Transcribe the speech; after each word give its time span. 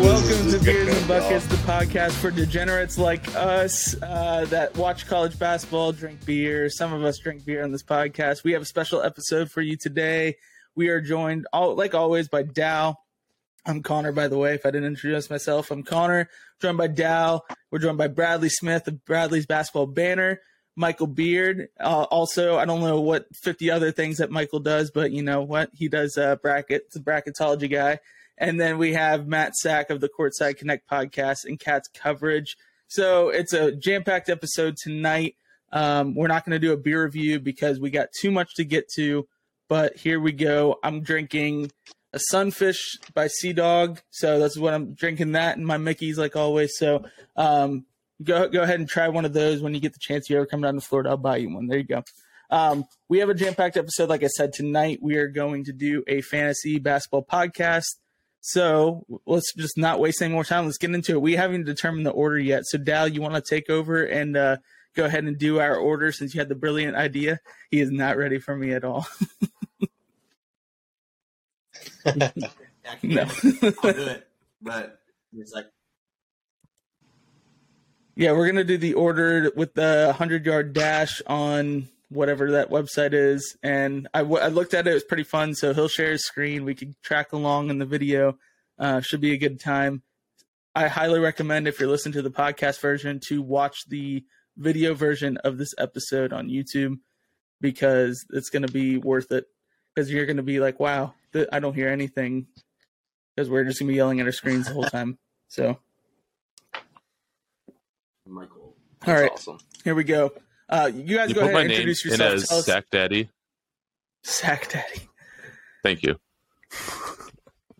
Welcome 0.00 0.50
to 0.52 0.58
Beers 0.60 0.96
and 0.96 1.08
Buckets, 1.08 1.46
the 1.46 1.56
podcast 1.56 2.12
for 2.12 2.30
degenerates 2.30 2.98
like 2.98 3.34
us 3.34 4.00
uh, 4.00 4.44
that 4.48 4.76
watch 4.76 5.06
college 5.08 5.36
basketball, 5.38 5.90
drink 5.90 6.24
beer. 6.24 6.70
Some 6.70 6.92
of 6.92 7.02
us 7.02 7.18
drink 7.18 7.44
beer 7.44 7.64
on 7.64 7.72
this 7.72 7.82
podcast. 7.82 8.44
We 8.44 8.52
have 8.52 8.62
a 8.62 8.66
special 8.66 9.02
episode 9.02 9.50
for 9.50 9.60
you 9.60 9.76
today. 9.76 10.36
We 10.76 10.88
are 10.88 11.00
joined, 11.00 11.48
all, 11.52 11.74
like 11.74 11.94
always, 11.94 12.28
by 12.28 12.44
Dow. 12.44 12.98
I'm 13.66 13.82
Connor, 13.82 14.12
by 14.12 14.28
the 14.28 14.38
way. 14.38 14.54
If 14.54 14.64
I 14.64 14.70
didn't 14.70 14.86
introduce 14.86 15.30
myself, 15.30 15.72
I'm 15.72 15.82
Connor. 15.82 16.28
Joined 16.62 16.78
by 16.78 16.86
Dow. 16.86 17.42
We're 17.72 17.80
joined 17.80 17.98
by 17.98 18.06
Bradley 18.06 18.50
Smith 18.50 18.86
of 18.86 19.04
Bradley's 19.04 19.46
Basketball 19.46 19.86
Banner. 19.86 20.40
Michael 20.76 21.08
Beard. 21.08 21.70
Uh, 21.80 22.04
also, 22.04 22.56
I 22.56 22.66
don't 22.66 22.80
know 22.80 23.00
what 23.00 23.26
50 23.34 23.68
other 23.72 23.90
things 23.90 24.18
that 24.18 24.30
Michael 24.30 24.60
does, 24.60 24.92
but 24.92 25.10
you 25.10 25.24
know 25.24 25.42
what? 25.42 25.70
He 25.74 25.88
does 25.88 26.16
uh, 26.16 26.36
brackets, 26.36 26.94
a 26.94 27.00
bracketology 27.00 27.68
guy. 27.68 27.98
And 28.38 28.60
then 28.60 28.78
we 28.78 28.94
have 28.94 29.26
Matt 29.26 29.56
Sack 29.56 29.90
of 29.90 30.00
the 30.00 30.08
Courtside 30.08 30.56
Connect 30.56 30.88
podcast 30.88 31.44
and 31.44 31.58
Cats 31.58 31.88
coverage. 31.92 32.56
So 32.86 33.28
it's 33.28 33.52
a 33.52 33.72
jam 33.72 34.04
packed 34.04 34.28
episode 34.28 34.76
tonight. 34.82 35.36
Um, 35.72 36.14
we're 36.14 36.28
not 36.28 36.44
going 36.44 36.58
to 36.58 36.66
do 36.66 36.72
a 36.72 36.76
beer 36.76 37.04
review 37.04 37.40
because 37.40 37.78
we 37.78 37.90
got 37.90 38.08
too 38.18 38.30
much 38.30 38.54
to 38.54 38.64
get 38.64 38.88
to, 38.96 39.28
but 39.68 39.96
here 39.96 40.18
we 40.18 40.32
go. 40.32 40.78
I'm 40.82 41.02
drinking 41.02 41.70
a 42.14 42.18
sunfish 42.18 42.96
by 43.12 43.26
Sea 43.26 43.52
Dog. 43.52 44.00
So 44.10 44.38
that's 44.38 44.56
what 44.56 44.72
I'm 44.72 44.94
drinking 44.94 45.32
that 45.32 45.58
and 45.58 45.66
my 45.66 45.76
Mickey's 45.76 46.16
like 46.16 46.36
always. 46.36 46.78
So 46.78 47.04
um, 47.36 47.84
go 48.22 48.48
go 48.48 48.62
ahead 48.62 48.80
and 48.80 48.88
try 48.88 49.08
one 49.08 49.24
of 49.24 49.32
those 49.32 49.60
when 49.60 49.74
you 49.74 49.80
get 49.80 49.92
the 49.92 50.00
chance. 50.00 50.30
You 50.30 50.36
ever 50.36 50.46
come 50.46 50.62
down 50.62 50.74
to 50.74 50.80
Florida, 50.80 51.10
I'll 51.10 51.16
buy 51.18 51.36
you 51.36 51.52
one. 51.52 51.66
There 51.66 51.78
you 51.78 51.84
go. 51.84 52.02
Um, 52.50 52.86
we 53.08 53.18
have 53.18 53.28
a 53.28 53.34
jam 53.34 53.54
packed 53.54 53.76
episode. 53.76 54.08
Like 54.08 54.22
I 54.22 54.28
said, 54.28 54.52
tonight 54.52 55.00
we 55.02 55.16
are 55.16 55.28
going 55.28 55.64
to 55.64 55.72
do 55.72 56.02
a 56.06 56.22
fantasy 56.22 56.78
basketball 56.78 57.24
podcast. 57.24 57.96
So 58.40 59.04
let's 59.26 59.52
just 59.54 59.76
not 59.76 60.00
waste 60.00 60.22
any 60.22 60.32
more 60.32 60.44
time. 60.44 60.64
Let's 60.64 60.78
get 60.78 60.94
into 60.94 61.12
it. 61.12 61.20
We 61.20 61.36
haven't 61.36 61.64
determined 61.64 62.06
the 62.06 62.10
order 62.10 62.38
yet. 62.38 62.64
So 62.66 62.78
Dal, 62.78 63.08
you 63.08 63.20
want 63.20 63.34
to 63.34 63.42
take 63.42 63.68
over 63.68 64.04
and 64.04 64.36
uh, 64.36 64.58
go 64.94 65.04
ahead 65.04 65.24
and 65.24 65.38
do 65.38 65.60
our 65.60 65.76
order 65.76 66.12
since 66.12 66.34
you 66.34 66.40
had 66.40 66.48
the 66.48 66.54
brilliant 66.54 66.96
idea. 66.96 67.40
He 67.70 67.80
is 67.80 67.90
not 67.90 68.16
ready 68.16 68.38
for 68.38 68.56
me 68.56 68.72
at 68.72 68.84
all. 68.84 69.06
no. 73.02 73.22
I'll 73.82 73.92
do 73.92 74.06
it, 74.06 74.28
but 74.62 75.00
it's 75.32 75.52
like 75.52 75.66
yeah, 78.18 78.32
we're 78.32 78.46
gonna 78.48 78.64
do 78.64 78.78
the 78.78 78.94
order 78.94 79.52
with 79.54 79.74
the 79.74 80.12
hundred 80.18 80.44
yard 80.44 80.72
dash 80.72 81.22
on 81.28 81.88
whatever 82.08 82.52
that 82.52 82.70
website 82.70 83.12
is. 83.12 83.56
And 83.62 84.08
I, 84.14 84.20
w- 84.20 84.42
I 84.42 84.48
looked 84.48 84.74
at 84.74 84.86
it; 84.86 84.90
it 84.90 84.94
was 84.94 85.04
pretty 85.04 85.24
fun. 85.24 85.54
So 85.54 85.74
he'll 85.74 85.88
share 85.88 86.12
his 86.12 86.24
screen. 86.26 86.64
We 86.64 86.74
can 86.74 86.94
track 87.02 87.32
along 87.32 87.70
in 87.70 87.78
the 87.78 87.86
video. 87.86 88.38
Uh, 88.78 89.00
should 89.00 89.20
be 89.20 89.32
a 89.32 89.38
good 89.38 89.60
time. 89.60 90.02
I 90.74 90.86
highly 90.88 91.18
recommend 91.18 91.66
if 91.66 91.80
you're 91.80 91.88
listening 91.88 92.12
to 92.12 92.22
the 92.22 92.30
podcast 92.30 92.80
version 92.80 93.20
to 93.28 93.42
watch 93.42 93.88
the 93.88 94.24
video 94.56 94.94
version 94.94 95.36
of 95.38 95.58
this 95.58 95.74
episode 95.78 96.32
on 96.32 96.48
YouTube 96.48 96.98
because 97.60 98.24
it's 98.30 98.50
going 98.50 98.66
to 98.66 98.72
be 98.72 98.96
worth 98.98 99.32
it. 99.32 99.46
Because 99.94 100.12
you're 100.12 100.26
going 100.26 100.36
to 100.36 100.44
be 100.44 100.60
like, 100.60 100.78
"Wow, 100.78 101.14
th- 101.32 101.48
I 101.50 101.58
don't 101.58 101.74
hear 101.74 101.88
anything," 101.88 102.46
because 103.34 103.50
we're 103.50 103.64
just 103.64 103.80
going 103.80 103.88
to 103.88 103.92
be 103.92 103.96
yelling 103.96 104.20
at 104.20 104.26
our 104.26 104.32
screens 104.32 104.66
the 104.68 104.74
whole 104.74 104.84
time. 104.84 105.18
So, 105.48 105.78
Michael. 108.26 108.76
all 109.06 109.14
right, 109.14 109.32
awesome. 109.32 109.58
here 109.82 109.94
we 109.96 110.04
go. 110.04 110.32
Uh, 110.68 110.90
you 110.94 111.16
guys 111.16 111.28
You 111.30 111.34
go 111.34 111.40
ahead 111.42 111.56
and 111.56 111.70
introduce 111.70 112.04
in 112.04 112.10
yourself. 112.12 112.32
as 112.34 112.48
Tell 112.48 112.58
us- 112.58 112.66
Sack 112.66 112.84
Daddy. 112.90 113.30
Sack 114.22 114.70
Daddy. 114.70 115.08
Thank 115.82 116.02
you. 116.02 116.16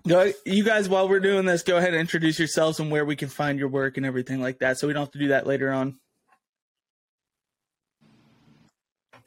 Go, 0.06 0.32
you 0.46 0.64
guys, 0.64 0.88
while 0.88 1.06
we're 1.08 1.20
doing 1.20 1.44
this, 1.44 1.62
go 1.62 1.76
ahead 1.76 1.90
and 1.90 2.00
introduce 2.00 2.38
yourselves 2.38 2.80
and 2.80 2.90
where 2.90 3.04
we 3.04 3.14
can 3.16 3.28
find 3.28 3.58
your 3.58 3.68
work 3.68 3.98
and 3.98 4.06
everything 4.06 4.40
like 4.40 4.60
that, 4.60 4.78
so 4.78 4.86
we 4.86 4.94
don't 4.94 5.02
have 5.02 5.10
to 5.12 5.18
do 5.18 5.28
that 5.28 5.46
later 5.46 5.70
on. 5.70 5.98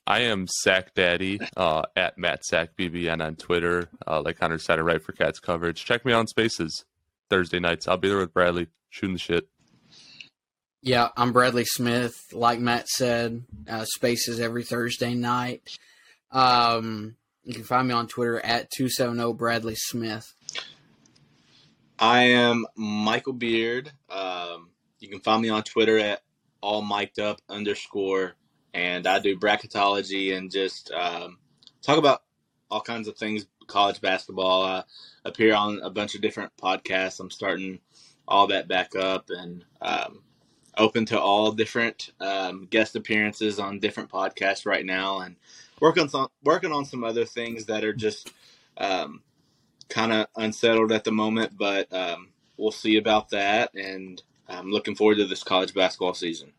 I 0.07 0.21
am 0.21 0.47
Sack 0.47 0.93
Daddy 0.95 1.39
uh, 1.55 1.83
at 1.95 2.17
Matt 2.17 2.43
Sack 2.43 2.69
BBN 2.77 3.23
on 3.23 3.35
Twitter. 3.35 3.87
Uh, 4.07 4.21
like 4.21 4.39
Hunter 4.39 4.57
said, 4.57 4.79
I 4.79 4.81
write 4.81 5.03
for 5.03 5.11
Cats 5.11 5.39
coverage. 5.39 5.85
Check 5.85 6.03
me 6.05 6.11
out 6.13 6.19
on 6.19 6.27
Spaces 6.27 6.83
Thursday 7.29 7.59
nights. 7.59 7.87
I'll 7.87 7.97
be 7.97 8.09
there 8.09 8.17
with 8.17 8.33
Bradley 8.33 8.67
shooting 8.89 9.13
the 9.13 9.19
shit. 9.19 9.47
Yeah, 10.83 11.09
I'm 11.15 11.31
Bradley 11.31 11.65
Smith. 11.65 12.15
Like 12.33 12.59
Matt 12.59 12.89
said, 12.89 13.43
uh, 13.69 13.85
spaces 13.85 14.39
every 14.39 14.63
Thursday 14.63 15.13
night. 15.13 15.61
Um, 16.31 17.17
you 17.43 17.53
can 17.53 17.63
find 17.63 17.87
me 17.87 17.93
on 17.93 18.07
Twitter 18.07 18.39
at 18.39 18.71
270 18.71 19.33
Bradley 19.33 19.75
Smith. 19.75 20.33
I 21.99 22.23
am 22.23 22.65
Michael 22.75 23.33
Beard. 23.33 23.91
Um, 24.09 24.71
you 24.99 25.07
can 25.07 25.19
find 25.19 25.43
me 25.43 25.49
on 25.49 25.61
Twitter 25.61 25.99
at 25.99 26.23
all 26.61 26.81
mic'd 26.81 27.19
up 27.19 27.39
underscore, 27.47 28.33
and 28.73 29.05
I 29.05 29.19
do 29.19 29.37
bracketology 29.37 30.35
and 30.35 30.49
just 30.49 30.91
um, 30.91 31.37
talk 31.83 31.99
about 31.99 32.23
all 32.71 32.81
kinds 32.81 33.07
of 33.07 33.17
things 33.17 33.45
college 33.67 34.01
basketball. 34.01 34.63
I 34.63 34.83
appear 35.25 35.53
on 35.53 35.79
a 35.83 35.91
bunch 35.91 36.15
of 36.15 36.21
different 36.21 36.57
podcasts. 36.57 37.19
I'm 37.19 37.29
starting 37.29 37.81
all 38.27 38.47
that 38.47 38.67
back 38.67 38.95
up 38.95 39.29
and 39.29 39.63
um, 39.79 40.23
open 40.77 41.05
to 41.07 41.19
all 41.19 41.51
different 41.51 42.11
um, 42.19 42.67
guest 42.69 42.95
appearances 42.95 43.59
on 43.59 43.79
different 43.79 44.09
podcasts 44.09 44.65
right 44.65 44.85
now, 44.85 45.19
and 45.19 45.35
working 45.79 46.03
on 46.03 46.09
some, 46.09 46.27
working 46.43 46.71
on 46.71 46.85
some 46.85 47.03
other 47.03 47.25
things 47.25 47.65
that 47.65 47.83
are 47.83 47.93
just. 47.93 48.31
Um, 48.77 49.21
kind 49.91 50.11
of 50.11 50.27
unsettled 50.35 50.91
at 50.91 51.03
the 51.03 51.11
moment, 51.11 51.55
but 51.57 51.91
um, 51.93 52.29
we'll 52.57 52.71
see 52.71 52.97
about 52.97 53.29
that. 53.29 53.75
And 53.75 54.21
I'm 54.47 54.71
looking 54.71 54.95
forward 54.95 55.17
to 55.17 55.25
this 55.25 55.43
college 55.43 55.73
basketball 55.73 56.13
season. 56.13 56.53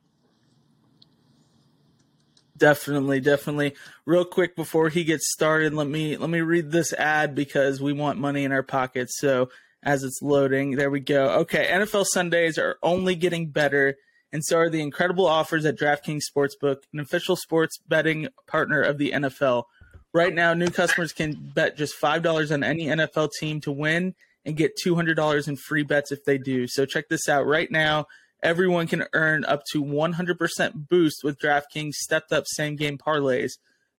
Definitely, 2.57 3.21
definitely. 3.21 3.75
Real 4.05 4.25
quick 4.25 4.55
before 4.55 4.89
he 4.89 5.03
gets 5.03 5.33
started, 5.33 5.75
let 5.75 5.89
me 5.89 6.17
let 6.17 6.31
me 6.31 6.43
read 6.43 6.71
this 6.71 6.93
ad 6.93 7.35
because 7.35 7.81
we 7.81 7.93
want 7.93 8.21
money 8.21 8.45
in 8.45 8.53
our 8.53 8.63
pockets. 8.63 9.19
So 9.19 9.49
as 9.83 10.05
it's 10.05 10.23
loading, 10.23 10.77
there 10.77 10.91
we 10.91 11.01
go. 11.01 11.31
Okay, 11.41 11.67
NFL 11.71 12.07
Sundays 12.13 12.59
are 12.59 12.77
only 12.83 13.15
getting 13.15 13.49
better, 13.49 13.97
and 14.33 14.45
so 14.45 14.59
are 14.59 14.71
the 14.71 14.81
incredible 14.81 15.27
offers 15.27 15.65
at 15.65 15.79
DraftKings 15.79 16.23
Sportsbook, 16.35 16.83
an 16.93 17.01
official 17.01 17.37
sports 17.37 17.79
betting 17.89 18.29
partner 18.47 18.81
of 18.81 18.99
the 18.99 19.13
NFL. 19.13 19.65
Right 20.15 20.35
now, 20.35 20.55
new 20.55 20.69
customers 20.69 21.13
can 21.13 21.53
bet 21.55 21.77
just 21.77 21.95
five 21.95 22.23
dollars 22.23 22.53
on 22.53 22.63
any 22.63 22.87
NFL 22.87 23.31
team 23.39 23.61
to 23.63 23.73
win 23.73 24.15
and 24.45 24.57
get 24.57 24.77
two 24.77 24.95
hundred 24.95 25.15
dollars 25.15 25.49
in 25.49 25.57
free 25.57 25.83
bets 25.83 26.13
if 26.13 26.25
they 26.25 26.39
do. 26.39 26.67
So 26.69 26.85
check 26.85 27.09
this 27.09 27.29
out. 27.29 27.47
Right 27.47 27.71
now, 27.71 28.07
everyone 28.43 28.87
can 28.87 29.05
earn 29.13 29.45
up 29.45 29.63
to 29.73 29.83
100% 29.83 30.89
boost 30.89 31.23
with 31.23 31.39
DraftKings 31.39 31.93
stepped 31.93 32.33
up 32.33 32.45
same 32.47 32.77
game 32.77 32.99
parlays. 32.99 33.53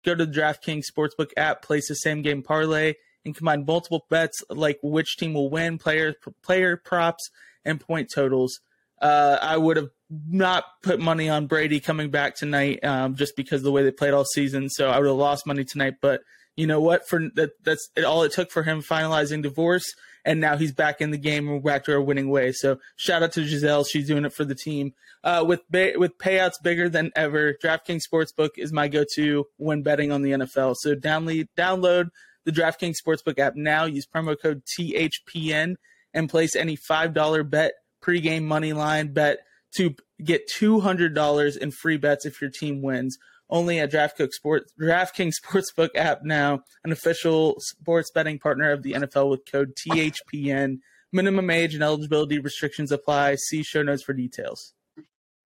Go 0.03 0.15
to 0.15 0.25
the 0.25 0.31
DraftKings 0.31 0.83
Sportsbook 0.91 1.31
app, 1.37 1.61
place 1.61 1.89
a 1.89 1.95
same 1.95 2.21
game 2.21 2.43
parlay, 2.43 2.95
and 3.25 3.35
combine 3.35 3.65
multiple 3.65 4.05
bets 4.09 4.43
like 4.49 4.79
which 4.81 5.17
team 5.17 5.33
will 5.33 5.49
win, 5.49 5.77
player 5.77 6.15
player 6.41 6.77
props, 6.77 7.29
and 7.65 7.79
point 7.79 8.09
totals. 8.13 8.59
Uh, 9.01 9.37
I 9.41 9.57
would 9.57 9.77
have 9.77 9.89
not 10.29 10.63
put 10.81 10.99
money 10.99 11.29
on 11.29 11.47
Brady 11.47 11.79
coming 11.79 12.09
back 12.09 12.35
tonight 12.35 12.83
um, 12.83 13.15
just 13.15 13.35
because 13.35 13.63
the 13.63 13.71
way 13.71 13.83
they 13.83 13.91
played 13.91 14.13
all 14.13 14.25
season. 14.25 14.69
So 14.69 14.89
I 14.89 14.99
would 14.99 15.07
have 15.07 15.17
lost 15.17 15.45
money 15.45 15.65
tonight. 15.65 15.95
But 16.01 16.21
you 16.55 16.67
know 16.67 16.79
what? 16.79 17.07
For 17.07 17.29
that, 17.35 17.51
that's 17.63 17.89
all 18.05 18.23
it 18.23 18.31
took 18.31 18.51
for 18.51 18.63
him 18.63 18.81
finalizing 18.81 19.41
divorce, 19.41 19.85
and 20.23 20.39
now 20.39 20.55
he's 20.55 20.71
back 20.71 21.01
in 21.01 21.11
the 21.11 21.17
game 21.17 21.49
and 21.49 21.63
back 21.63 21.85
to 21.85 21.93
our 21.93 22.01
winning 22.01 22.29
way. 22.29 22.51
So 22.51 22.77
shout 22.95 23.23
out 23.23 23.33
to 23.33 23.43
Gisele, 23.43 23.83
she's 23.85 24.07
doing 24.07 24.25
it 24.25 24.33
for 24.33 24.45
the 24.45 24.55
team. 24.55 24.93
Uh, 25.23 25.43
with 25.47 25.61
ba- 25.69 25.93
with 25.95 26.17
payouts 26.17 26.61
bigger 26.61 26.89
than 26.89 27.11
ever, 27.15 27.55
DraftKings 27.63 28.01
Sportsbook 28.11 28.51
is 28.57 28.71
my 28.73 28.87
go-to 28.87 29.45
when 29.57 29.81
betting 29.81 30.11
on 30.11 30.21
the 30.21 30.31
NFL. 30.31 30.75
So 30.79 30.95
download 30.95 31.47
download 31.57 32.09
the 32.45 32.51
DraftKings 32.51 32.95
Sportsbook 33.05 33.39
app 33.39 33.55
now. 33.55 33.85
Use 33.85 34.05
promo 34.05 34.35
code 34.39 34.63
THPN 34.77 35.75
and 36.13 36.29
place 36.29 36.55
any 36.55 36.75
five 36.75 37.13
dollar 37.13 37.43
bet 37.43 37.73
pregame 38.03 38.43
money 38.43 38.73
line 38.73 39.13
bet 39.13 39.39
to 39.75 39.95
get 40.23 40.47
two 40.47 40.79
hundred 40.79 41.13
dollars 41.15 41.55
in 41.55 41.71
free 41.71 41.97
bets 41.97 42.25
if 42.25 42.41
your 42.41 42.49
team 42.49 42.81
wins 42.81 43.17
only 43.53 43.79
at 43.79 43.91
DraftKings, 43.91 44.31
Sport, 44.31 44.63
DraftKings 44.81 45.33
Sportsbook 45.45 45.89
app 45.95 46.23
now, 46.23 46.63
an 46.83 46.91
official 46.91 47.55
sports 47.59 48.09
betting 48.11 48.39
partner 48.39 48.71
of 48.71 48.83
the 48.83 48.93
NFL 48.93 49.29
with 49.29 49.49
code 49.49 49.73
THPN. 49.75 50.79
Minimum 51.11 51.49
age 51.51 51.75
and 51.75 51.83
eligibility 51.83 52.39
restrictions 52.39 52.91
apply. 52.91 53.35
See 53.35 53.61
show 53.61 53.83
notes 53.83 54.01
for 54.03 54.13
details. 54.13 54.73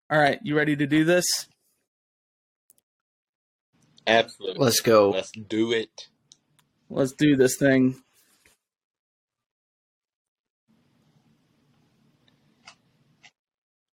All 0.08 0.18
right, 0.18 0.38
you 0.44 0.56
ready 0.56 0.76
to 0.76 0.86
do 0.86 1.04
this? 1.04 1.24
Absolutely. 4.06 4.64
Let's 4.64 4.80
go. 4.80 5.10
Let's 5.10 5.32
do 5.32 5.72
it. 5.72 6.08
Let's 6.90 7.12
do 7.12 7.36
this 7.36 7.56
thing. 7.56 7.96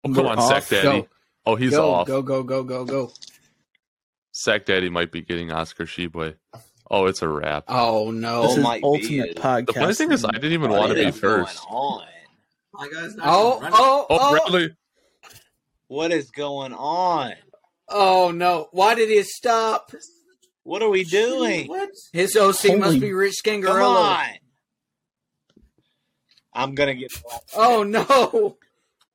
Oh, 0.03 0.09
come 0.13 0.25
We're 0.25 0.31
on, 0.31 0.39
off. 0.39 0.47
Sack 0.49 0.67
Daddy. 0.83 1.01
Go. 1.01 1.07
Oh, 1.45 1.55
he's 1.55 1.71
go, 1.71 1.91
off. 1.91 2.07
go, 2.07 2.21
go, 2.21 2.43
go, 2.43 2.63
go, 2.63 2.85
go. 2.85 3.11
Sack 4.31 4.65
Daddy 4.65 4.89
might 4.89 5.11
be 5.11 5.21
getting 5.21 5.51
Oscar 5.51 5.85
Tshiebwe. 5.85 6.35
Oh, 6.89 7.05
it's 7.05 7.21
a 7.21 7.27
wrap. 7.29 7.65
Oh 7.67 8.11
no. 8.11 8.43
This 8.43 8.57
is 8.57 8.63
might 8.63 8.83
ultimate 8.83 9.29
it. 9.31 9.37
podcast. 9.37 9.67
the 9.67 9.73
funny 9.73 9.93
thing 9.93 10.11
is, 10.11 10.25
I 10.25 10.31
didn't 10.31 10.51
even 10.53 10.69
What 10.69 10.79
want 10.79 10.89
to 10.89 10.95
be 10.95 11.05
is 11.05 11.19
going 11.19 11.45
first. 11.45 11.65
on? 11.69 12.05
My 12.73 12.87
guy's 12.89 13.15
not 13.15 13.25
Oh, 13.29 13.59
running. 13.61 13.73
oh, 13.79 14.05
Oh, 14.09 14.17
oh, 14.19 14.31
Bradley. 14.31 14.75
What 15.87 16.11
is 16.11 16.31
going 16.31 16.73
on? 16.73 17.33
oh 17.89 18.31
no! 18.31 18.69
Why 18.71 18.95
did 18.95 19.09
he 19.09 19.21
stop? 19.23 19.91
What 20.63 20.81
are 20.81 20.89
we 20.89 21.03
doing? 21.03 21.67
What? 21.67 21.89
His 22.13 22.35
OC 22.35 22.77
must 22.77 22.99
be 22.99 23.11
Rich 23.13 23.41
Come 23.43 23.61
Scangarello. 23.61 23.95
on. 23.95 24.25
I'm 26.53 26.75
gonna 26.75 26.93
get. 26.95 27.11
Oh 27.55 27.83
no! 27.83 28.57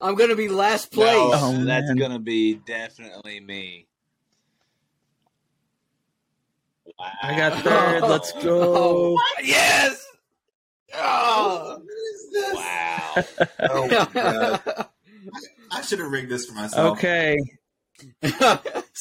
I'm 0.01 0.15
gonna 0.15 0.37
be 0.37 0.49
last 0.49 0.93
place. 0.93 1.15
No, 1.17 1.31
Oh, 1.33 1.65
that's 1.65 1.87
man. 1.89 1.97
gonna 1.97 2.19
be 2.19 2.55
definitely 2.55 3.41
me. 3.41 3.87
Wow. 6.99 7.11
I 7.23 7.37
got 7.37 7.63
third. 7.63 8.03
Let's 8.03 8.33
go. 8.33 9.17
Oh, 9.21 9.23
yes. 9.43 10.05
Oh. 10.95 11.81
Wow. 12.55 13.25
Oh 13.61 13.87
my 13.89 14.09
god! 14.13 14.61
I 15.71 15.83
should 15.83 15.99
have 15.99 16.11
rigged 16.11 16.31
this 16.31 16.47
for 16.47 16.55
myself. 16.55 16.99
Okay, 16.99 17.37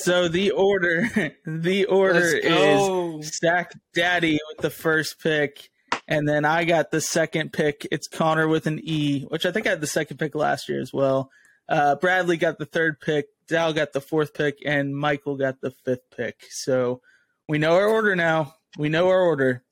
so 0.04 0.28
the 0.28 0.52
order, 0.52 1.34
the 1.46 1.86
order 1.86 2.20
is 2.20 2.44
go. 2.44 3.22
Stack 3.22 3.74
Daddy 3.94 4.40
with 4.50 4.60
the 4.60 4.70
first 4.70 5.20
pick, 5.20 5.70
and 6.08 6.28
then 6.28 6.46
I 6.46 6.66
got 6.66 6.92
the 6.92 7.02
second 7.02 7.52
pick. 7.52 7.88
It's 7.92 8.08
Connor 8.08 8.48
with 8.48 8.68
an 8.68 8.80
E, 8.84 9.24
which 9.24 9.46
I 9.46 9.52
think 9.52 9.66
I 9.66 9.72
had 9.72 9.82
the 9.82 9.88
second 9.88 10.18
pick 10.18 10.36
last 10.36 10.70
year 10.70 10.82
as 10.82 10.94
well. 10.94 11.32
Uh, 11.68 11.96
Bradley 11.96 12.38
got 12.38 12.60
the 12.60 12.66
third 12.66 13.00
pick, 13.00 13.26
Dal 13.48 13.74
got 13.74 13.92
the 13.92 14.02
fourth 14.02 14.34
pick, 14.34 14.60
and 14.66 14.96
Michael 14.96 15.36
got 15.36 15.62
the 15.62 15.72
fifth 15.72 16.10
pick. 16.16 16.36
So 16.50 17.02
we 17.50 17.58
know 17.58 17.76
our 17.76 17.88
order 17.88 18.16
now. 18.16 18.54
We 18.78 18.90
know 18.90 19.10
our 19.10 19.22
order. 19.22 19.64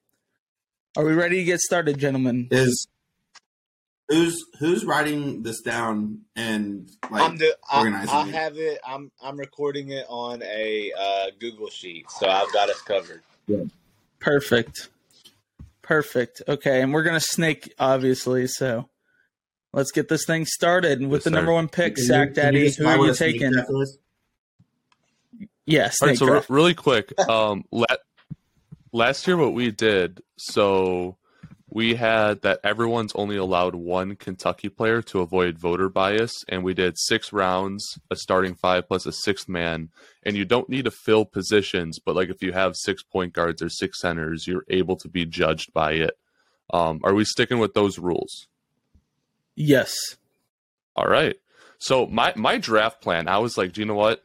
Are 0.97 1.05
we 1.05 1.13
ready 1.13 1.37
to 1.37 1.43
get 1.43 1.59
started, 1.59 1.99
gentlemen? 1.99 2.47
Is 2.51 2.87
who's 4.07 4.43
who's 4.59 4.85
writing 4.85 5.43
this 5.43 5.61
down 5.61 6.19
and 6.35 6.89
like 7.09 7.21
I'm 7.23 7.37
do, 7.37 7.53
I, 7.71 7.77
organizing 7.79 8.09
I 8.15 8.27
it? 8.29 8.33
have 8.35 8.57
it. 8.57 8.79
I'm 8.87 9.11
I'm 9.21 9.37
recording 9.37 9.89
it 9.89 10.05
on 10.09 10.41
a 10.43 10.91
uh, 10.97 11.25
Google 11.39 11.69
sheet, 11.69 12.05
so 12.11 12.27
I've 12.29 12.51
got 12.53 12.69
us 12.69 12.81
covered. 12.81 13.21
Perfect. 14.19 14.89
Perfect. 15.81 16.41
Okay, 16.47 16.81
and 16.81 16.93
we're 16.93 17.03
gonna 17.03 17.19
snake, 17.19 17.73
obviously. 17.79 18.47
So 18.47 18.89
let's 19.73 19.91
get 19.91 20.07
this 20.09 20.25
thing 20.25 20.45
started 20.45 20.99
with 21.01 21.19
Yes, 21.19 21.23
the 21.25 21.29
sir. 21.29 21.35
number 21.35 21.53
one 21.53 21.67
pick, 21.67 21.95
Can 21.95 22.01
you- 22.03 22.07
Sack 22.07 22.27
can 22.29 22.33
Daddy. 22.35 22.65
just 22.65 22.79
Who 22.79 22.87
are 22.87 22.97
you 23.05 23.13
taking? 23.13 23.51
Yes. 23.53 23.97
Yeah, 25.67 25.91
All 26.01 26.07
right, 26.09 26.17
so 26.17 26.25
re- 26.27 26.41
really 26.47 26.73
quick, 26.75 27.11
um, 27.27 27.65
la- 27.71 27.85
last 28.93 29.25
year 29.25 29.35
what 29.35 29.53
we 29.53 29.71
did, 29.71 30.21
so 30.37 31.17
we 31.75 31.95
had 31.95 32.41
that 32.41 32.61
everyone's 32.63 33.11
only 33.15 33.35
allowed 33.35 33.75
one 33.75 34.15
Kentucky 34.15 34.69
player 34.69 35.01
to 35.01 35.19
avoid 35.19 35.59
voter 35.59 35.89
bias, 35.89 36.45
and 36.47 36.63
we 36.63 36.73
did 36.73 36.97
six 36.97 37.33
rounds, 37.33 37.99
a 38.09 38.15
starting 38.15 38.55
five 38.55 38.87
plus 38.87 39.05
a 39.05 39.11
sixth 39.11 39.49
man, 39.49 39.89
and 40.23 40.37
you 40.37 40.45
don't 40.45 40.69
need 40.69 40.85
to 40.85 40.91
fill 40.91 41.25
positions, 41.25 41.99
but 41.99 42.15
like 42.15 42.29
if 42.29 42.41
you 42.41 42.53
have 42.53 42.77
six 42.77 43.03
point 43.03 43.33
guards 43.33 43.61
or 43.61 43.67
six 43.67 43.99
centers, 43.99 44.47
you're 44.47 44.63
able 44.69 44.95
to 44.95 45.09
be 45.09 45.25
judged 45.25 45.73
by 45.73 45.91
it. 45.91 46.17
Um, 46.73 47.01
are 47.03 47.13
we 47.13 47.25
sticking 47.25 47.59
with 47.59 47.73
those 47.73 47.99
rules? 47.99 48.47
Yes. 49.53 49.93
All 50.95 51.07
right. 51.07 51.35
So 51.77 52.05
my 52.05 52.31
my 52.37 52.57
draft 52.57 53.01
plan, 53.01 53.27
I 53.27 53.39
was 53.39 53.57
like, 53.57 53.73
do 53.73 53.81
you 53.81 53.85
know 53.85 53.95
what? 53.95 54.23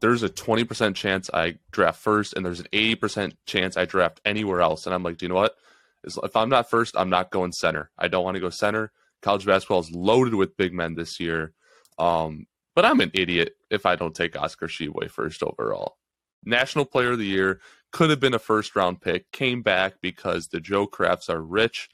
There's 0.00 0.24
a 0.24 0.28
20% 0.28 0.96
chance 0.96 1.30
I 1.32 1.58
draft 1.70 2.00
first, 2.00 2.34
and 2.34 2.44
there's 2.44 2.58
an 2.58 2.66
80% 2.72 3.34
chance 3.46 3.76
I 3.76 3.84
draft 3.84 4.20
anywhere 4.24 4.60
else. 4.60 4.84
And 4.84 4.92
I'm 4.92 5.04
like, 5.04 5.18
do 5.18 5.26
you 5.26 5.28
know 5.28 5.36
what? 5.36 5.56
Is- 6.04 6.18
If 6.22 6.36
I'm 6.36 6.48
not 6.48 6.70
first, 6.70 6.94
I'm 6.96 7.10
not 7.10 7.30
going 7.30 7.52
center. 7.52 7.90
I 7.98 8.08
don't 8.08 8.24
want 8.24 8.36
to 8.36 8.40
go 8.40 8.50
center. 8.50 8.92
College 9.22 9.46
basketball 9.46 9.80
is 9.80 9.90
loaded 9.90 10.34
with 10.34 10.56
big 10.56 10.72
men 10.72 10.94
this 10.94 11.18
year. 11.18 11.52
Um, 11.98 12.46
but 12.74 12.84
I'm 12.84 13.00
an 13.00 13.10
idiot 13.14 13.56
if 13.70 13.84
I 13.86 13.96
don't 13.96 14.14
take 14.14 14.36
Oscar 14.38 14.68
Tshiebwe 14.68 15.10
first 15.10 15.42
overall. 15.42 15.96
National 16.44 16.84
Player 16.84 17.12
of 17.12 17.18
the 17.18 17.26
Year 17.26 17.60
could 17.90 18.10
have 18.10 18.20
been 18.20 18.34
a 18.34 18.38
first 18.38 18.76
round 18.76 19.00
pick. 19.00 19.30
Came 19.32 19.62
back 19.62 19.94
because 20.00 20.48
the 20.48 20.60
Joe 20.60 20.86
Crafts 20.86 21.28
are 21.28 21.42
rich. 21.42 21.88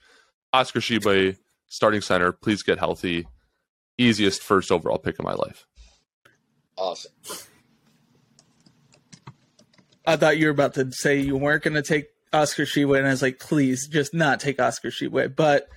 Oscar 0.53 0.81
Tshiebwe, 0.81 1.39
starting 1.67 2.03
center. 2.03 2.33
Please 2.33 2.63
get 2.63 2.79
healthy 2.79 3.27
easiest 3.97 4.43
first 4.43 4.71
overall 4.73 4.99
pick 4.99 5.19
of 5.19 5.25
my 5.25 5.35
life. 5.35 5.67
Awesome. 6.77 7.13
I 10.07 10.17
thought 10.17 10.37
you 10.37 10.47
were 10.47 10.53
about 10.53 10.75
to 10.75 10.91
say 10.93 11.19
you 11.21 11.37
weren't 11.37 11.63
going 11.63 11.75
to 11.75 11.83
take 11.83 12.07
Oscar 12.35 12.65
Tshiebwe, 12.65 12.99
and 12.99 13.07
I 13.07 13.11
was 13.11 13.23
like, 13.23 13.39
please, 13.39 13.87
just 13.89 14.13
not 14.13 14.41
take 14.41 14.61
Oscar 14.61 14.89
Tshiebwe. 14.89 15.35
But 15.35 15.69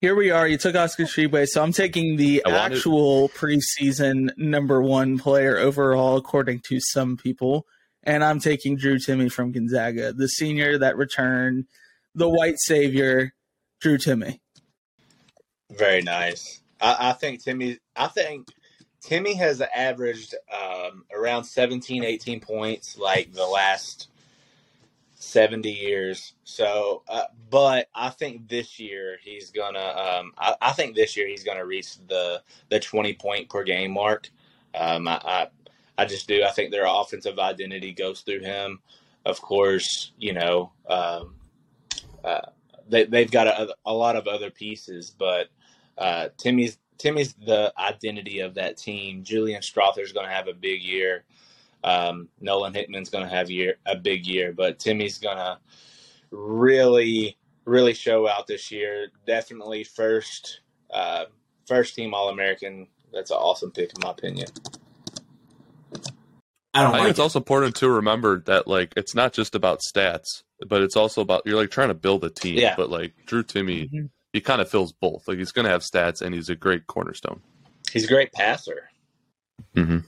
here 0.00 0.14
we 0.14 0.30
are. 0.30 0.46
You 0.46 0.58
took 0.58 0.74
Oscar 0.76 1.04
Tshiebwe, 1.04 1.46
so 1.48 1.62
I'm 1.62 1.72
taking 1.72 2.16
the 2.16 2.42
wanted- 2.44 2.76
actual 2.76 3.28
preseason 3.30 4.30
number 4.36 4.82
one 4.82 5.18
player 5.18 5.58
overall, 5.58 6.16
according 6.16 6.60
to 6.68 6.78
some 6.80 7.16
people, 7.16 7.66
and 8.04 8.22
I'm 8.22 8.38
taking 8.40 8.76
Drew 8.76 8.98
Timme 8.98 9.32
from 9.32 9.52
Gonzaga, 9.52 10.12
the 10.12 10.28
senior 10.28 10.78
that 10.78 10.96
returned, 10.96 11.66
the 12.14 12.28
white 12.28 12.58
savior, 12.58 13.32
Drew 13.80 13.96
Timme. 13.98 14.38
Very 15.70 16.02
nice. 16.02 16.60
I, 16.80 17.10
I 17.10 17.12
think 17.12 17.42
Timme. 17.42 17.78
I 17.96 18.06
think 18.08 18.48
Timme 19.04 19.36
has 19.36 19.60
averaged 19.60 20.34
um, 20.52 21.04
around 21.14 21.44
17, 21.44 22.04
18 22.04 22.40
points 22.40 22.98
like 22.98 23.32
the 23.32 23.46
last 23.46 24.08
seventy 25.22 25.70
years. 25.70 26.34
So, 26.42 27.02
uh, 27.08 27.24
but 27.48 27.88
I 27.94 28.10
think 28.10 28.48
this 28.48 28.80
year 28.80 29.18
he's 29.22 29.50
gonna. 29.50 29.78
Um, 29.78 30.32
I, 30.36 30.56
I 30.60 30.72
think 30.72 30.96
this 30.96 31.16
year 31.16 31.28
he's 31.28 31.44
gonna 31.44 31.64
reach 31.64 31.96
the 32.08 32.42
the 32.70 32.80
twenty 32.80 33.14
point 33.14 33.48
per 33.48 33.62
game 33.62 33.92
mark. 33.92 34.28
Um, 34.74 35.06
I, 35.06 35.20
I 35.24 35.46
I 35.96 36.04
just 36.06 36.26
do. 36.26 36.42
I 36.42 36.50
think 36.50 36.72
their 36.72 36.86
offensive 36.86 37.38
identity 37.38 37.92
goes 37.92 38.22
through 38.22 38.40
him. 38.40 38.80
Of 39.24 39.40
course, 39.40 40.12
you 40.18 40.32
know. 40.32 40.72
Um, 40.88 41.36
uh, 42.24 42.40
they, 42.88 43.04
they've 43.04 43.30
got 43.30 43.46
a, 43.46 43.74
a 43.86 43.92
lot 43.92 44.16
of 44.16 44.26
other 44.26 44.50
pieces, 44.50 45.14
but 45.16 45.48
uh, 45.98 46.28
Timme's 46.36 46.78
Timme's 46.98 47.34
the 47.34 47.72
identity 47.78 48.40
of 48.40 48.54
that 48.54 48.76
team. 48.76 49.22
Julian 49.22 49.62
Strawther's 49.62 50.12
going 50.12 50.26
to 50.26 50.32
have 50.32 50.48
a 50.48 50.52
big 50.54 50.82
year. 50.82 51.24
Um, 51.84 52.28
Nolan 52.40 52.74
Hickman's 52.74 53.10
going 53.10 53.24
to 53.28 53.30
have 53.34 53.50
year 53.50 53.76
a 53.86 53.96
big 53.96 54.26
year, 54.26 54.52
but 54.52 54.78
Timme's 54.78 55.18
going 55.18 55.36
to 55.38 55.58
really 56.30 57.36
really 57.64 57.94
show 57.94 58.26
out 58.28 58.46
this 58.46 58.70
year. 58.72 59.08
Definitely 59.26 59.84
first 59.84 60.60
uh, 60.92 61.24
first 61.66 61.94
team 61.94 62.14
All 62.14 62.28
American. 62.28 62.88
That's 63.12 63.30
an 63.30 63.36
awesome 63.36 63.70
pick 63.70 63.90
in 63.94 64.00
my 64.02 64.10
opinion. 64.10 64.48
I 66.74 66.82
don't 66.82 66.90
I 66.90 66.92
think 66.94 67.00
like 67.04 67.10
it's 67.10 67.18
it. 67.18 67.22
also 67.22 67.38
important 67.40 67.76
to 67.76 67.88
remember 67.90 68.40
that 68.46 68.66
like 68.66 68.94
it's 68.96 69.14
not 69.14 69.32
just 69.34 69.54
about 69.54 69.80
stats, 69.80 70.42
but 70.66 70.80
it's 70.82 70.96
also 70.96 71.20
about 71.20 71.42
you're 71.44 71.60
like 71.60 71.70
trying 71.70 71.88
to 71.88 71.94
build 71.94 72.24
a 72.24 72.30
team. 72.30 72.56
Yeah. 72.58 72.74
But 72.76 72.88
like 72.90 73.12
Drew 73.26 73.42
Timme, 73.42 73.90
Mhm. 73.90 74.08
he 74.32 74.40
kind 74.40 74.60
of 74.62 74.70
fills 74.70 74.92
both. 74.92 75.28
Like 75.28 75.36
he's 75.38 75.52
gonna 75.52 75.68
have 75.68 75.82
stats 75.82 76.22
and 76.22 76.34
he's 76.34 76.48
a 76.48 76.54
great 76.56 76.86
cornerstone. 76.86 77.42
He's 77.92 78.04
a 78.04 78.08
great 78.08 78.32
passer. 78.32 78.88
Mm-hmm. 79.76 79.98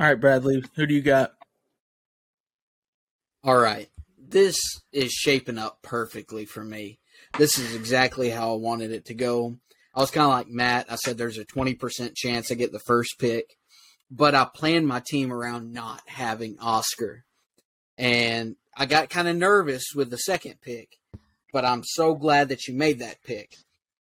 All 0.00 0.06
right, 0.06 0.18
Bradley, 0.18 0.64
who 0.76 0.86
do 0.86 0.94
you 0.94 1.02
got? 1.02 1.34
All 3.44 3.58
right. 3.58 3.90
This 4.16 4.58
is 4.94 5.12
shaping 5.12 5.58
up 5.58 5.82
perfectly 5.82 6.46
for 6.46 6.64
me. 6.64 7.00
This 7.36 7.58
is 7.58 7.74
exactly 7.74 8.30
how 8.30 8.54
I 8.54 8.56
wanted 8.56 8.92
it 8.92 9.04
to 9.06 9.14
go. 9.14 9.58
I 9.94 10.00
was 10.00 10.10
kind 10.10 10.24
of 10.24 10.30
like 10.30 10.48
Matt. 10.48 10.90
I 10.90 10.96
said 10.96 11.18
there's 11.18 11.36
a 11.36 11.44
20% 11.44 12.14
chance 12.16 12.50
I 12.50 12.54
get 12.54 12.72
the 12.72 12.78
first 12.78 13.18
pick, 13.18 13.58
but 14.10 14.34
I 14.34 14.46
planned 14.46 14.88
my 14.88 15.02
team 15.06 15.30
around 15.30 15.74
not 15.74 16.00
having 16.06 16.56
Oscar. 16.60 17.26
And 17.98 18.56
I 18.74 18.86
got 18.86 19.10
kind 19.10 19.28
of 19.28 19.36
nervous 19.36 19.84
with 19.94 20.08
the 20.08 20.16
second 20.16 20.62
pick, 20.62 20.96
but 21.52 21.66
I'm 21.66 21.84
so 21.84 22.14
glad 22.14 22.48
that 22.48 22.66
you 22.66 22.72
made 22.72 23.00
that 23.00 23.22
pick 23.22 23.54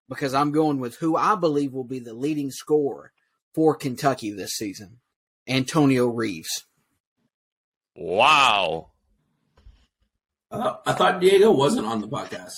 because 0.08 0.34
I'm 0.34 0.54
going 0.54 0.80
with 0.80 0.96
who 1.00 1.18
I 1.18 1.36
believe 1.36 1.74
will 1.74 1.84
be 1.84 2.00
the 2.00 2.14
leading 2.14 2.52
scorer 2.52 3.12
for 3.54 3.76
Kentucky 3.76 4.32
this 4.32 4.52
season 4.52 5.00
Antonio 5.50 6.08
Reeves. 6.08 6.66
Wow. 7.96 8.92
Uh, 10.52 10.76
I 10.86 10.94
thought 10.94 11.20
Diego 11.20 11.52
wasn't 11.52 11.88
on 11.88 12.02
the 12.02 12.08
podcast. 12.08 12.56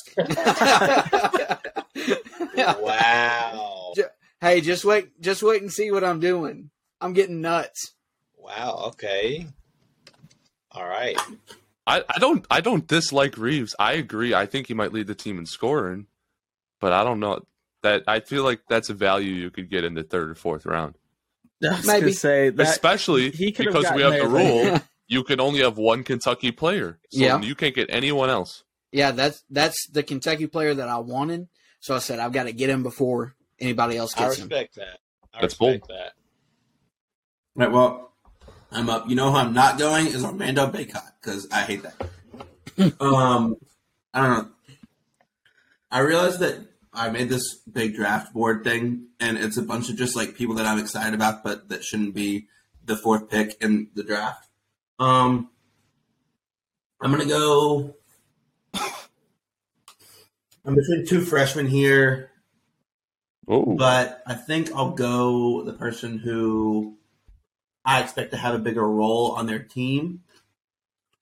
Wow. 2.55 3.93
Hey, 4.39 4.61
just 4.61 4.85
wait, 4.85 5.19
just 5.21 5.43
wait 5.43 5.61
and 5.61 5.71
see 5.71 5.91
what 5.91 6.03
I'm 6.03 6.19
doing. 6.19 6.69
I'm 6.99 7.13
getting 7.13 7.41
nuts. 7.41 7.93
Wow. 8.37 8.83
Okay. 8.87 9.47
All 10.71 10.87
right. 10.87 11.17
I, 11.85 12.03
I 12.07 12.19
don't 12.19 12.45
I 12.49 12.61
don't 12.61 12.87
dislike 12.87 13.37
Reeves. 13.37 13.75
I 13.79 13.93
agree. 13.93 14.33
I 14.33 14.45
think 14.45 14.67
he 14.67 14.73
might 14.73 14.93
lead 14.93 15.07
the 15.07 15.15
team 15.15 15.37
in 15.39 15.45
scoring, 15.45 16.07
but 16.79 16.93
I 16.93 17.03
don't 17.03 17.19
know 17.19 17.45
that 17.83 18.03
I 18.07 18.19
feel 18.19 18.43
like 18.43 18.61
that's 18.69 18.89
a 18.89 18.93
value 18.93 19.33
you 19.33 19.49
could 19.49 19.69
get 19.69 19.83
in 19.83 19.93
the 19.93 20.03
third 20.03 20.29
or 20.29 20.35
fourth 20.35 20.65
round. 20.65 20.95
I 21.63 21.81
Maybe. 21.85 22.11
say 22.13 22.49
that 22.49 22.67
Especially 22.67 23.31
he 23.31 23.51
could 23.51 23.67
have 23.67 23.73
because 23.75 23.93
we 23.95 24.01
have 24.01 24.13
gotten 24.13 24.31
the 24.31 24.37
there, 24.39 24.71
rule 24.71 24.79
you 25.07 25.23
can 25.23 25.39
only 25.39 25.59
have 25.61 25.77
one 25.77 26.03
Kentucky 26.03 26.51
player. 26.51 26.99
So 27.09 27.19
Yeah. 27.19 27.41
you 27.41 27.55
can't 27.55 27.75
get 27.75 27.89
anyone 27.89 28.29
else. 28.29 28.63
Yeah, 28.91 29.11
that's 29.11 29.43
that's 29.49 29.87
the 29.91 30.03
Kentucky 30.03 30.47
player 30.47 30.73
that 30.73 30.89
I 30.89 30.97
wanted. 30.97 31.47
So 31.79 31.95
I 31.95 31.99
said 31.99 32.19
I've 32.19 32.33
got 32.33 32.43
to 32.43 32.51
get 32.53 32.69
him 32.69 32.83
before 32.83 33.35
anybody 33.59 33.97
else 33.97 34.13
I 34.17 34.21
gets 34.25 34.37
him. 34.37 34.47
respect 34.49 34.75
that. 34.75 34.99
I 35.33 35.41
That's 35.41 35.59
respect 35.59 35.87
that. 35.87 36.13
Right. 37.55 37.71
Well, 37.71 38.11
I'm 38.71 38.89
up. 38.89 39.09
You 39.09 39.15
know 39.15 39.31
who 39.31 39.37
I'm 39.37 39.53
not 39.53 39.77
going 39.77 40.07
is 40.07 40.23
Armando 40.23 40.67
Bacot 40.67 41.03
because 41.21 41.47
I 41.51 41.61
hate 41.61 41.83
that. 41.83 41.95
um, 43.01 43.55
I 44.13 44.21
don't 44.21 44.29
know. 44.37 44.49
I 45.89 45.99
realized 45.99 46.39
that 46.39 46.57
I 46.93 47.09
made 47.09 47.29
this 47.29 47.55
big 47.71 47.95
draft 47.95 48.33
board 48.33 48.63
thing, 48.63 49.07
and 49.19 49.37
it's 49.37 49.57
a 49.57 49.61
bunch 49.61 49.89
of 49.89 49.95
just 49.95 50.15
like 50.15 50.35
people 50.35 50.55
that 50.55 50.65
I'm 50.65 50.79
excited 50.79 51.13
about, 51.13 51.43
but 51.43 51.69
that 51.69 51.83
shouldn't 51.83 52.13
be 52.13 52.47
the 52.83 52.97
fourth 52.97 53.29
pick 53.29 53.55
in 53.61 53.89
the 53.93 54.03
draft. 54.03 54.47
Um, 54.99 55.49
I'm 56.99 57.11
gonna 57.11 57.25
go. 57.25 57.95
I'm 58.73 60.75
between 60.75 61.07
two 61.07 61.21
freshmen 61.21 61.67
here. 61.67 62.31
Oh, 63.47 63.75
but 63.75 64.21
I 64.27 64.35
think 64.35 64.71
I'll 64.73 64.91
go 64.91 65.63
the 65.63 65.73
person 65.73 66.19
who 66.19 66.97
I 67.83 68.01
expect 68.01 68.31
to 68.31 68.37
have 68.37 68.53
a 68.53 68.59
bigger 68.59 68.87
role 68.87 69.31
on 69.31 69.47
their 69.47 69.59
team. 69.59 70.21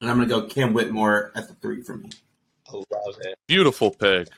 And 0.01 0.09
I'm 0.09 0.17
going 0.17 0.29
to 0.29 0.35
go 0.35 0.47
Cam 0.47 0.73
Whitmore 0.73 1.31
at 1.35 1.47
the 1.47 1.53
three 1.55 1.81
for 1.81 1.97
me. 1.97 2.09
I 2.67 2.75
love 2.75 3.17
it. 3.21 3.37
beautiful 3.47 3.91
pick. 3.91 4.29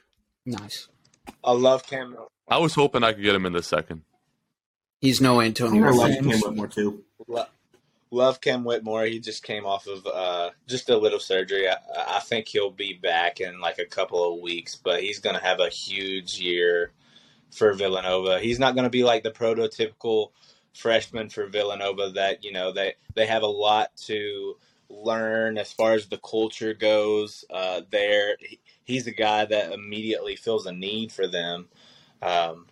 Nice. 0.46 0.88
I 1.44 1.52
love 1.52 1.86
Cam. 1.88 2.16
I 2.48 2.58
was 2.58 2.76
hoping 2.76 3.04
I 3.04 3.14
could 3.14 3.24
get 3.24 3.36
him 3.36 3.46
in 3.46 3.54
the 3.54 3.64
second. 3.64 4.04
He's 5.00 5.22
no 5.22 5.42
Antonio 5.42 5.92
like 5.92 6.14
James. 6.14 6.28
Cam 6.28 6.42
Whitmore 6.42 6.68
too. 6.68 7.04
Lo- 7.28 7.46
Love 8.12 8.42
Cam 8.42 8.64
Whitmore. 8.64 9.06
He 9.06 9.20
just 9.20 9.44
came 9.44 9.66
off 9.66 9.88
of 9.88 10.06
uh, 10.06 10.52
just 10.68 10.90
a 10.90 10.98
little 10.98 11.20
surgery. 11.20 11.70
I, 11.70 11.78
I 11.96 12.20
think 12.20 12.48
he'll 12.48 12.72
be 12.72 12.94
back 12.94 13.40
in 13.40 13.60
like 13.60 13.80
a 13.80 13.86
couple 13.86 14.34
of 14.34 14.42
weeks, 14.42 14.76
but 14.76 15.02
he's 15.02 15.20
going 15.20 15.36
to 15.36 15.44
have 15.44 15.60
a 15.60 15.70
huge 15.70 16.40
year 16.40 16.92
for 17.52 17.74
Villanova. 17.74 18.40
He's 18.40 18.60
not 18.60 18.76
going 18.76 18.84
to 18.84 18.90
be 18.90 19.04
like 19.04 19.24
the 19.24 19.32
prototypical 19.32 20.32
freshman 20.74 21.30
for 21.30 21.48
Villanova 21.48 22.12
that 22.12 22.44
you 22.44 22.52
know 22.52 22.72
they 22.72 22.94
they 23.16 23.26
have 23.26 23.44
a 23.44 23.48
lot 23.48 23.96
to 24.06 24.56
learn 24.90 25.58
as 25.58 25.72
far 25.72 25.94
as 25.94 26.08
the 26.08 26.18
culture 26.18 26.74
goes. 26.74 27.46
Uh, 27.50 27.82
there, 27.92 28.36
he, 28.40 28.60
he's 28.92 29.08
a 29.08 29.12
guy 29.12 29.46
that 29.46 29.72
immediately 29.72 30.36
feels 30.36 30.66
a 30.66 30.72
need 30.72 31.12
for 31.12 31.28
them. 31.28 31.68
Um, 32.22 32.68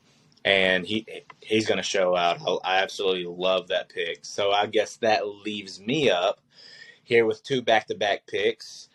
and 0.46 0.86
he 0.86 1.06
he's 1.42 1.68
going 1.68 1.78
to 1.78 1.84
show 1.84 2.16
out. 2.16 2.40
I, 2.46 2.76
I 2.76 2.84
absolutely 2.84 3.26
love 3.26 3.70
that 3.70 3.90
pick. 3.90 4.26
So 4.26 4.52
I 4.52 4.68
guess 4.68 4.98
that 4.98 5.28
leaves 5.28 5.80
me 5.80 6.10
up 6.10 6.42
here 7.04 7.26
with 7.26 7.44
two 7.44 7.62
back 7.62 7.88
to 7.88 7.96
back 7.96 8.28
picks. 8.28 8.90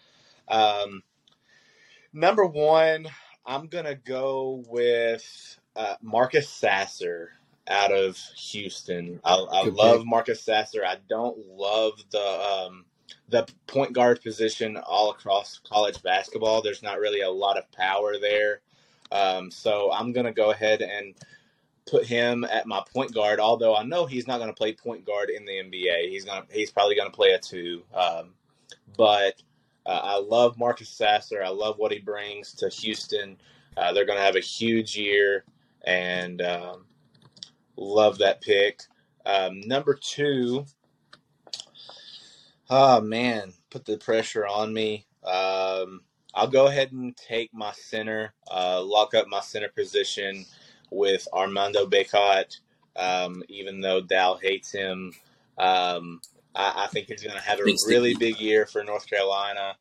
Um, 0.48 1.02
number 2.12 2.44
one, 2.44 3.08
I'm 3.46 3.66
going 3.68 3.86
to 3.86 3.94
go 3.94 4.62
with 4.68 5.58
uh, 5.76 5.96
Marcus 6.02 6.48
Sasser 6.48 7.30
out 7.66 7.92
of 7.92 8.16
Houston. 8.36 9.20
I, 9.24 9.34
I 9.34 9.64
love. 9.64 10.04
Marcus 10.04 10.42
Sasser. 10.42 10.84
I 10.84 10.96
don't 11.08 11.38
love 11.48 11.92
the 12.10 12.20
um, 12.20 12.84
the 13.28 13.46
point 13.66 13.92
guard 13.92 14.22
position 14.22 14.76
all 14.76 15.10
across 15.10 15.60
college 15.68 16.02
basketball. 16.02 16.62
There's 16.62 16.82
not 16.82 16.98
really 16.98 17.22
a 17.22 17.30
lot 17.30 17.58
of 17.58 17.70
power 17.72 18.18
there. 18.18 18.60
Um, 19.10 19.50
so 19.50 19.90
I'm 19.92 20.12
going 20.12 20.26
to 20.26 20.32
go 20.32 20.50
ahead 20.50 20.82
and 20.82 21.14
put 21.86 22.06
him 22.06 22.44
at 22.44 22.66
my 22.66 22.82
point 22.92 23.14
guard. 23.14 23.40
Although 23.40 23.76
I 23.76 23.82
know 23.84 24.06
he's 24.06 24.26
not 24.26 24.38
going 24.38 24.50
to 24.50 24.56
play 24.56 24.72
point 24.72 25.04
guard 25.04 25.30
in 25.30 25.44
the 25.44 25.52
NBA. 25.52 26.10
He's 26.10 26.24
going 26.24 26.42
to 26.42 26.54
he's 26.54 26.70
probably 26.70 26.96
going 26.96 27.10
to 27.10 27.16
play 27.16 27.32
a 27.32 27.38
two. 27.38 27.82
Um, 27.94 28.30
but 28.96 29.42
uh, 29.86 30.00
I 30.02 30.18
love 30.18 30.58
Marcus 30.58 30.88
Sasser. 30.88 31.42
I 31.42 31.50
love 31.50 31.78
what 31.78 31.92
he 31.92 31.98
brings 31.98 32.52
to 32.54 32.68
Houston. 32.68 33.36
Uh, 33.76 33.92
they're 33.92 34.06
going 34.06 34.18
to 34.18 34.24
have 34.24 34.36
a 34.36 34.40
huge 34.40 34.96
year, 34.96 35.44
and 35.84 36.40
um, 36.40 36.84
love 37.76 38.18
that 38.18 38.40
pick. 38.40 38.80
Um, 39.26 39.60
number 39.60 39.94
two. 39.94 40.66
Oh 42.76 43.00
man, 43.00 43.52
put 43.70 43.84
the 43.84 43.96
pressure 43.98 44.44
on 44.44 44.74
me. 44.74 45.06
Um, 45.22 46.00
I'll 46.34 46.48
go 46.48 46.66
ahead 46.66 46.90
and 46.90 47.16
take 47.16 47.54
my 47.54 47.70
center, 47.70 48.34
uh, 48.50 48.82
lock 48.82 49.14
up 49.14 49.28
my 49.28 49.38
center 49.38 49.68
position 49.68 50.44
with 50.90 51.28
Armando 51.32 51.86
Bacot. 51.86 52.58
Um, 52.96 53.44
even 53.48 53.80
though 53.80 54.00
Dow 54.00 54.40
hates 54.42 54.72
him, 54.72 55.12
um, 55.56 56.20
I, 56.56 56.86
I 56.86 56.86
think 56.88 57.06
he's 57.06 57.22
going 57.22 57.36
to 57.36 57.42
have 57.42 57.60
a 57.60 57.64
Big 57.64 57.76
really 57.86 58.16
big 58.16 58.40
year 58.40 58.66
for 58.66 58.82
North 58.82 59.08
Carolina, 59.08 59.76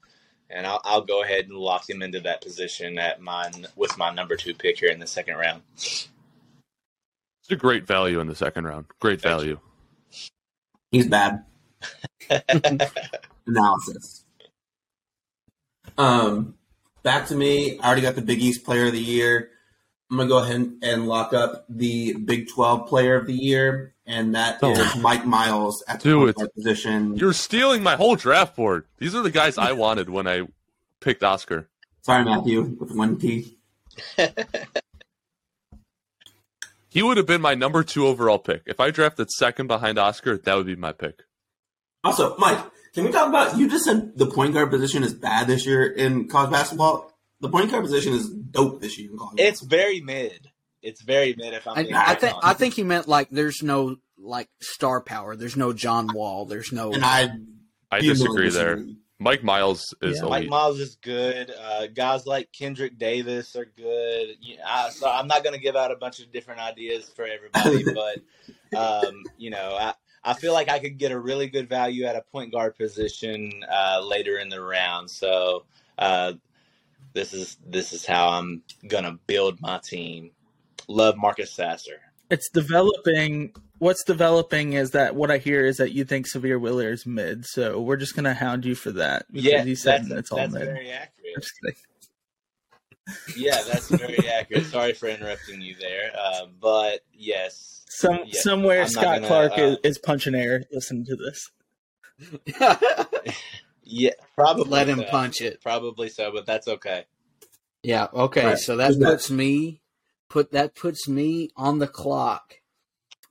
and 0.51 0.67
I'll, 0.67 0.81
I'll 0.83 1.01
go 1.01 1.23
ahead 1.23 1.47
and 1.47 1.57
lock 1.57 1.89
him 1.89 2.03
into 2.03 2.19
that 2.19 2.43
position 2.43 2.99
at 2.99 3.19
my 3.19 3.49
with 3.75 3.97
my 3.97 4.13
number 4.13 4.35
two 4.35 4.53
pick 4.53 4.77
here 4.77 4.91
in 4.91 4.99
the 4.99 5.07
second 5.07 5.37
round. 5.37 5.63
It's 5.75 7.49
a 7.49 7.55
great 7.55 7.87
value 7.87 8.19
in 8.19 8.27
the 8.27 8.35
second 8.35 8.65
round. 8.65 8.85
Great 8.99 9.19
Thank 9.19 9.35
value. 9.35 9.59
He's 10.91 11.07
bad. 11.07 11.43
Analysis. 13.47 14.25
Um, 15.97 16.55
back 17.03 17.27
to 17.27 17.35
me. 17.35 17.79
I 17.79 17.85
already 17.87 18.01
got 18.01 18.15
the 18.15 18.21
Big 18.21 18.41
East 18.41 18.63
Player 18.65 18.87
of 18.87 18.93
the 18.93 18.99
Year. 18.99 19.49
I'm 20.09 20.17
gonna 20.17 20.29
go 20.29 20.37
ahead 20.39 20.73
and 20.83 21.07
lock 21.07 21.33
up 21.33 21.65
the 21.69 22.13
Big 22.13 22.47
12 22.49 22.87
Player 22.87 23.15
of 23.15 23.25
the 23.25 23.33
Year, 23.33 23.93
and 24.05 24.35
that 24.35 24.55
is 24.63 24.77
Oh. 24.95 24.99
Mike 25.01 25.25
Miles 25.25 25.83
at 25.87 26.01
the 26.01 26.09
Dude, 26.09 26.35
position. 26.55 27.15
You're 27.17 27.33
stealing 27.33 27.81
my 27.83 27.95
whole 27.95 28.15
draft 28.15 28.55
board. 28.55 28.85
These 28.99 29.15
are 29.15 29.21
the 29.23 29.31
guys 29.31 29.57
I 29.57 29.71
wanted 29.71 30.09
when 30.09 30.27
I 30.27 30.43
picked 30.99 31.23
Oscar. 31.23 31.67
Sorry, 32.01 32.23
Matthew, 32.25 32.61
with 32.79 32.91
one 32.91 33.17
T. 33.19 33.57
He 36.89 37.01
would 37.01 37.17
have 37.17 37.25
been 37.25 37.41
my 37.41 37.55
number 37.55 37.81
two 37.83 38.05
overall 38.05 38.37
pick. 38.37 38.61
If 38.67 38.79
I 38.79 38.91
drafted 38.91 39.31
second 39.31 39.65
behind 39.65 39.97
Oscar, 39.97 40.37
that 40.37 40.53
would 40.53 40.67
be 40.67 40.75
my 40.75 40.91
pick. 40.91 41.23
Also, 42.03 42.35
Mike, 42.37 42.59
can 42.93 43.05
we 43.05 43.11
talk 43.11 43.29
about? 43.29 43.57
You 43.57 43.69
just 43.69 43.85
said 43.85 44.17
the 44.17 44.25
point 44.27 44.53
guard 44.53 44.69
position 44.69 45.03
is 45.03 45.13
bad 45.13 45.47
this 45.47 45.65
year 45.65 45.85
in 45.85 46.27
college 46.27 46.51
basketball. 46.51 47.11
The 47.39 47.49
point 47.49 47.71
guard 47.71 47.83
position 47.83 48.13
is 48.13 48.29
dope 48.29 48.81
this 48.81 48.97
year 48.99 49.11
in 49.11 49.17
college. 49.17 49.39
It's 49.39 49.61
very 49.61 50.01
mid. 50.01 50.49
It's 50.81 51.01
very 51.01 51.33
mid. 51.37 51.53
If 51.53 51.67
I'm 51.67 51.77
I, 51.77 51.83
being 51.83 51.95
I 51.95 52.15
think 52.15 52.35
I 52.43 52.53
think 52.53 52.73
he 52.73 52.83
meant 52.83 53.07
like 53.07 53.29
there's 53.29 53.63
no 53.63 53.97
like 54.17 54.49
star 54.61 55.01
power. 55.01 55.35
There's 55.35 55.55
no 55.57 55.71
John 55.73 56.13
Wall. 56.13 56.45
There's 56.45 56.71
no. 56.71 56.91
and 56.93 57.03
I 57.05 57.29
I 57.91 57.99
disagree 58.01 58.49
there. 58.49 58.75
disagree. 58.75 58.97
Mike 59.19 59.43
Miles 59.43 59.95
is 60.01 60.19
Yeah. 60.21 60.27
Mike. 60.27 60.49
Miles 60.49 60.79
is 60.81 60.97
good. 61.01 61.49
Uh, 61.51 61.87
guys 61.87 62.25
like 62.25 62.49
Kendrick 62.51 62.97
Davis 62.97 63.55
are 63.55 63.65
good. 63.65 64.35
You 64.41 64.57
I, 64.67 64.89
so 64.89 65.09
I'm 65.09 65.27
not 65.27 65.43
going 65.43 65.53
to 65.55 65.61
give 65.61 65.77
out 65.77 65.91
a 65.91 65.95
bunch 65.95 66.19
of 66.19 66.31
different 66.33 66.59
ideas 66.59 67.09
for 67.15 67.25
everybody, 67.25 67.85
but 67.93 68.77
um, 68.77 69.23
you 69.37 69.49
know, 69.51 69.77
I, 69.79 69.93
I 70.25 70.33
feel 70.33 70.53
like 70.53 70.69
I 70.69 70.79
could 70.79 70.97
get 70.97 71.11
a 71.11 71.19
really 71.19 71.47
good 71.47 71.67
value 71.67 72.05
at 72.05 72.15
a 72.15 72.21
point 72.21 72.51
guard 72.51 72.77
position 72.77 73.51
uh, 73.69 74.01
later 74.05 74.37
in 74.37 74.49
the 74.49 74.61
round. 74.61 75.09
So 75.09 75.65
uh, 75.97 76.33
this 77.13 77.33
is 77.33 77.57
this 77.65 77.93
is 77.93 78.05
how 78.05 78.29
I'm 78.29 78.63
gonna 78.87 79.19
build 79.27 79.59
my 79.61 79.79
team. 79.79 80.31
Love 80.87 81.17
Marcus 81.17 81.51
Sasser. 81.51 82.01
It's 82.29 82.49
developing. 82.49 83.53
What's 83.79 84.05
developing 84.05 84.73
is 84.73 84.91
that 84.91 85.13
what 85.15 85.29
I 85.29 85.39
hear 85.39 85.65
is 85.65 85.77
that 85.77 85.91
you 85.91 86.05
think 86.05 86.27
Sahvir 86.27 86.59
Wheeler 86.59 86.91
is 86.91 87.05
mid. 87.05 87.45
So 87.45 87.81
we're 87.81 87.97
just 87.97 88.15
gonna 88.15 88.33
hound 88.33 88.63
you 88.63 88.75
for 88.75 88.91
that 88.91 89.25
because 89.31 89.51
Yeah, 89.51 89.63
you 89.63 89.75
said 89.75 90.05
that's, 90.05 90.19
it's 90.19 90.31
all 90.31 90.37
that's 90.37 90.53
mid. 90.53 90.63
very 90.63 90.91
accurate. 90.91 91.45
Yeah, 93.35 93.61
that's 93.63 93.89
very 93.89 94.25
accurate. 94.29 94.65
Sorry 94.67 94.93
for 94.93 95.09
interrupting 95.09 95.61
you 95.61 95.75
there, 95.75 96.11
uh, 96.17 96.45
but 96.61 97.01
yes, 97.13 97.82
Some 97.95 98.19
Yeah, 98.25 98.39
somewhere 98.41 98.81
I'm 98.81 98.87
Scott 98.87 99.21
gonna, 99.21 99.27
Clark 99.27 99.51
uh, 99.57 99.61
is, 99.61 99.77
is 99.83 99.97
punching 99.99 100.35
air. 100.35 100.63
Listen 100.71 101.05
to 101.05 101.15
this. 101.15 101.51
yeah, 103.83 104.11
probably 104.35 104.65
Let 104.65 104.89
him 104.89 104.99
so. 104.99 105.05
punch 105.05 105.41
it. 105.41 105.61
Probably 105.61 106.09
so, 106.09 106.31
but 106.31 106.45
that's 106.45 106.67
okay. 106.67 107.05
Yeah. 107.83 108.07
Okay. 108.13 108.45
Right. 108.45 108.57
So 108.57 108.77
that 108.77 108.95
Who's 108.95 108.97
puts 108.97 109.31
me 109.31 109.81
put 110.29 110.51
that 110.51 110.73
puts 110.73 111.07
me 111.07 111.49
on 111.55 111.77
the 111.77 111.87
clock, 111.87 112.55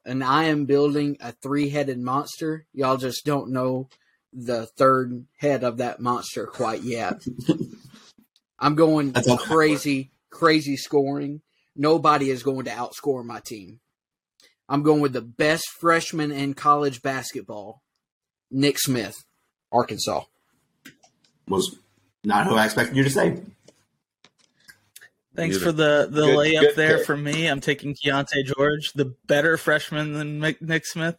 and 0.04 0.22
I 0.22 0.44
am 0.44 0.66
building 0.66 1.16
a 1.20 1.32
three 1.32 1.70
headed 1.70 1.98
monster. 1.98 2.66
Y'all 2.72 2.96
just 2.96 3.24
don't 3.24 3.50
know 3.50 3.88
the 4.32 4.66
third 4.66 5.26
head 5.38 5.64
of 5.64 5.78
that 5.78 6.00
monster 6.00 6.46
quite 6.46 6.82
yet. 6.82 7.22
I'm 8.58 8.76
going 8.76 9.10
That's 9.10 9.34
crazy, 9.42 10.12
crazy 10.30 10.76
scoring. 10.76 11.42
Nobody 11.74 12.30
is 12.30 12.44
going 12.44 12.66
to 12.66 12.70
outscore 12.70 13.24
my 13.24 13.40
team. 13.40 13.80
I'm 14.68 14.82
going 14.82 15.00
with 15.00 15.12
the 15.12 15.20
best 15.22 15.64
freshman 15.80 16.30
in 16.32 16.54
college 16.54 17.02
basketball, 17.02 17.82
Nick 18.50 18.78
Smith, 18.78 19.16
Arkansas. 19.70 20.22
Was 21.48 21.76
not 22.24 22.46
who 22.46 22.54
I 22.54 22.64
expected 22.64 22.96
you 22.96 23.04
to 23.04 23.10
say. 23.10 23.40
Thanks 25.34 25.56
Neither. 25.56 25.64
for 25.66 25.72
the 25.72 26.08
the 26.10 26.26
Good- 26.26 26.36
layup 26.38 26.60
good 26.60 26.76
there 26.76 26.96
pick. 26.98 27.06
for 27.06 27.16
me. 27.16 27.46
I'm 27.46 27.60
taking 27.60 27.94
Keyonte 27.94 28.44
George, 28.56 28.92
the 28.94 29.14
better 29.26 29.56
freshman 29.56 30.12
than 30.12 30.40
Mick- 30.40 30.60
Nick 30.62 30.86
Smith. 30.86 31.16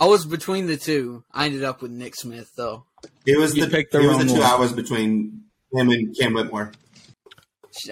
I 0.00 0.06
was 0.06 0.26
between 0.26 0.66
the 0.66 0.76
two. 0.76 1.24
I 1.30 1.46
ended 1.46 1.62
up 1.62 1.82
with 1.82 1.90
Nick 1.92 2.16
Smith 2.16 2.50
though. 2.56 2.84
It 3.26 3.38
was 3.38 3.54
You 3.54 3.66
the, 3.66 3.70
picked 3.70 3.92
the 3.92 4.00
it 4.00 4.06
was 4.08 4.18
the 4.18 4.24
two 4.24 4.32
one. 4.40 4.42
I 4.42 4.56
was 4.56 4.72
between 4.72 5.42
him 5.72 5.90
and 5.90 6.16
Cam 6.18 6.34
Whitmore. 6.34 6.72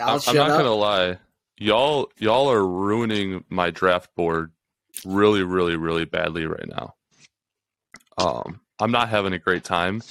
I'll 0.01 0.15
I'm, 0.15 0.21
shut 0.21 0.29
I'm 0.31 0.37
not 0.37 0.51
up. 0.51 0.59
gonna 0.59 0.75
lie. 0.75 1.19
Y'all 1.61 2.11
y'all 2.17 2.51
are 2.51 2.67
ruining 2.67 3.45
my 3.51 3.71
draft 3.71 4.15
board 4.17 4.51
really, 5.05 5.43
really, 5.43 5.77
really 5.77 6.07
badly 6.07 6.47
right 6.47 6.67
now. 6.67 6.95
Um, 8.17 8.61
I'm 8.79 8.91
not 8.91 9.11
having 9.11 9.35
a 9.35 9.39
great 9.39 9.63
time. 9.63 10.03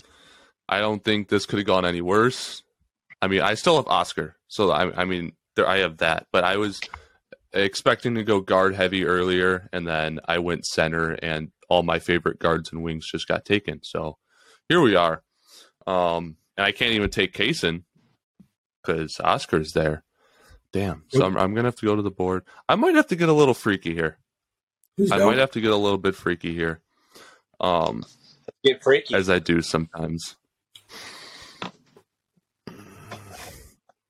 I 0.68 0.79
don't 0.79 1.03
think 1.03 1.27
this 1.27 1.48
could 1.48 1.58
have 1.58 1.65
gone 1.65 1.86
any 1.86 2.01
worse. 2.01 2.62
I 3.20 3.27
mean, 3.27 3.41
I 3.41 3.56
still 3.56 3.77
have 3.77 3.88
Oscar, 3.88 4.36
so 4.48 4.70
I, 4.70 5.01
I 5.01 5.06
mean, 5.06 5.34
there 5.56 5.68
I 5.68 5.79
have 5.79 5.98
that, 5.98 6.27
but 6.32 6.44
I 6.44 6.58
was 6.58 6.79
expecting 7.51 8.13
to 8.15 8.24
go 8.24 8.41
guard 8.41 8.75
heavy 8.75 9.03
earlier, 9.03 9.70
and 9.74 9.88
then 9.88 10.20
I 10.25 10.38
went 10.38 10.68
center, 10.68 11.13
and 11.13 11.51
all 11.68 11.82
my 11.82 11.98
favorite 11.98 12.38
guards 12.38 12.72
and 12.72 12.84
wings 12.84 13.10
just 13.10 13.27
got 13.27 13.44
taken. 13.44 13.82
So 13.84 14.18
here 14.68 14.82
we 14.82 14.96
are. 14.96 15.24
Um, 15.88 16.38
and 16.58 16.65
I 16.65 16.72
can't 16.72 16.94
even 16.94 17.10
take 17.10 17.34
Cason 17.34 17.84
because 18.82 19.20
Oscar's 19.20 19.74
there. 19.74 20.03
Damn. 20.71 21.03
So 21.09 21.25
I'm, 21.25 21.35
I'm 21.38 21.53
gonna 21.55 21.67
have 21.67 21.75
to 21.77 21.85
go 21.85 21.95
to 21.95 22.01
the 22.01 22.11
board. 22.11 22.43
I 22.67 22.75
might 22.75 22.95
have 22.95 23.07
to 23.07 23.15
get 23.15 23.29
a 23.29 23.33
little 23.33 23.53
freaky 23.53 23.93
here. 23.93 24.17
Who's 24.97 25.11
I 25.11 25.17
going? 25.17 25.31
might 25.31 25.39
have 25.39 25.51
to 25.51 25.61
get 25.61 25.71
a 25.71 25.75
little 25.75 25.97
bit 25.97 26.15
freaky 26.15 26.53
here. 26.53 26.81
Um, 27.59 28.03
Get 28.63 28.83
freaky. 28.83 29.15
as 29.15 29.29
I 29.29 29.39
do 29.39 29.61
sometimes. 29.61 30.35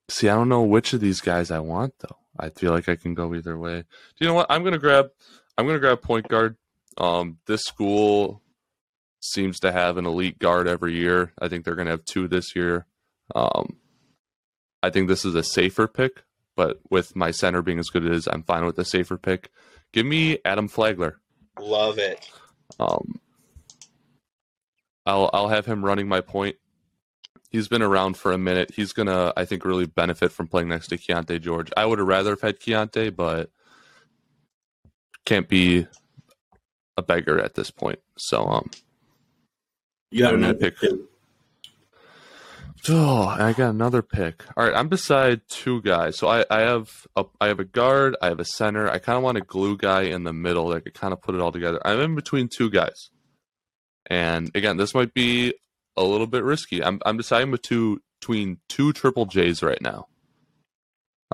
See, 0.09 0.27
I 0.27 0.35
don't 0.35 0.49
know 0.49 0.63
which 0.63 0.93
of 0.93 0.99
these 1.01 1.21
guys 1.21 1.51
I 1.51 1.59
want 1.59 1.93
though. 1.99 2.17
I 2.39 2.49
feel 2.49 2.71
like 2.71 2.89
I 2.89 2.95
can 2.95 3.13
go 3.13 3.33
either 3.35 3.57
way. 3.57 3.81
Do 3.81 3.85
you 4.19 4.27
know 4.27 4.33
what? 4.33 4.47
I'm 4.49 4.63
gonna 4.63 4.77
grab. 4.79 5.09
I'm 5.57 5.65
gonna 5.67 5.79
grab 5.79 6.01
point 6.01 6.27
guard. 6.27 6.57
Um, 6.97 7.37
this 7.45 7.61
school 7.63 8.41
seems 9.21 9.59
to 9.59 9.71
have 9.71 9.97
an 9.97 10.05
elite 10.05 10.39
guard 10.39 10.67
every 10.67 10.95
year. 10.95 11.31
I 11.39 11.47
think 11.47 11.63
they're 11.63 11.75
gonna 11.75 11.91
have 11.91 12.05
two 12.05 12.27
this 12.27 12.55
year. 12.55 12.85
Um, 13.35 13.77
I 14.81 14.89
think 14.89 15.07
this 15.07 15.25
is 15.25 15.35
a 15.35 15.43
safer 15.43 15.87
pick, 15.87 16.23
but 16.59 16.77
with 16.89 17.15
my 17.15 17.31
center 17.31 17.61
being 17.61 17.79
as 17.79 17.87
good 17.87 18.03
as 18.03 18.09
it 18.09 18.15
is, 18.15 18.27
I'm 18.27 18.43
fine 18.43 18.65
with 18.65 18.75
the 18.75 18.83
safer 18.83 19.17
pick. 19.17 19.49
Give 19.93 20.05
me 20.05 20.39
Adam 20.43 20.67
Flagler. 20.67 21.17
Love 21.57 21.97
it. 21.99 22.29
Um, 22.77 23.21
I'll 25.05 25.29
I'll 25.31 25.47
have 25.47 25.65
him 25.65 25.85
running 25.85 26.09
my 26.09 26.19
point. 26.19 26.57
He's 27.49 27.69
been 27.69 27.81
around 27.81 28.17
for 28.17 28.33
a 28.33 28.37
minute. 28.37 28.71
He's 28.75 28.91
gonna, 28.91 29.31
I 29.37 29.45
think, 29.45 29.63
really 29.63 29.85
benefit 29.85 30.33
from 30.33 30.47
playing 30.47 30.67
next 30.67 30.89
to 30.89 30.97
Keyonte 30.97 31.39
George. 31.41 31.71
I 31.77 31.85
would 31.85 31.97
have 31.99 32.07
rather 32.09 32.31
have 32.31 32.41
had 32.41 32.59
Keyonte, 32.59 33.15
but 33.15 33.51
can't 35.25 35.47
be 35.47 35.87
a 36.97 37.01
beggar 37.01 37.39
at 37.39 37.55
this 37.55 37.71
point. 37.71 37.99
So, 38.17 38.43
um, 38.45 38.69
You 40.11 40.25
have 40.25 40.33
I'm 40.33 40.41
gonna 40.41 40.49
another 40.53 40.71
pick- 40.71 40.79
pick. 40.81 40.99
Oh, 42.88 43.25
I 43.27 43.53
got 43.53 43.71
another 43.71 44.01
pick. 44.01 44.45
All 44.55 44.65
right, 44.65 44.75
I'm 44.75 44.88
beside 44.88 45.41
two 45.50 45.81
guys. 45.81 46.17
So 46.17 46.27
I, 46.27 46.45
I 46.50 46.62
have 46.62 47.07
a, 47.15 47.25
I 47.41 47.48
have 47.48 47.59
a 47.59 47.65
guard. 47.65 48.15
I 48.21 48.27
have 48.27 48.39
a 48.39 48.45
center. 48.45 48.89
I 48.89 49.00
kind 49.00 49.17
of 49.17 49.24
want 49.24 49.38
a 49.38 49.41
glue 49.41 49.75
guy 49.75 50.03
in 50.03 50.24
the 50.24 50.33
middle 50.33 50.69
that 50.69 50.83
could 50.83 50.93
kind 50.93 51.13
of 51.13 51.21
put 51.21 51.36
it 51.36 51.41
all 51.41 51.51
together. 51.51 51.81
I'm 51.86 52.00
in 52.00 52.15
between 52.15 52.48
two 52.48 52.69
guys, 52.69 53.09
and 54.05 54.51
again, 54.55 54.77
this 54.77 54.93
might 54.93 55.13
be 55.13 55.55
a 55.98 56.03
little 56.03 56.27
bit 56.27 56.43
risky. 56.43 56.83
I'm 56.83 57.01
I'm 57.05 57.17
deciding 57.17 57.51
between 57.51 58.00
between 58.19 58.59
two 58.67 58.93
triple 58.93 59.25
J's 59.25 59.63
right 59.63 59.81
now. 59.81 60.07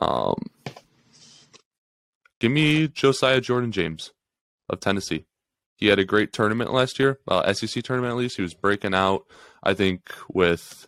Um, 0.02 0.36
give 2.40 2.52
me 2.52 2.88
Josiah 2.88 3.42
Jordan 3.42 3.72
James 3.72 4.12
of 4.70 4.80
Tennessee. 4.80 5.26
He 5.78 5.88
had 5.88 6.00
a 6.00 6.06
great 6.06 6.32
tournament 6.32 6.74
last 6.74 7.00
year, 7.00 7.20
uh, 7.28 7.52
SEC 7.54 7.84
tournament 7.84 8.12
at 8.12 8.18
least. 8.18 8.38
He 8.38 8.42
was 8.42 8.54
breaking 8.54 8.94
out. 8.94 9.26
I 9.62 9.74
think 9.74 10.12
with 10.30 10.88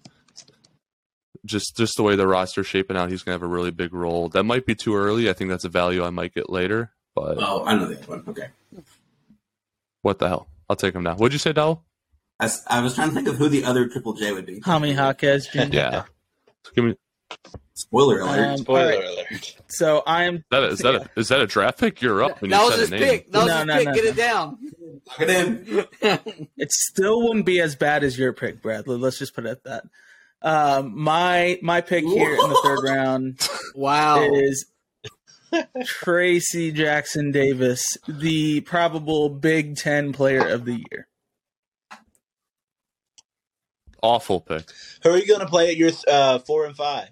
just 1.47 1.75
just 1.75 1.97
the 1.97 2.03
way 2.03 2.15
the 2.15 2.27
roster's 2.27 2.67
shaping 2.67 2.95
out, 2.97 3.09
he's 3.09 3.23
gonna 3.23 3.33
have 3.35 3.43
a 3.43 3.47
really 3.47 3.71
big 3.71 3.93
role. 3.93 4.29
That 4.29 4.43
might 4.43 4.65
be 4.65 4.75
too 4.75 4.95
early. 4.95 5.29
I 5.29 5.33
think 5.33 5.49
that's 5.49 5.63
a 5.65 5.69
value 5.69 6.03
I 6.03 6.09
might 6.11 6.33
get 6.33 6.49
later. 6.49 6.91
But 7.15 7.37
Oh, 7.41 7.65
I 7.65 7.75
know 7.75 7.87
the 7.87 7.97
other 7.97 8.05
one. 8.07 8.23
Okay. 8.27 8.47
what 10.01 10.19
the 10.19 10.27
hell? 10.27 10.47
I'll 10.69 10.75
take 10.75 10.93
him 10.93 11.03
now. 11.03 11.15
What'd 11.15 11.33
you 11.33 11.39
say, 11.39 11.53
Dowell? 11.53 11.83
I 12.39 12.81
was 12.81 12.93
trying 12.93 13.09
to 13.09 13.15
think 13.15 13.27
of 13.27 13.37
who 13.37 13.49
the 13.49 13.63
other 13.63 13.87
Triple 13.87 14.13
J 14.13 14.31
would 14.33 14.45
be. 14.45 14.59
Tommy 14.59 14.93
Jaquez 14.93 15.47
Jr. 15.47 15.59
Yeah. 15.71 16.03
So 16.63 16.71
give 16.75 16.85
me. 16.85 16.95
Spoiler 17.73 18.19
alert. 18.19 18.47
Um, 18.51 18.57
Spoiler 18.57 18.93
all 18.93 18.99
right. 18.99 19.25
alert. 19.31 19.55
So 19.69 20.03
I'm 20.05 20.35
Is 20.35 20.43
that 20.51 20.63
a, 20.63 20.67
is 20.67 20.79
that 20.79 20.95
a, 20.95 21.09
is 21.19 21.27
that 21.29 21.41
a 21.41 21.47
draft 21.47 21.79
pick? 21.79 22.01
You're 22.01 22.23
up. 22.23 22.41
When 22.41 22.51
that 22.51 22.61
you 22.61 22.69
was 22.69 22.79
his 22.79 22.89
pick. 22.89 23.31
That 23.31 23.37
was 23.39 23.47
No, 23.47 23.57
his 23.57 23.65
no, 23.65 23.75
pick. 23.77 23.85
no, 23.87 23.93
Get 23.93 24.03
no. 24.03 24.09
it 24.09 24.15
down. 24.15 24.57
Lock 25.07 25.21
it 25.21 25.29
in. 26.01 26.47
it 26.57 26.71
still 26.71 27.23
wouldn't 27.23 27.45
be 27.45 27.59
as 27.61 27.75
bad 27.75 28.03
as 28.03 28.17
your 28.17 28.33
pick, 28.33 28.61
Bradley. 28.61 28.97
Let's 28.97 29.17
just 29.19 29.33
put 29.33 29.45
it 29.45 29.49
at 29.49 29.63
that. 29.63 29.83
Um, 30.41 30.99
my 30.99 31.59
my 31.61 31.81
pick 31.81 32.03
here 32.03 32.31
in 32.31 32.37
the 32.37 32.61
third 32.63 32.79
round 32.83 33.47
wow. 33.75 34.21
is 34.21 34.65
Trayce 35.53 36.73
Jackson 36.73 37.31
Davis, 37.31 37.97
the 38.07 38.61
probable 38.61 39.29
Big 39.29 39.77
Ten 39.77 40.13
Player 40.13 40.47
of 40.47 40.65
the 40.65 40.83
Year. 40.91 41.07
Awful 44.01 44.41
pick. 44.41 44.71
Who 45.03 45.09
are 45.11 45.17
you 45.17 45.27
going 45.27 45.39
to 45.39 45.47
play 45.47 45.71
at 45.71 45.77
your 45.77 45.91
uh, 46.07 46.39
four 46.39 46.65
and 46.65 46.75
five? 46.75 47.09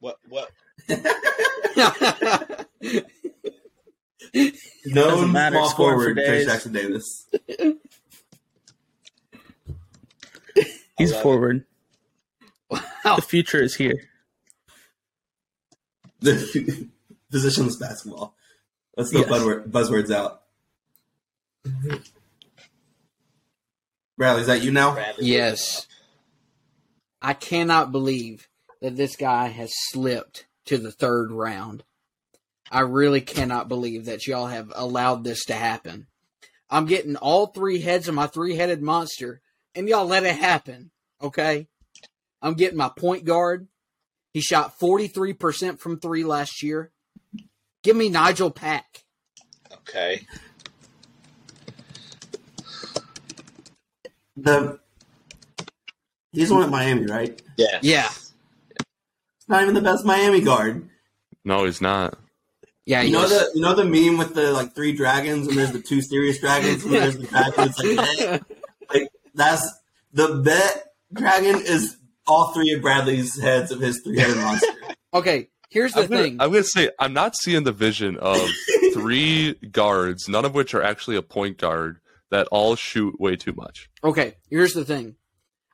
What? 0.00 0.16
What? 0.28 0.50
Known 4.86 5.32
matter, 5.32 5.56
small 5.56 5.68
scoring 5.70 5.98
for 5.98 6.04
forward, 6.04 6.18
Trayce. 6.18 6.44
Jackson 6.44 6.72
Davis. 6.72 7.26
He's 10.98 11.16
forward. 11.16 11.56
it. 11.56 11.69
Forward. 13.02 13.14
Wow. 13.14 13.16
The 13.16 13.22
future 13.22 13.62
is 13.62 13.74
here. 13.76 14.02
The 16.20 16.88
positionless 17.32 17.78
basketball. 17.80 18.34
Let's 18.96 19.10
throw 19.12 19.20
Yes. 19.20 19.30
buzzword, 19.30 19.70
buzzwords 19.70 20.10
out. 20.10 20.42
Bradley, 24.18 24.40
is 24.42 24.46
that 24.48 24.62
you 24.62 24.70
now? 24.70 24.94
Bradley 24.94 25.26
Yes. 25.26 25.86
I 27.22 27.34
cannot 27.34 27.92
believe 27.92 28.48
that 28.82 28.96
this 28.96 29.16
guy 29.16 29.46
has 29.48 29.70
slipped 29.90 30.46
to 30.66 30.76
the 30.76 30.90
third 30.92 31.30
round. 31.32 31.84
I 32.70 32.80
really 32.80 33.20
cannot 33.20 33.68
believe 33.68 34.04
that 34.06 34.26
y'all 34.26 34.46
have 34.48 34.72
allowed 34.74 35.24
this 35.24 35.44
to 35.46 35.54
happen. 35.54 36.06
I'm 36.68 36.86
getting 36.86 37.16
all 37.16 37.46
three 37.46 37.80
heads 37.80 38.08
of 38.08 38.14
my 38.14 38.26
three 38.26 38.56
headed 38.56 38.82
monster, 38.82 39.40
and 39.74 39.88
y'all 39.88 40.06
let 40.06 40.24
it 40.24 40.36
happen. 40.36 40.90
Okay? 41.22 41.68
I'm 42.42 42.54
getting 42.54 42.78
my 42.78 42.90
point 42.94 43.24
guard. 43.24 43.68
He 44.32 44.40
shot 44.40 44.78
43% 44.78 45.78
from 45.78 45.98
three 45.98 46.24
last 46.24 46.62
year. 46.62 46.92
Give 47.82 47.96
me 47.96 48.08
Nigel 48.08 48.50
Pack. 48.50 49.04
Okay. 49.72 50.26
The 54.36 54.78
he's 56.32 56.50
one 56.50 56.62
at 56.62 56.70
Miami, 56.70 57.06
right? 57.06 57.40
Yeah. 57.56 57.78
Yeah. 57.82 58.08
Not 59.48 59.62
even 59.62 59.74
the 59.74 59.80
best 59.80 60.04
Miami 60.04 60.40
guard. 60.40 60.88
No, 61.44 61.64
he's 61.64 61.80
not. 61.80 62.16
Yeah, 62.86 63.02
You 63.02 63.12
know 63.12 63.20
yes. 63.20 63.30
the 63.30 63.50
you 63.54 63.62
know 63.62 63.74
the 63.74 63.84
meme 63.84 64.18
with 64.18 64.34
the 64.34 64.52
like 64.52 64.74
three 64.74 64.92
dragons 64.92 65.46
and 65.46 65.56
there's 65.56 65.72
the 65.72 65.80
two 65.80 66.00
serious 66.00 66.38
dragons 66.38 66.82
and 66.84 66.92
there's 66.92 67.16
the 67.16 67.26
dragon 67.26 67.52
that's 67.56 67.78
like, 67.78 68.42
like 68.94 69.08
that's 69.34 69.78
the 70.12 70.36
bet 70.44 70.92
dragon 71.12 71.56
is 71.56 71.96
all 72.30 72.52
three 72.52 72.72
of 72.72 72.80
Bradley's 72.82 73.38
heads 73.40 73.70
of 73.72 73.80
his 73.80 74.00
three 74.02 74.18
headed 74.18 74.36
monster. 74.36 74.68
okay, 75.14 75.48
here's 75.68 75.92
the 75.92 76.02
I'm 76.02 76.06
gonna, 76.08 76.22
thing. 76.22 76.36
I'm 76.40 76.50
gonna 76.50 76.62
say 76.64 76.90
I'm 76.98 77.12
not 77.12 77.34
seeing 77.36 77.64
the 77.64 77.72
vision 77.72 78.16
of 78.18 78.38
three 78.94 79.54
guards, 79.72 80.28
none 80.28 80.44
of 80.44 80.54
which 80.54 80.74
are 80.74 80.82
actually 80.82 81.16
a 81.16 81.22
point 81.22 81.58
guard, 81.58 81.98
that 82.30 82.46
all 82.52 82.76
shoot 82.76 83.20
way 83.20 83.36
too 83.36 83.52
much. 83.52 83.90
Okay, 84.04 84.36
here's 84.48 84.72
the 84.72 84.84
thing. 84.84 85.16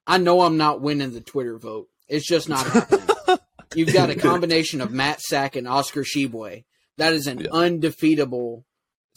I 0.07 0.19
know 0.19 0.40
I'm 0.42 0.57
not 0.57 0.81
winning 0.81 1.12
the 1.12 1.21
Twitter 1.21 1.59
vote. 1.59 1.88
It's 2.09 2.27
just 2.27 2.49
not 2.49 2.66
happening. 2.66 3.07
You've 3.75 3.92
got 3.92 4.09
a 4.11 4.14
combination 4.14 4.81
of 4.81 4.90
Matt 4.92 5.21
Sack 5.21 5.57
and 5.57 5.69
Oscar 5.69 6.03
Tshiebwe. 6.05 6.64
That 6.99 7.12
is 7.12 7.27
an 7.27 7.40
Yeah. 7.40 7.49
undefeatable 7.53 8.64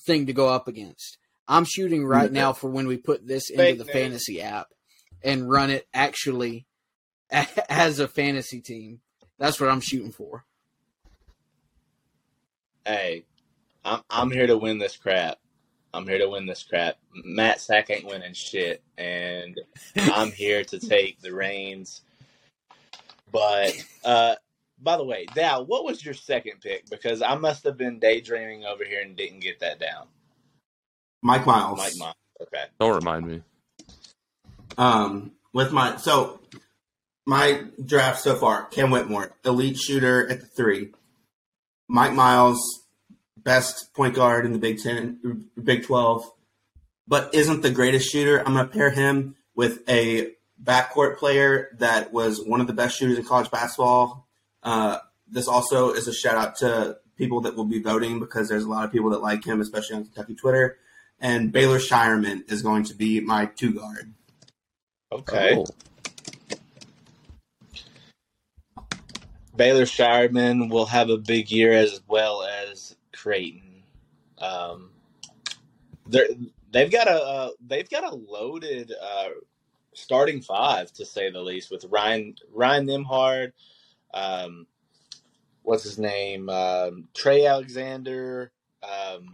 thing 0.05 0.25
to 0.25 0.33
go 0.33 0.49
up 0.49 0.67
against. 0.67 1.17
I'm 1.47 1.63
shooting 1.65 2.05
right 2.05 2.31
now 2.31 2.51
for 2.53 2.69
when 2.69 2.87
we 2.87 2.97
put 2.97 3.25
this 3.25 3.49
into 3.49 3.83
the 3.83 3.89
fantasy 3.89 4.41
app 4.41 4.67
and 5.23 5.49
run 5.49 5.69
it 5.69 5.87
actually 5.93 6.65
as 7.69 7.99
a 7.99 8.07
fantasy 8.07 8.61
team. 8.61 9.01
That's 9.37 9.59
what 9.59 9.69
I'm 9.69 9.81
shooting 9.81 10.11
for. 10.11 10.45
Hey, 12.85 13.25
I'm 13.85 14.01
I'm 14.09 14.31
here 14.31 14.47
to 14.47 14.57
win 14.57 14.79
this 14.79 14.97
crap. 14.97 15.37
I'm 15.93 16.07
here 16.07 16.19
to 16.19 16.29
win 16.29 16.45
this 16.45 16.63
crap. 16.63 16.97
Matt 17.23 17.61
Sack 17.61 17.89
ain't 17.89 18.05
winning 18.05 18.33
shit, 18.33 18.83
and 18.97 19.59
I'm 19.95 20.31
here 20.31 20.63
to 20.65 20.79
take 20.79 21.19
the 21.21 21.33
reins. 21.33 22.01
But 23.31 23.73
uh, 24.03 24.35
by 24.81 24.97
the 24.97 25.03
way, 25.03 25.25
Dow, 25.33 25.61
what 25.61 25.83
was 25.83 26.03
your 26.03 26.13
second 26.13 26.61
pick? 26.61 26.89
Because 26.89 27.21
I 27.21 27.35
must 27.35 27.63
have 27.63 27.77
been 27.77 27.99
daydreaming 27.99 28.65
over 28.65 28.83
here 28.83 29.01
and 29.01 29.15
didn't 29.15 29.39
get 29.39 29.59
that 29.59 29.79
down. 29.79 30.07
Mike 31.21 31.45
Miles. 31.45 31.77
Mike 31.77 31.97
Miles. 31.97 32.15
Okay. 32.41 32.65
Don't 32.79 32.95
remind 32.95 33.27
me. 33.27 33.41
Um, 34.77 35.33
with 35.53 35.71
my 35.71 35.97
so 35.97 36.39
my 37.29 37.63
draft 37.85 38.21
so 38.21 38.35
far, 38.35 38.65
Cam 38.65 38.89
Whitmore, 38.89 39.31
elite 39.45 39.77
shooter 39.77 40.27
at 40.27 40.39
the 40.39 40.47
three. 40.47 40.89
Mike 41.87 42.13
Miles, 42.13 42.59
best 43.37 43.93
point 43.93 44.15
guard 44.15 44.45
in 44.45 44.51
the 44.51 44.57
Big 44.57 44.81
Ten, 44.81 45.45
Big 45.61 45.85
Twelve, 45.85 46.29
but 47.07 47.33
isn't 47.35 47.61
the 47.61 47.69
greatest 47.69 48.11
shooter. 48.11 48.39
I'm 48.39 48.53
going 48.53 48.65
to 48.65 48.73
pair 48.73 48.89
him 48.89 49.35
with 49.55 49.87
a 49.87 50.31
backcourt 50.61 51.17
player 51.17 51.69
that 51.77 52.11
was 52.11 52.43
one 52.43 52.61
of 52.61 52.67
the 52.67 52.73
best 52.73 52.97
shooters 52.97 53.19
in 53.19 53.23
college 53.23 53.51
basketball. 53.51 54.27
Uh, 54.63 54.97
this 55.27 55.47
also 55.47 55.91
is 55.91 56.07
a 56.07 56.13
shout 56.13 56.35
out 56.35 56.55
to 56.57 56.97
people 57.15 57.41
that 57.41 57.55
will 57.55 57.65
be 57.65 57.81
voting 57.81 58.19
because 58.19 58.49
there's 58.49 58.63
a 58.63 58.69
lot 58.69 58.85
of 58.85 58.91
people 58.91 59.11
that 59.11 59.21
like 59.21 59.45
him, 59.45 59.61
especially 59.61 59.97
on 59.97 60.03
Kentucky 60.05 60.33
Twitter. 60.33 60.77
And 61.19 61.51
Baylor 61.51 61.77
Scheierman 61.77 62.51
is 62.51 62.63
going 62.63 62.85
to 62.85 62.95
be 62.95 63.19
my 63.19 63.45
two 63.45 63.73
guard. 63.73 64.13
Okay. 65.11 65.55
Oh. 65.57 65.65
Baylor 69.59 69.83
Scheierman 69.83 70.69
will 70.69 70.85
have 70.85 71.09
a 71.09 71.17
big 71.17 71.51
year 71.51 71.73
as 71.73 71.99
well 72.07 72.43
as 72.43 72.95
Creighton. 73.13 73.83
Um, 74.37 74.91
they've 76.07 76.89
got 76.89 77.09
a 77.09 77.21
uh, 77.21 77.49
they've 77.67 77.89
got 77.89 78.05
a 78.05 78.15
loaded 78.15 78.93
uh, 79.03 79.27
starting 79.93 80.39
five 80.39 80.93
to 80.93 81.05
say 81.05 81.29
the 81.29 81.41
least 81.41 81.71
with 81.71 81.83
Ryan 81.89 82.35
Ryan 82.53 82.87
Nembhard, 82.87 83.51
um, 84.13 84.65
what's 85.63 85.83
his 85.83 85.99
name 85.99 86.47
um, 86.47 87.09
Trey 87.13 87.45
Alexander, 87.45 88.53
um, 88.81 89.29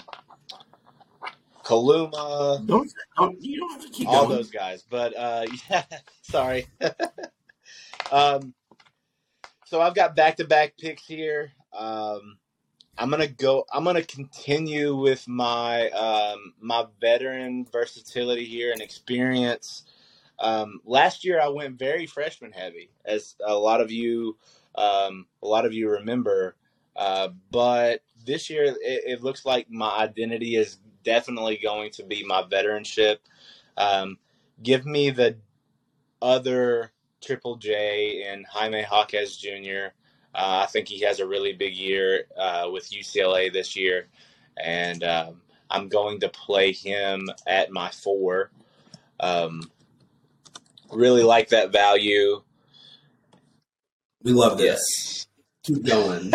Kaluma, 1.64 2.66
Don't, 2.66 2.92
don't 3.16 3.40
you 3.44 3.60
don't 3.60 3.74
have 3.74 3.82
to 3.84 3.90
keep 3.90 4.08
all 4.08 4.26
going. 4.26 4.38
those 4.38 4.50
guys. 4.50 4.84
But 4.90 5.16
uh, 5.16 5.46
yeah, 5.70 5.84
sorry. 6.24 6.66
um, 8.12 8.56
so 9.76 9.82
I've 9.82 9.94
got 9.94 10.16
back 10.16 10.38
to 10.38 10.46
back 10.46 10.78
picks 10.78 11.06
here. 11.06 11.52
Um, 11.78 12.38
I'm 12.98 13.10
gonna 13.10 13.28
go. 13.28 13.66
I'm 13.74 13.84
gonna 13.84 14.04
continue 14.04 14.96
with 14.96 15.28
my 15.28 15.90
um, 15.90 16.54
my 16.62 16.86
veteran 17.02 17.68
versatility 17.70 18.46
here 18.46 18.72
and 18.72 18.82
experience. 18.82 19.84
Um, 20.40 20.80
last 20.86 21.26
year 21.26 21.42
I 21.42 21.50
went 21.50 21.78
very 21.78 22.06
freshman 22.06 22.54
heavy, 22.54 22.90
as 23.04 23.36
a 23.46 23.54
lot 23.54 23.82
of 23.82 23.92
you 23.92 24.38
um, 24.76 25.26
a 25.44 25.48
lot 25.48 25.66
of 25.66 25.74
you 25.74 25.90
remember. 25.90 26.56
Uh, 26.96 27.28
but 27.52 28.02
this 28.26 28.50
year 28.50 28.64
it, 28.64 28.78
it 28.82 29.24
looks 29.24 29.46
like 29.46 29.70
my 29.70 29.90
identity 29.98 30.56
is 30.56 30.78
definitely 31.04 31.60
going 31.62 31.92
to 31.92 32.04
be 32.06 32.24
my 32.24 32.44
veteranship. 32.44 33.18
Um, 33.76 34.20
give 34.64 34.86
me 34.86 35.10
the 35.10 35.36
other 36.22 36.94
Triple 37.26 37.56
J 37.56 38.24
and 38.28 38.46
Jaime 38.46 38.82
Jaquez 38.90 39.36
Jr. 39.38 39.88
Uh, 40.34 40.64
I 40.64 40.68
think 40.68 40.88
he 40.88 41.00
has 41.02 41.20
a 41.20 41.28
really 41.28 41.54
big 41.54 41.76
year 41.76 42.26
uh, 42.38 42.70
with 42.72 42.90
UCLA 42.92 43.52
this 43.52 43.76
year, 43.76 44.08
and 44.62 45.04
um, 45.04 45.42
I'm 45.70 45.88
going 45.88 46.20
to 46.20 46.30
play 46.30 46.72
him 46.74 47.30
at 47.48 47.72
my 47.72 47.90
four. 47.90 48.52
Um, 49.20 49.72
really 50.92 51.24
like 51.24 51.50
that 51.50 51.72
value. 51.72 52.42
We 54.24 54.34
love 54.34 54.58
this. 54.58 54.82
Yes. 54.88 55.28
Keep 55.64 55.86
going. 55.86 56.32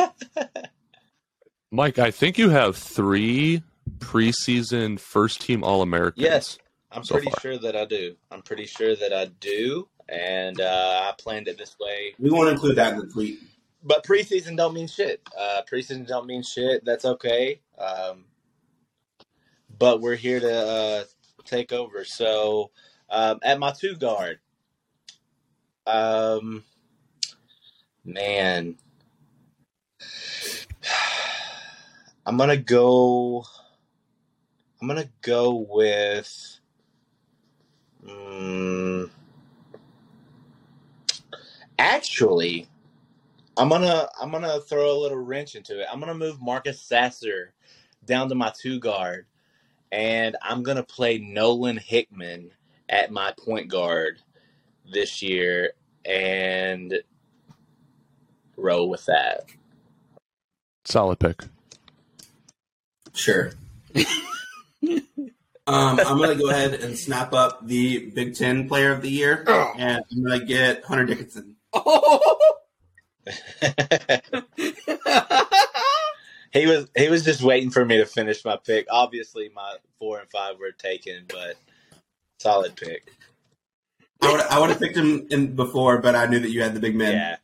Mike, 1.71 1.99
I 1.99 2.11
think 2.11 2.39
you 2.39 2.49
have 2.51 2.77
three 2.77 3.63
preseason 3.99 4.99
first 4.99 5.41
team 5.41 5.63
All 5.63 5.83
Americans. 5.83 6.25
Yes, 6.25 6.59
I'm 6.91 7.05
So 7.05 7.15
pretty 7.15 7.31
far. 7.31 7.41
sure 7.41 7.59
that 7.59 7.77
I 7.77 7.85
do. 7.85 8.17
I'm 8.31 8.43
pretty 8.43 8.67
sure 8.67 8.97
that 8.97 9.13
I 9.13 9.27
do, 9.27 9.89
and 10.11 10.61
uh, 10.61 11.11
I 11.11 11.15
planned 11.19 11.49
it 11.49 11.57
this 11.57 11.77
way. 11.79 12.15
we 12.19 12.31
won't 12.31 12.49
include 12.49 12.77
that 12.77 12.95
in 12.95 12.99
the 13.01 13.07
tweet. 13.07 13.41
But 13.83 14.05
preseason 14.05 14.57
don't 14.57 14.75
mean 14.75 14.89
shit. 14.89 15.23
Uh, 15.39 15.63
preseason 15.71 16.07
don't 16.07 16.27
mean 16.27 16.43
shit. 16.43 16.85
That's 16.85 17.05
okay. 17.05 17.61
Um, 17.79 18.25
but 19.79 20.01
we're 20.01 20.17
here 20.17 20.41
to 20.41 20.53
uh, 20.53 21.05
take 21.45 21.73
over. 21.73 22.05
So 22.05 22.71
um, 23.09 23.39
at 23.43 23.59
my 23.59 23.73
two 23.73 23.97
guard, 23.97 24.39
um, 25.87 26.65
man, 28.05 28.77
I'm 32.27 32.37
gonna 32.37 32.57
go. 32.59 33.45
I'm 34.83 34.89
gonna 34.89 35.11
go 35.23 35.55
with. 35.55 36.59
mm, 38.05 39.11
actually, 41.81 42.67
I'm 43.57 43.69
gonna 43.69 44.09
I'm 44.21 44.31
gonna 44.31 44.61
throw 44.61 44.93
a 44.93 45.01
little 45.01 45.19
wrench 45.19 45.55
into 45.55 45.81
it. 45.81 45.87
I'm 45.91 45.99
gonna 45.99 46.15
move 46.15 46.41
Marcus 46.41 46.81
Sasser 46.81 47.53
down 48.05 48.29
to 48.29 48.35
my 48.35 48.53
two 48.57 48.79
guard, 48.79 49.27
and 49.91 50.37
I'm 50.43 50.63
gonna 50.63 50.83
play 50.83 51.19
Nolan 51.19 51.79
Hickman 51.79 52.51
at 52.89 53.11
my 53.11 53.33
point 53.45 53.69
guard 53.69 54.19
this 54.93 55.23
year, 55.23 55.73
and 56.05 57.01
roll 58.57 58.89
with 58.91 59.07
that. 59.07 59.45
Solid 60.85 61.19
pick. 61.19 61.45
Sure. 63.15 63.53
um, 64.87 65.05
I'm 65.67 66.17
going 66.17 66.37
to 66.37 66.43
go 66.43 66.51
ahead 66.51 66.75
and 66.75 66.97
snap 66.97 67.33
up 67.33 67.67
the 67.67 68.11
Big 68.11 68.35
Ten 68.35 68.69
Player 68.69 68.93
of 68.93 69.03
the 69.03 69.11
Year, 69.11 69.45
and 69.77 70.03
I'm 70.11 70.23
going 70.23 70.41
to 70.41 70.47
get 70.47 70.85
Hunter 70.85 71.05
Dickinson. 71.05 71.57
he 76.53 76.67
was 76.67 76.89
he 76.97 77.09
was 77.09 77.25
just 77.25 77.43
waiting 77.43 77.71
for 77.71 77.85
me 77.85 77.99
to 77.99 78.07
finish 78.07 78.45
my 78.45 78.57
pick. 78.57 78.87
Obviously, 78.91 79.51
my 79.55 79.77
four 79.99 80.19
and 80.19 80.29
five 80.31 80.59
were 80.59 80.73
taken, 80.73 81.25
but 81.29 81.57
solid 82.39 82.75
pick. 82.77 83.13
I 84.23 84.33
would 84.33 84.41
I 84.41 84.59
would 84.59 84.71
have 84.71 84.81
picked 84.81 84.97
him 84.97 85.27
in 85.31 85.55
before, 85.55 85.99
but 85.99 86.15
I 86.15 86.27
knew 86.27 86.41
that 86.41 86.51
you 86.51 86.63
had 86.63 86.75
the 86.75 86.81
big 86.81 86.97
man. 86.97 87.13
Yeah, 87.13 87.37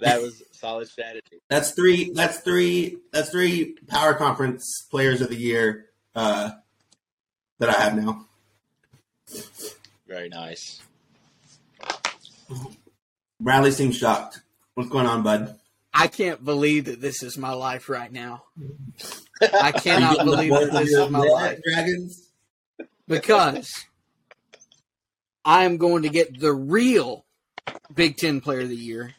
that 0.00 0.20
was 0.20 0.42
solid 0.52 0.88
strategy. 0.88 1.40
That's 1.48 1.72
three. 1.72 2.12
That's 2.12 2.40
three. 2.40 2.98
That's 3.12 3.30
three 3.30 3.76
Power 3.88 4.14
Conference 4.14 4.86
Players 4.90 5.20
of 5.20 5.30
the 5.30 5.36
Year 5.36 5.86
uh, 6.14 6.50
that 7.58 7.70
I 7.70 7.80
have 7.80 7.96
now. 7.96 8.26
Very 10.06 10.28
nice. 10.28 10.80
Bradley 13.40 13.70
seems 13.70 13.96
shocked. 13.96 14.40
What's 14.74 14.90
going 14.90 15.06
on, 15.06 15.22
bud? 15.22 15.58
I 15.92 16.08
can't 16.08 16.44
believe 16.44 16.86
that 16.86 17.00
this 17.00 17.22
is 17.22 17.38
my 17.38 17.52
life 17.52 17.88
right 17.88 18.10
now. 18.12 18.44
I 19.60 19.70
cannot 19.72 20.24
believe 20.24 20.50
that 20.50 20.72
this 20.72 20.90
is 20.92 21.10
my 21.10 21.20
Red 21.20 21.32
life 21.32 21.60
Dragons. 21.72 22.30
because 23.06 23.84
I 25.44 25.64
am 25.64 25.76
going 25.76 26.02
to 26.02 26.08
get 26.08 26.38
the 26.38 26.52
real 26.52 27.24
Big 27.94 28.16
Ten 28.16 28.40
Player 28.40 28.60
of 28.60 28.68
the 28.68 28.76
Year. 28.76 29.14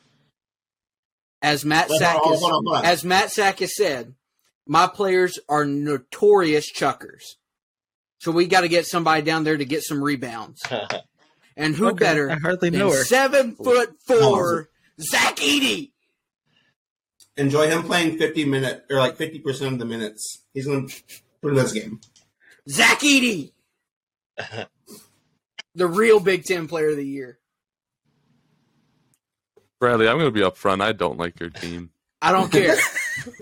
As 1.42 1.64
Matt 1.64 1.90
Wait, 1.90 2.00
Sack 2.00 2.18
hold 2.18 2.26
on, 2.26 2.32
has, 2.34 2.42
hold 2.42 2.54
on, 2.54 2.66
hold 2.66 2.78
on. 2.78 2.86
as 2.86 3.04
Matt 3.06 3.32
Sack 3.32 3.60
has 3.60 3.76
said, 3.76 4.14
my 4.68 4.88
players 4.88 5.40
are 5.48 5.64
notorious 5.64 6.66
chuckers. 6.66 7.38
So 8.20 8.32
we 8.32 8.48
got 8.48 8.62
to 8.62 8.68
get 8.68 8.86
somebody 8.88 9.22
down 9.22 9.44
there 9.44 9.56
to 9.58 9.66
get 9.66 9.84
some 9.84 10.04
rebounds. 10.04 10.62
And 11.58 11.76
who 11.76 11.88
Okay, 11.90 12.00
better 12.06 12.30
I 12.32 12.36
hardly 12.36 12.70
than 12.70 12.80
know 12.80 12.90
her. 12.92 13.04
seven 13.04 13.56
foot 13.56 13.96
four 14.06 14.70
Zach 15.00 15.38
Edey? 15.38 15.92
Enjoy 17.38 17.68
him 17.68 17.84
playing 17.84 18.18
fifty 18.18 18.46
minute 18.46 18.86
or 18.90 18.98
like 18.98 19.16
fifty 19.18 19.40
percent 19.40 19.74
of 19.74 19.80
the 19.80 19.86
minutes. 19.86 20.44
He's 20.54 20.66
going 20.68 20.88
to 20.88 20.96
put 21.42 21.50
in 21.50 21.56
this 21.56 21.72
game. 21.72 22.00
Zach 22.70 23.00
Edey, 23.00 23.52
the 25.76 25.88
real 25.88 26.20
Big 26.20 26.44
Ten 26.44 26.68
Player 26.68 26.90
of 26.90 26.98
the 26.98 27.06
Year. 27.06 27.40
Bradley, 29.80 30.08
I'm 30.08 30.18
going 30.18 30.28
to 30.28 30.32
be 30.32 30.42
upfront. 30.42 30.82
I 30.82 30.94
don't 30.94 31.18
like 31.18 31.40
your 31.40 31.50
team. 31.50 31.92
I 32.22 32.32
don't 32.32 32.52
care. 32.52 32.76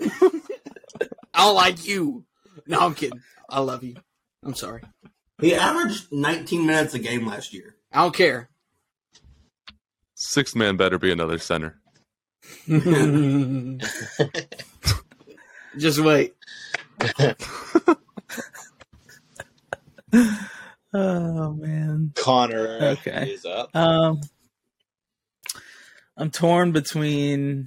I 1.32 1.46
don't 1.46 1.54
like 1.54 1.86
you. 1.86 2.24
No, 2.66 2.80
I'm 2.80 2.94
kidding. 2.94 3.20
I 3.48 3.60
love 3.60 3.82
you. 3.84 3.96
I'm 4.44 4.54
sorry. 4.54 4.82
He 5.40 5.54
averaged 5.54 6.12
19 6.12 6.66
minutes 6.66 6.94
a 6.94 6.98
game 6.98 7.26
last 7.26 7.52
year. 7.54 7.76
I 7.94 8.02
don't 8.02 8.14
care. 8.14 8.48
Sixth 10.16 10.54
man 10.56 10.76
better 10.76 10.98
be 10.98 11.12
another 11.12 11.38
center. 11.38 11.78
Just 15.78 15.98
wait. 16.00 16.34
Oh 20.92 21.52
man. 21.52 22.12
Connor 22.14 22.78
Okay. 22.98 23.30
is 23.32 23.44
up. 23.44 23.74
Um, 23.74 24.20
I'm 26.16 26.30
torn 26.30 26.70
between 26.72 27.66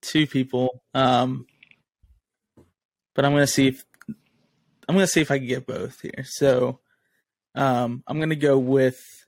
two 0.00 0.26
people. 0.26 0.82
Um, 0.94 1.46
but 3.14 3.24
I'm 3.24 3.32
gonna 3.32 3.46
see 3.46 3.68
if 3.68 3.84
I'm 4.88 4.94
gonna 4.94 5.06
see 5.06 5.20
if 5.20 5.30
I 5.30 5.38
can 5.38 5.46
get 5.46 5.66
both 5.66 6.00
here. 6.00 6.24
So, 6.24 6.80
um, 7.56 8.02
I'm 8.06 8.20
gonna 8.20 8.36
go 8.36 8.58
with 8.58 9.26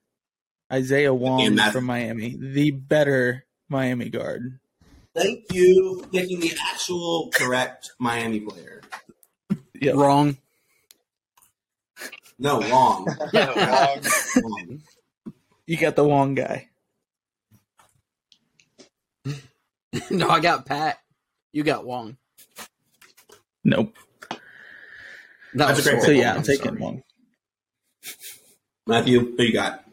Isaiah 0.73 1.15
Wong 1.15 1.57
Damn, 1.57 1.73
from 1.73 1.85
Miami, 1.85 2.37
the 2.39 2.71
better 2.71 3.47
Miami 3.69 4.11
guard. 4.11 4.61
Thank 5.17 5.53
you 5.53 6.03
for 6.03 6.09
picking 6.11 6.41
the 6.41 6.53
actual 6.71 7.31
correct 7.35 7.91
Miami 7.99 8.41
player. 8.41 8.83
Yep. 9.81 9.95
Wrong. 9.97 10.37
No, 12.39 12.59
Wong. 12.59 13.07
Wrong. 13.35 14.01
wrong. 14.37 14.83
You 15.67 15.77
got 15.77 15.97
the 15.97 16.05
Wong 16.05 16.35
guy. 16.35 16.69
no, 20.11 20.29
I 20.29 20.41
got 20.41 20.67
Pat. 20.67 20.99
You 21.53 21.63
got 21.65 21.85
Wong. 21.85 22.17
Nope. 23.65 23.97
That 24.31 24.39
That's 25.55 25.79
was 25.79 25.87
a 25.87 25.91
great 25.91 26.03
So 26.03 26.11
yeah, 26.11 26.33
I'm 26.33 26.39
I'm 26.39 26.43
taking 26.45 26.67
sorry. 26.67 26.81
Wong. 26.81 27.03
Matthew, 28.89 29.37
who 29.37 29.43
you 29.43 29.53
got? 29.53 29.85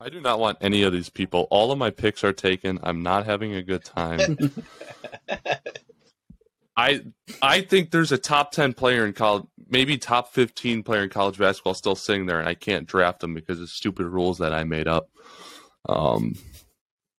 I 0.00 0.08
do 0.08 0.22
not 0.22 0.40
want 0.40 0.56
any 0.62 0.82
of 0.82 0.92
these 0.92 1.10
people. 1.10 1.46
All 1.50 1.70
of 1.70 1.78
my 1.78 1.90
picks 1.90 2.24
are 2.24 2.32
taken. 2.32 2.78
I'm 2.82 3.02
not 3.02 3.26
having 3.26 3.54
a 3.54 3.62
good 3.62 3.84
time. 3.84 4.38
I 6.76 7.02
I 7.42 7.60
think 7.60 7.90
there's 7.90 8.10
a 8.10 8.16
top 8.16 8.52
ten 8.52 8.72
player 8.72 9.04
in 9.04 9.12
college, 9.12 9.44
maybe 9.68 9.98
top 9.98 10.32
fifteen 10.32 10.82
player 10.82 11.02
in 11.02 11.10
college 11.10 11.36
basketball 11.36 11.74
still 11.74 11.94
sitting 11.94 12.24
there, 12.24 12.38
and 12.38 12.48
I 12.48 12.54
can't 12.54 12.86
draft 12.86 13.20
them 13.20 13.34
because 13.34 13.60
of 13.60 13.68
stupid 13.68 14.06
rules 14.06 14.38
that 14.38 14.54
I 14.54 14.64
made 14.64 14.88
up. 14.88 15.10
Um, 15.86 16.34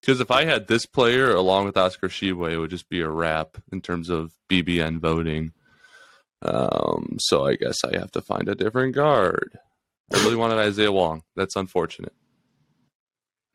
because 0.02 0.22
if 0.22 0.32
I 0.32 0.46
had 0.46 0.68
this 0.68 0.88
player 0.88 1.36
along 1.36 1.66
with 1.66 1.78
Oscar 1.78 2.08
Tshiebwe, 2.08 2.54
it 2.54 2.58
would 2.58 2.72
just 2.72 2.90
be 2.90 3.02
a 3.02 3.10
wrap 3.10 3.58
in 3.72 3.82
terms 3.82 4.10
of 4.10 4.32
BBN 4.50 5.00
voting. 5.00 5.52
Um, 6.42 7.18
so 7.20 7.46
I 7.46 7.56
guess 7.56 7.84
I 7.84 7.98
have 7.98 8.12
to 8.12 8.22
find 8.22 8.48
a 8.48 8.56
different 8.56 8.96
guard. 8.96 9.60
I 10.14 10.18
really 10.24 10.36
wanted 10.36 10.58
Isaiah 10.58 10.92
Wong. 10.92 11.24
That's 11.36 11.56
unfortunate. 11.56 12.14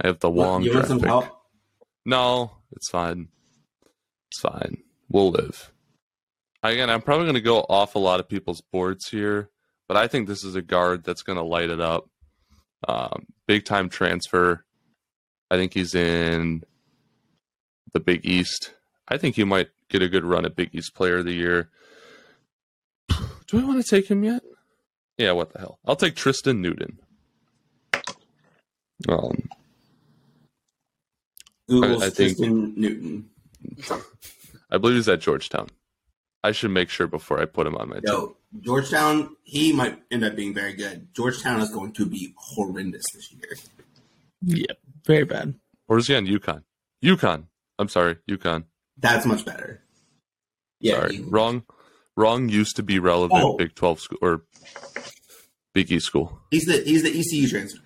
I 0.03 0.09
have 0.09 0.21
the 0.21 0.31
Wong 0.31 0.63
you 0.63 0.75
want 0.75 0.87
some 0.87 1.01
help? 1.01 1.27
No, 2.05 2.53
it's 2.73 2.89
fine. 2.91 3.29
It's 4.31 4.41
fine. 4.41 4.83
We'll 5.09 5.31
live. 5.31 5.73
Again, 6.63 6.91
I'm 6.91 7.03
probably 7.03 7.27
going 7.27 7.35
to 7.35 7.41
go 7.41 7.61
off 7.69 7.95
a 7.95 7.99
lot 7.99 8.21
of 8.21 8.29
people's 8.29 8.63
boards 8.73 9.09
here, 9.09 9.51
but 9.87 9.97
I 9.97 10.09
think 10.09 10.29
this 10.29 10.45
is 10.45 10.55
a 10.55 10.63
guard 10.63 11.05
that's 11.05 11.23
going 11.23 11.37
to 11.37 11.45
light 11.45 11.71
it 11.71 11.81
up. 11.81 12.09
Um, 12.89 13.27
big 13.47 13.65
time 13.65 13.89
transfer. 13.89 14.65
I 15.51 15.57
think 15.57 15.75
he's 15.75 15.95
in 15.95 16.65
the 17.93 18.01
Big 18.01 18.25
East. 18.25 18.75
I 19.09 19.19
think 19.19 19.37
he 19.37 19.45
might 19.45 19.69
get 19.89 20.03
a 20.03 20.09
good 20.09 20.25
run 20.25 20.45
at 20.45 20.57
Big 20.57 20.71
East 20.75 20.95
Player 20.95 21.19
of 21.19 21.27
the 21.27 21.33
Year. 21.33 21.71
Do 23.09 23.61
I 23.61 23.65
want 23.65 23.85
to 23.85 23.89
take 23.89 24.11
him 24.11 24.25
yet? 24.25 24.43
Yeah, 25.19 25.33
what 25.33 25.53
the 25.53 25.59
hell? 25.61 25.79
I'll 25.85 25.97
take 25.97 26.17
Tristan 26.17 26.61
Newton. 26.61 26.99
Um, 29.09 29.49
Google's 31.69 32.03
I 32.03 32.11
think- 32.11 32.37
Tristan 32.37 32.75
Newton. 32.77 33.31
I 34.71 34.79
believe 34.79 34.97
he's 34.97 35.09
at 35.09 35.21
Georgetown. 35.21 35.69
I 36.43 36.53
should 36.53 36.73
make 36.73 36.91
sure 36.91 37.07
before 37.07 37.41
I 37.41 37.45
put 37.47 37.67
him 37.67 37.77
on 37.77 37.89
my 37.89 38.01
team. 38.01 38.35
Georgetown, 38.61 39.35
he 39.45 39.73
might 39.73 40.03
end 40.11 40.25
up 40.25 40.37
being 40.37 40.53
very 40.53 40.75
good. 40.75 41.09
Georgetown 41.15 41.61
is 41.61 41.71
going 41.71 41.93
to 41.93 42.07
be 42.07 42.35
horrendous 42.37 43.03
this 43.15 43.33
year. 43.33 43.57
Yep. 44.43 44.79
Very 45.07 45.25
bad. 45.25 45.55
Or 45.89 45.99
is 45.99 46.07
he 46.09 46.15
on 46.15 46.27
UConn? 46.27 46.63
UConn. 47.03 47.45
I'm 47.79 47.89
sorry, 47.89 48.17
UConn. 48.29 48.65
That's 48.99 49.25
much 49.27 49.45
better. 49.45 49.83
Yeah, 50.81 50.97
sorry, 51.01 51.17
he- 51.17 51.23
wrong. 51.23 51.65
Wrong 52.17 52.49
used 52.49 52.77
to 52.77 52.83
be 52.83 52.99
relevant 52.99 53.43
Oh. 53.43 53.57
Big 53.57 53.75
12 53.75 54.01
school 54.01 54.19
or 54.23 54.43
Big 55.73 55.91
East 55.91 56.07
school. 56.07 56.39
he's 56.51 56.65
the 56.67 56.83
he's 56.85 57.03
the 57.03 57.11
ECU 57.19 57.49
transfer. 57.49 57.81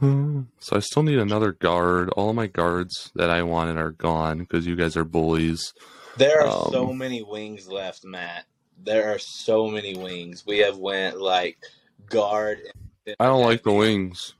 So 0.00 0.76
I 0.76 0.80
still 0.80 1.04
need 1.04 1.18
another 1.18 1.52
guard. 1.52 2.08
All 2.10 2.30
of 2.30 2.34
my 2.36 2.48
guards 2.48 3.12
that 3.14 3.30
I 3.30 3.42
wanted 3.42 3.76
are 3.78 3.92
gone 3.92 4.38
because 4.38 4.66
you 4.66 4.74
guys 4.74 4.96
are 4.96 5.04
bullies. 5.04 5.72
There 6.16 6.40
are 6.42 6.48
Um, 6.66 6.68
so 6.72 6.92
many 6.92 7.22
wings 7.22 7.68
left, 7.68 8.04
Matt. 8.04 8.46
There 8.82 9.12
are 9.14 9.18
so 9.18 9.68
many 9.68 9.94
wings. 9.96 10.44
We 10.44 10.58
have 10.58 10.76
went 10.76 11.20
like 11.20 11.58
guard. 12.06 12.58
I 13.20 13.26
don't 13.26 13.44
like 13.44 13.62
the 13.62 13.72
wings. 13.72 14.34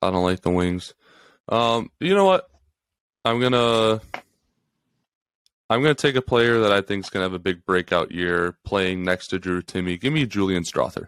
I 0.00 0.10
don't 0.12 0.22
like 0.24 0.42
the 0.42 0.50
wings. 0.50 0.94
Um, 1.48 1.90
you 1.98 2.14
know 2.14 2.24
what? 2.24 2.48
I'm 3.24 3.40
gonna 3.40 4.00
I'm 5.70 5.80
gonna 5.82 5.94
take 5.94 6.16
a 6.16 6.22
player 6.22 6.58
that 6.60 6.72
I 6.72 6.80
think 6.80 7.04
is 7.04 7.10
gonna 7.10 7.24
have 7.24 7.32
a 7.32 7.38
big 7.38 7.64
breakout 7.64 8.10
year 8.10 8.56
playing 8.64 9.04
next 9.04 9.28
to 9.28 9.38
Drew 9.38 9.62
Timme. 9.62 10.00
Give 10.00 10.12
me 10.12 10.26
Julian 10.26 10.64
Strawther. 10.64 11.06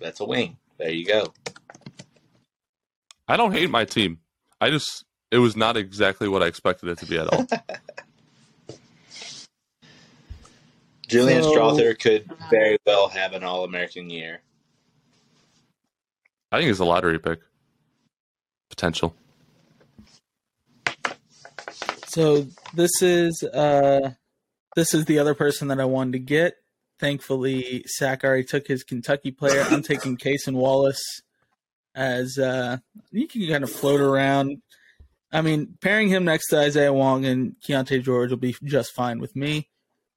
That's 0.00 0.20
a 0.20 0.24
wing. 0.24 0.56
There 0.78 0.90
you 0.90 1.04
go. 1.06 1.32
I 3.28 3.36
don't 3.36 3.52
hate 3.52 3.68
my 3.70 3.84
team. 3.84 4.20
I 4.60 4.70
just 4.70 5.04
it 5.30 5.38
was 5.38 5.54
not 5.56 5.76
exactly 5.76 6.28
what 6.28 6.42
I 6.42 6.46
expected 6.46 6.88
it 6.88 6.98
to 6.98 7.06
be 7.06 7.18
at 7.18 7.28
all. 7.32 7.46
Julian 11.08 11.42
So- 11.42 11.52
Strawther 11.54 11.98
could 11.98 12.28
very 12.50 12.78
well 12.86 13.08
have 13.08 13.32
an 13.34 13.44
All 13.44 13.64
American 13.64 14.08
year. 14.10 14.40
I 16.50 16.58
think 16.58 16.70
it's 16.70 16.80
a 16.80 16.84
lottery 16.84 17.18
pick. 17.18 17.40
Potential. 18.70 19.14
So 22.16 22.46
this 22.72 23.02
is 23.02 23.42
uh 23.42 24.12
this 24.74 24.94
is 24.94 25.04
the 25.04 25.18
other 25.18 25.34
person 25.34 25.68
that 25.68 25.78
I 25.78 25.84
wanted 25.84 26.12
to 26.12 26.18
get. 26.18 26.54
Thankfully, 26.98 27.84
Sack 27.84 28.24
already 28.24 28.44
took 28.44 28.66
his 28.66 28.84
Kentucky 28.84 29.32
player. 29.32 29.60
I'm 29.68 29.82
taking 29.82 30.16
Cason 30.16 30.54
Wallace 30.54 31.04
as 31.94 32.38
uh 32.38 32.78
you 33.10 33.28
can 33.28 33.46
kind 33.46 33.62
of 33.62 33.70
float 33.70 34.00
around. 34.00 34.62
I 35.30 35.42
mean, 35.42 35.76
pairing 35.82 36.08
him 36.08 36.24
next 36.24 36.48
to 36.48 36.58
Isaiah 36.58 36.90
Wong 36.90 37.26
and 37.26 37.56
Keyonte 37.62 38.02
George 38.02 38.30
will 38.30 38.38
be 38.38 38.56
just 38.64 38.94
fine 38.94 39.18
with 39.18 39.36
me. 39.36 39.68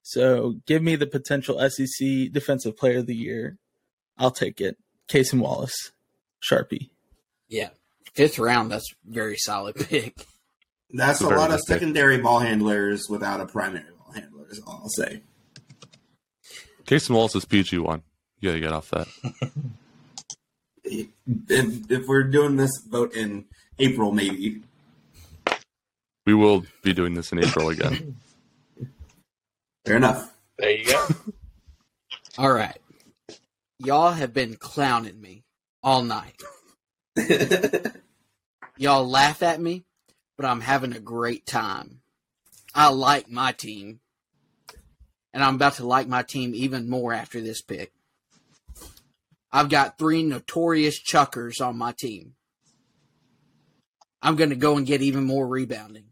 So 0.01 0.55
give 0.65 0.81
me 0.81 0.95
the 0.95 1.05
potential 1.05 1.59
SEC 1.69 2.31
Defensive 2.31 2.77
Player 2.77 2.99
of 2.99 3.07
the 3.07 3.15
Year. 3.15 3.57
I'll 4.17 4.31
take 4.31 4.61
it. 4.61 4.77
Cason 5.09 5.39
Wallace, 5.41 5.91
Sharpie. 6.41 6.91
Yeah. 7.49 7.71
Fifth 8.13 8.39
round, 8.39 8.71
that's 8.71 8.87
very 9.05 9.35
solid 9.35 9.75
pick. 9.89 10.15
That's 10.91 11.21
a 11.21 11.25
Very 11.27 11.37
lot 11.39 11.51
of 11.51 11.57
good 11.59 11.67
pick. 11.67 11.79
secondary 11.79 12.17
ball 12.17 12.39
handlers 12.39 13.07
without 13.09 13.39
a 13.41 13.45
primary 13.45 13.85
ball 13.97 14.13
handler. 14.13 14.45
Is 14.49 14.59
all 14.65 14.79
I'll 14.83 14.89
say. 14.89 15.21
Casey 16.85 17.13
Wallace 17.13 17.35
is 17.35 17.45
PG 17.45 17.77
one. 17.79 18.01
You 18.39 18.49
gotta 18.49 18.59
get 18.59 18.73
off 18.73 18.89
that. 18.89 19.07
If, 20.83 21.07
if 21.91 22.07
we're 22.07 22.23
doing 22.23 22.55
this 22.55 22.71
vote 22.89 23.13
in 23.13 23.45
April, 23.77 24.11
maybe 24.11 24.63
We 26.25 26.33
will 26.33 26.65
be 26.81 26.93
doing 26.93 27.13
this 27.13 27.31
in 27.31 27.43
April 27.43 27.69
again. 27.69 28.15
fair 29.85 29.97
enough. 29.97 30.33
There 30.57 30.71
you 30.71 30.85
go. 30.85 31.07
All 32.39 32.51
right. 32.51 32.77
Y'all 33.77 34.11
have 34.11 34.33
been 34.33 34.55
clowning 34.55 35.21
me 35.21 35.43
all 35.83 36.01
night. 36.01 36.41
Y'all 38.77 39.07
laugh 39.07 39.41
at 39.43 39.61
me, 39.61 39.85
but 40.39 40.47
I'm 40.47 40.61
having 40.61 40.93
a 40.93 41.01
great 41.01 41.45
time. 41.45 41.99
I 42.73 42.87
like 42.91 43.29
my 43.29 43.51
team. 43.51 43.99
And 45.33 45.43
I'm 45.43 45.55
about 45.55 45.73
to 45.73 45.85
like 45.85 46.07
my 46.07 46.23
team 46.23 46.55
even 46.55 46.89
more 46.89 47.11
after 47.11 47.41
this 47.41 47.61
pick. 47.61 47.91
I've 49.51 49.67
got 49.67 49.97
three 49.97 50.23
notorious 50.23 50.97
chuckers 50.97 51.59
on 51.59 51.77
my 51.77 51.91
team. 51.91 52.35
I'm 54.21 54.37
going 54.37 54.51
to 54.51 54.55
go 54.55 54.77
and 54.77 54.87
get 54.87 55.01
even 55.01 55.25
more 55.25 55.45
rebounding. 55.45 56.05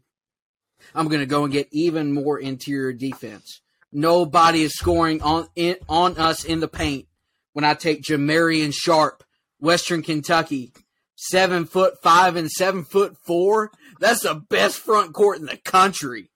I'm 0.94 1.08
going 1.08 1.20
to 1.20 1.26
go 1.26 1.44
and 1.44 1.52
get 1.52 1.68
even 1.70 2.12
more 2.12 2.38
interior 2.38 2.92
defense. 2.92 3.62
Nobody 3.90 4.60
is 4.60 4.74
scoring 4.74 5.22
on 5.22 5.48
in, 5.56 5.76
on 5.88 6.18
us 6.18 6.44
in 6.44 6.60
the 6.60 6.68
paint 6.68 7.06
when 7.54 7.64
I 7.64 7.72
take 7.72 8.02
Jamarion 8.02 8.74
Sharp, 8.74 9.24
Western 9.58 10.02
Kentucky, 10.02 10.74
seven 11.18 11.64
foot 11.64 11.94
five 12.02 12.36
and 12.36 12.50
seven 12.50 12.84
foot 12.84 13.16
four. 13.26 13.70
That's 14.00 14.22
the 14.22 14.34
best 14.34 14.78
front 14.78 15.12
court 15.12 15.38
in 15.38 15.46
the 15.46 15.56
country. 15.56 16.30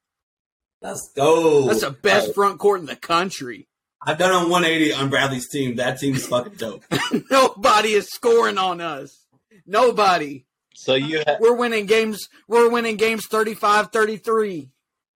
Let's 0.81 1.12
go. 1.14 1.68
That's 1.68 1.83
the 1.83 1.90
best 1.90 2.22
Alright. 2.22 2.35
front 2.35 2.59
court 2.59 2.81
in 2.81 2.87
the 2.87 2.96
country. 2.96 3.68
I've 4.05 4.18
done 4.18 4.33
a 4.33 4.48
180 4.48 4.92
on 4.94 5.11
Bradley's 5.11 5.48
team. 5.48 5.77
That 5.77 6.01
team's 6.01 6.27
fucking 6.27 6.55
dope. 6.55 6.85
Nobody 7.31 7.90
is 7.92 8.09
scoring 8.09 8.59
on 8.59 8.81
us. 8.81 9.27
Nobody. 9.64 10.44
So 10.75 10.94
you 10.94 11.22
ha- 11.25 11.37
We're 11.38 11.55
winning 11.55 11.87
games. 11.87 12.29
We're 12.48 12.68
winning 12.68 12.96
games 12.96 13.29
35-33. 13.29 14.70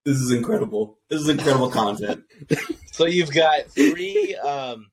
This 0.04 0.18
is 0.18 0.30
incredible. 0.30 0.98
This 1.08 1.20
is 1.22 1.28
incredible 1.28 1.68
content. 1.68 2.22
so 2.92 3.06
you've 3.06 3.32
got 3.32 3.66
three. 3.70 4.36
Um, 4.36 4.92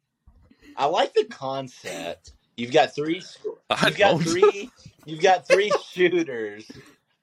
I 0.76 0.86
like 0.88 1.14
the 1.14 1.26
concept. 1.26 2.32
You've 2.58 2.72
got 2.72 2.96
three. 2.96 3.22
I 3.70 3.88
You've 3.90 3.98
got 3.98 4.22
three. 4.22 4.72
You've 5.06 5.22
got 5.22 5.48
three 5.48 5.72
shooters 5.92 6.66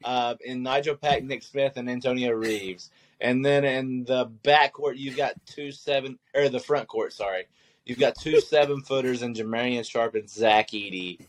uh, 0.05 0.35
in 0.45 0.63
Nigel 0.63 0.97
Pack, 0.97 1.23
Nick 1.25 1.43
Smith, 1.43 1.75
and 1.77 1.89
Antonio 1.91 2.33
Reeves. 2.33 2.91
And 3.21 3.45
then 3.45 3.65
in 3.65 4.05
the 4.05 4.27
backcourt, 4.27 4.97
you've 4.97 5.17
got 5.17 5.35
two 5.47 5.71
seven 5.73 6.19
or 6.35 6.49
the 6.49 6.61
front 6.61 6.89
court. 6.89 7.13
Sorry, 7.13 7.47
you've 7.85 7.99
got 7.99 8.15
two 8.19 8.41
seven 8.41 8.81
footers 8.83 9.23
in 9.23 9.35
Jamarion 9.35 9.89
Sharp 9.89 10.15
and 10.15 10.29
Zach 10.29 10.69
Edey. 10.71 11.21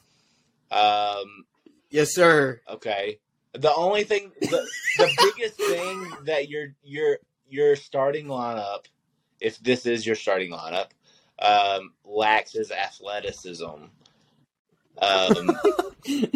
Um, 0.71 1.45
Yes, 1.89 2.13
sir. 2.15 2.61
okay, 2.69 3.19
The 3.53 3.73
only 3.75 4.05
thing, 4.05 4.31
the, 4.39 4.65
the 4.97 5.31
biggest 5.35 5.57
thing 5.57 6.09
that 6.23 6.47
your 6.47 6.73
your 6.83 7.17
your 7.49 7.75
starting 7.75 8.27
lineup, 8.27 8.85
if 9.41 9.59
this 9.59 9.85
is 9.85 10.05
your 10.05 10.15
starting 10.15 10.51
lineup, 10.51 10.87
um, 11.39 11.91
lacks 12.05 12.55
is 12.55 12.71
athleticism. 12.71 13.65
Um, 15.01 15.51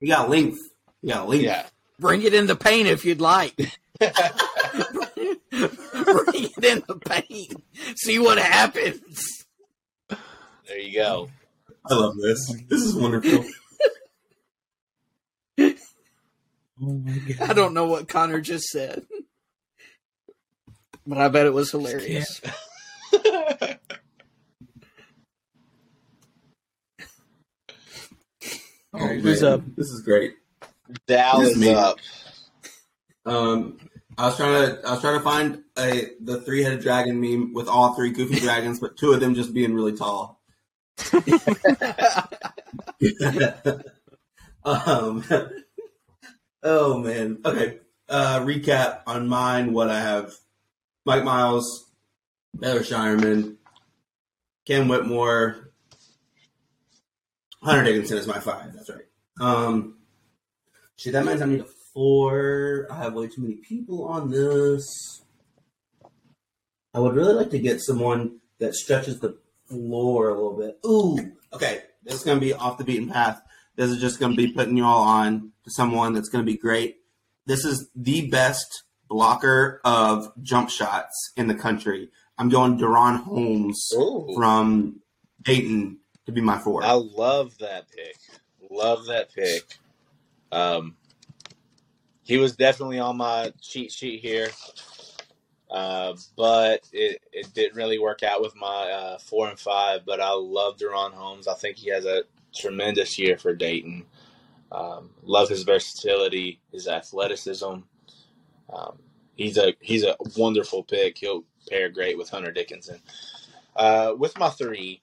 You 0.00 0.08
got 0.08 0.28
length. 0.30 0.60
You 1.06 1.12
got 1.12 1.34
yeah. 1.34 1.66
Bring 2.00 2.22
it 2.22 2.34
in 2.34 2.48
the 2.48 2.56
paint 2.56 2.88
if 2.88 3.04
you'd 3.04 3.20
like. 3.20 3.54
Bring 4.00 4.10
it 5.52 6.64
in 6.64 6.82
the 6.88 7.00
paint. 7.04 7.62
See 7.96 8.18
what 8.18 8.38
happens. 8.38 9.46
There 10.08 10.78
you 10.80 10.94
go. 10.94 11.30
I 11.88 11.94
love 11.94 12.16
this. 12.16 12.52
This 12.68 12.82
is 12.82 12.96
wonderful. 12.96 13.44
Oh 15.58 16.92
my 16.92 17.18
god. 17.18 17.50
I 17.50 17.52
don't 17.54 17.72
know 17.72 17.86
what 17.86 18.08
Connor 18.08 18.40
just 18.40 18.66
said, 18.66 19.06
but 21.06 21.18
I 21.18 21.28
bet 21.28 21.46
it 21.46 21.54
was 21.54 21.70
hilarious. 21.70 22.40
Oh, 28.92 29.06
who's 29.08 29.42
up? 29.42 29.62
This 29.76 29.88
is 29.88 30.02
great. 30.02 30.34
Dal 31.06 31.40
is 31.42 31.50
is 31.50 31.58
me. 31.58 31.74
up. 31.74 31.98
Um, 33.24 33.78
I 34.18 34.26
was 34.26 34.36
trying 34.36 34.66
to 34.66 34.86
I 34.86 34.92
was 34.92 35.00
trying 35.00 35.18
to 35.18 35.24
find 35.24 35.62
a 35.78 36.10
the 36.20 36.40
three 36.40 36.62
headed 36.62 36.80
dragon 36.80 37.20
meme 37.20 37.52
with 37.52 37.68
all 37.68 37.94
three 37.94 38.10
goofy 38.10 38.40
dragons, 38.40 38.80
but 38.80 38.96
two 38.96 39.12
of 39.12 39.20
them 39.20 39.34
just 39.34 39.52
being 39.52 39.74
really 39.74 39.96
tall. 39.96 40.40
um, 44.64 45.24
oh 46.62 46.98
man. 46.98 47.38
Okay. 47.44 47.78
Uh, 48.08 48.40
recap 48.40 49.00
on 49.06 49.28
mine. 49.28 49.72
What 49.72 49.90
I 49.90 50.00
have: 50.00 50.32
Mike 51.04 51.24
Miles, 51.24 51.90
Heather 52.62 52.80
Scheierman, 52.80 53.56
Cam 54.64 54.88
Whitmore, 54.88 55.72
Hunter 57.62 57.84
Dickinson 57.84 58.18
is 58.18 58.26
my 58.28 58.38
five. 58.38 58.72
That's 58.74 58.88
right. 58.88 59.06
Um, 59.40 59.96
shit, 60.96 61.12
that 61.12 61.24
means 61.24 61.42
I 61.42 61.46
need 61.46 61.60
a 61.60 61.66
four. 61.94 62.86
I 62.90 62.96
have 62.96 63.14
way 63.14 63.28
too 63.28 63.42
many 63.42 63.56
people 63.56 64.04
on 64.04 64.30
this. 64.30 65.22
I 66.92 66.98
would 66.98 67.14
really 67.14 67.34
like 67.34 67.50
to 67.50 67.58
get 67.58 67.80
someone 67.80 68.38
that 68.58 68.74
stretches 68.74 69.20
the 69.20 69.38
floor 69.68 70.30
a 70.30 70.34
little 70.34 70.56
bit. 70.56 70.78
Ooh, 70.86 71.32
okay. 71.52 71.82
This 72.02 72.14
is 72.14 72.22
going 72.22 72.38
to 72.38 72.44
be 72.44 72.54
off 72.54 72.78
the 72.78 72.84
beaten 72.84 73.08
path. 73.08 73.40
This 73.74 73.90
is 73.90 74.00
just 74.00 74.18
going 74.18 74.32
to 74.32 74.36
be 74.36 74.52
putting 74.52 74.76
you 74.76 74.84
all 74.84 75.02
on 75.02 75.52
to 75.64 75.70
someone 75.70 76.14
that's 76.14 76.28
going 76.28 76.44
to 76.44 76.50
be 76.50 76.56
great. 76.56 76.98
This 77.46 77.64
is 77.64 77.90
the 77.94 78.28
best 78.28 78.84
blocker 79.08 79.80
of 79.84 80.32
jump 80.42 80.70
shots 80.70 81.32
in 81.36 81.46
the 81.48 81.54
country. 81.54 82.08
I'm 82.38 82.48
going 82.48 82.78
DaRon 82.78 83.22
Holmes 83.22 83.90
Ooh. 83.94 84.32
from 84.34 85.00
Dayton 85.42 85.98
to 86.26 86.32
be 86.32 86.40
my 86.40 86.58
four. 86.58 86.82
I 86.82 86.92
love 86.92 87.58
that 87.58 87.86
pick. 87.90 88.16
Love 88.70 89.06
that 89.06 89.34
pick. 89.34 89.78
Um, 90.56 90.96
he 92.22 92.38
was 92.38 92.56
definitely 92.56 92.98
on 92.98 93.18
my 93.18 93.52
cheat 93.60 93.92
sheet 93.92 94.20
here, 94.20 94.48
uh, 95.70 96.14
but 96.36 96.80
it, 96.92 97.20
it 97.30 97.52
didn't 97.52 97.76
really 97.76 97.98
work 97.98 98.22
out 98.22 98.40
with 98.40 98.56
my 98.56 98.90
uh, 98.90 99.18
four 99.18 99.48
and 99.48 99.58
five. 99.58 100.06
But 100.06 100.20
I 100.20 100.32
love 100.32 100.78
DaRon 100.78 101.12
Holmes. 101.12 101.46
I 101.46 101.54
think 101.54 101.76
he 101.76 101.90
has 101.90 102.06
a 102.06 102.22
tremendous 102.54 103.18
year 103.18 103.36
for 103.36 103.54
Dayton. 103.54 104.06
Um, 104.72 105.10
love 105.22 105.50
his 105.50 105.62
versatility, 105.62 106.60
his 106.72 106.88
athleticism. 106.88 107.74
Um, 108.72 108.98
he's 109.36 109.58
a 109.58 109.74
he's 109.80 110.04
a 110.04 110.16
wonderful 110.38 110.84
pick. 110.84 111.18
He'll 111.18 111.44
pair 111.68 111.90
great 111.90 112.16
with 112.16 112.30
Hunter 112.30 112.50
Dickinson. 112.50 113.00
Uh, 113.76 114.14
with 114.18 114.38
my 114.38 114.48
three, 114.48 115.02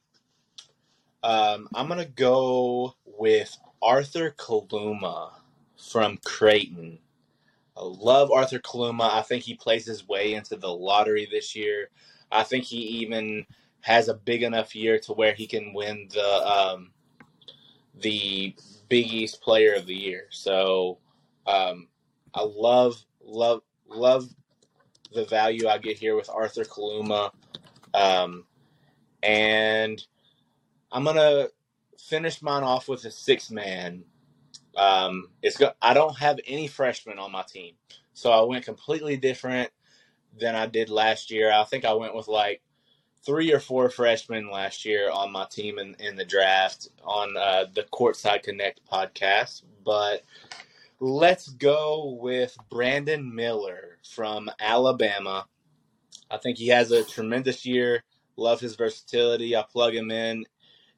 um, 1.21 1.69
I'm 1.75 1.87
gonna 1.87 2.05
go 2.05 2.95
with 3.05 3.55
Arthur 3.83 4.31
Kaluma 4.31 5.31
from 5.91 6.17
Creighton. 6.23 6.99
I 7.75 7.81
love 7.83 8.31
Arthur 8.31 8.59
Kaluma. 8.59 9.11
I 9.11 9.21
think 9.21 9.43
he 9.43 9.55
plays 9.55 9.85
his 9.85 10.07
way 10.07 10.33
into 10.33 10.55
the 10.55 10.69
lottery 10.69 11.27
this 11.29 11.55
year. 11.55 11.89
I 12.31 12.43
think 12.43 12.65
he 12.65 12.77
even 12.77 13.45
has 13.81 14.07
a 14.07 14.13
big 14.13 14.43
enough 14.43 14.75
year 14.75 14.99
to 14.99 15.13
where 15.13 15.33
he 15.33 15.47
can 15.47 15.73
win 15.73 16.07
the 16.11 16.47
um, 16.47 16.91
the 17.95 18.55
Big 18.89 19.11
East 19.11 19.41
Player 19.41 19.73
of 19.73 19.85
the 19.85 19.95
Year. 19.95 20.27
So 20.29 20.99
um, 21.47 21.87
I 22.33 22.43
love 22.43 23.03
love 23.23 23.61
love 23.87 24.29
the 25.13 25.25
value 25.25 25.67
I 25.67 25.77
get 25.77 25.97
here 25.97 26.15
with 26.15 26.29
Arthur 26.29 26.63
Kaluma. 26.63 27.31
Um, 27.93 28.45
and 29.21 30.03
I'm 30.91 31.03
gonna 31.03 31.47
finish 31.97 32.41
mine 32.41 32.63
off 32.63 32.87
with 32.87 33.05
a 33.05 33.11
six 33.11 33.51
man. 33.51 34.03
Um, 34.75 35.29
it's 35.41 35.57
go- 35.57 35.73
I 35.81 35.93
don't 35.93 36.17
have 36.19 36.39
any 36.47 36.67
freshmen 36.67 37.19
on 37.19 37.31
my 37.31 37.43
team, 37.43 37.75
so 38.13 38.31
I 38.31 38.41
went 38.41 38.65
completely 38.65 39.17
different 39.17 39.69
than 40.39 40.55
I 40.55 40.65
did 40.65 40.89
last 40.89 41.31
year. 41.31 41.51
I 41.51 41.63
think 41.63 41.85
I 41.85 41.93
went 41.93 42.15
with 42.15 42.27
like 42.27 42.61
three 43.25 43.53
or 43.53 43.59
four 43.59 43.89
freshmen 43.89 44.49
last 44.49 44.85
year 44.85 45.09
on 45.09 45.31
my 45.31 45.45
team 45.45 45.79
in, 45.79 45.95
in 45.99 46.15
the 46.15 46.25
draft 46.25 46.89
on 47.03 47.37
uh, 47.37 47.65
the 47.73 47.83
Courtside 47.83 48.43
Connect 48.43 48.81
podcast. 48.85 49.63
But 49.83 50.23
let's 50.99 51.49
go 51.49 52.17
with 52.19 52.57
Brandon 52.69 53.33
Miller 53.33 53.97
from 54.03 54.49
Alabama. 54.59 55.45
I 56.29 56.37
think 56.37 56.57
he 56.57 56.67
has 56.69 56.91
a 56.91 57.03
tremendous 57.03 57.65
year. 57.65 58.03
Love 58.35 58.59
his 58.59 58.75
versatility. 58.75 59.55
I 59.55 59.63
plug 59.63 59.93
him 59.93 60.11
in 60.11 60.45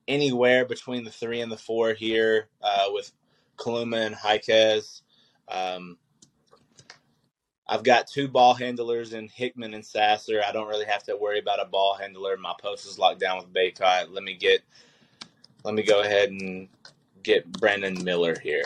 anywhere 0.08 0.66
between 0.66 1.04
the 1.04 1.12
three 1.12 1.42
and 1.42 1.52
the 1.52 1.58
four 1.58 1.94
here 1.94 2.48
uh, 2.62 2.86
with 2.90 3.12
Kaluma 3.58 4.06
and 4.06 4.16
Jaquez. 4.24 5.02
Um, 5.48 5.98
I've 7.68 7.84
got 7.84 8.08
two 8.08 8.28
ball 8.28 8.54
handlers 8.54 9.14
in 9.14 9.28
Hickman 9.28 9.74
and 9.74 9.86
Sasser. 9.86 10.42
I 10.48 10.52
don't 10.52 10.68
really 10.68 10.86
have 10.86 11.04
to 11.04 11.18
worry 11.18 11.40
about 11.40 11.62
a 11.62 11.66
ball 11.66 11.96
handler. 11.96 12.38
My 12.38 12.54
post 12.62 12.86
is 12.86 13.00
locked 13.00 13.20
down 13.20 13.38
with 13.38 13.54
Bacot. 13.54 14.12
Let 14.12 14.24
me 14.24 14.36
get, 14.36 14.62
let 15.64 15.74
me 15.74 15.84
go 15.84 16.02
ahead 16.02 16.30
and 16.30 16.68
get 17.24 17.52
Brandon 17.60 18.04
Miller 18.04 18.38
here. 18.40 18.66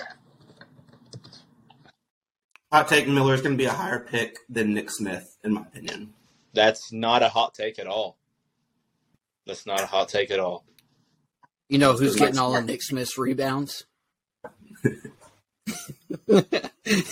Hot 2.72 2.88
take 2.88 3.08
Miller 3.08 3.34
is 3.34 3.42
going 3.42 3.54
to 3.54 3.58
be 3.58 3.66
a 3.66 3.72
higher 3.72 4.00
pick 4.00 4.38
than 4.50 4.74
Nick 4.74 4.92
Smith, 4.92 5.38
in 5.44 5.54
my 5.54 5.62
opinion. 5.62 6.14
That's 6.54 6.92
not 6.92 7.24
a 7.24 7.30
hot 7.30 7.54
take 7.54 7.80
at 7.80 7.88
all. 7.88 8.18
That's 9.48 9.66
not 9.66 9.82
a 9.82 9.86
hot 9.86 10.10
take 10.10 10.30
at 10.30 10.40
all. 10.40 10.66
You 11.70 11.78
know 11.78 11.94
who's 11.94 12.16
getting 12.16 12.38
all 12.38 12.56
of 12.56 12.66
Nick 12.66 12.84
Smith's 12.84 13.18
rebounds? 13.18 13.86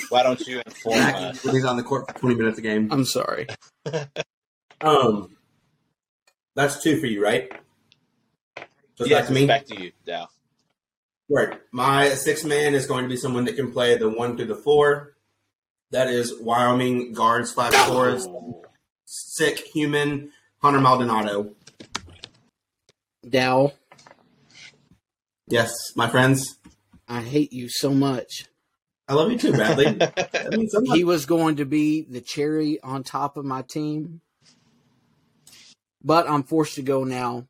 Why 0.10 0.24
don't 0.24 0.40
you 0.48 0.62
inform 0.66 0.98
us? 1.00 1.44
When 1.44 1.56
he's 1.56 1.66
on 1.66 1.78
the 1.78 1.84
court 1.84 2.08
for 2.12 2.18
20 2.20 2.36
minutes 2.36 2.58
a 2.58 2.62
game. 2.62 2.90
I'm 2.92 3.06
sorry. 3.06 3.48
Um, 4.82 5.36
that's 6.56 6.82
two 6.84 7.00
for 7.00 7.06
you, 7.08 7.24
right? 7.24 7.52
So 8.96 9.04
it's 9.06 9.10
Yes, 9.10 9.20
back 9.22 9.28
to 9.28 9.34
me. 9.34 9.46
back 9.48 9.66
to 9.68 9.82
you, 9.82 9.92
Dow. 10.06 10.28
Right. 11.30 11.60
My 11.72 12.10
six 12.10 12.44
man 12.44 12.74
is 12.74 12.86
going 12.86 13.04
to 13.04 13.10
be 13.10 13.18
someone 13.18 13.46
that 13.46 13.56
can 13.56 13.72
play 13.72 13.98
the 13.98 14.10
one 14.10 14.38
through 14.38 14.46
the 14.48 14.56
four. 14.56 15.16
That 15.92 16.08
is 16.10 16.34
Wyoming 16.40 17.14
guard 17.14 17.48
slash 17.48 17.74
forest, 17.88 18.30
sick 19.06 19.60
human 19.74 20.32
Hunter 20.62 20.80
Maldonado. 20.82 21.54
Dow, 23.28 23.74
Yes, 25.50 25.72
my 25.96 26.10
friends. 26.10 26.58
I 27.08 27.22
hate 27.22 27.54
you 27.54 27.70
so 27.70 27.94
much. 27.94 28.46
I 29.08 29.14
love 29.14 29.32
you 29.32 29.38
too, 29.38 29.54
Bradley. 29.54 29.86
That 29.98 30.52
means 30.52 30.72
so 30.74 30.82
much. 30.82 30.98
He 30.98 31.04
was 31.04 31.26
going 31.26 31.58
to 31.58 31.66
be 31.66 32.02
the 32.02 32.22
cherry 32.22 32.80
on 32.82 33.04
top 33.04 33.38
of 33.38 33.46
my 33.46 33.62
team, 33.62 34.22
but 36.04 36.30
I'm 36.30 36.44
forced 36.44 36.76
to 36.76 36.82
go 36.82 37.04
now 37.04 37.48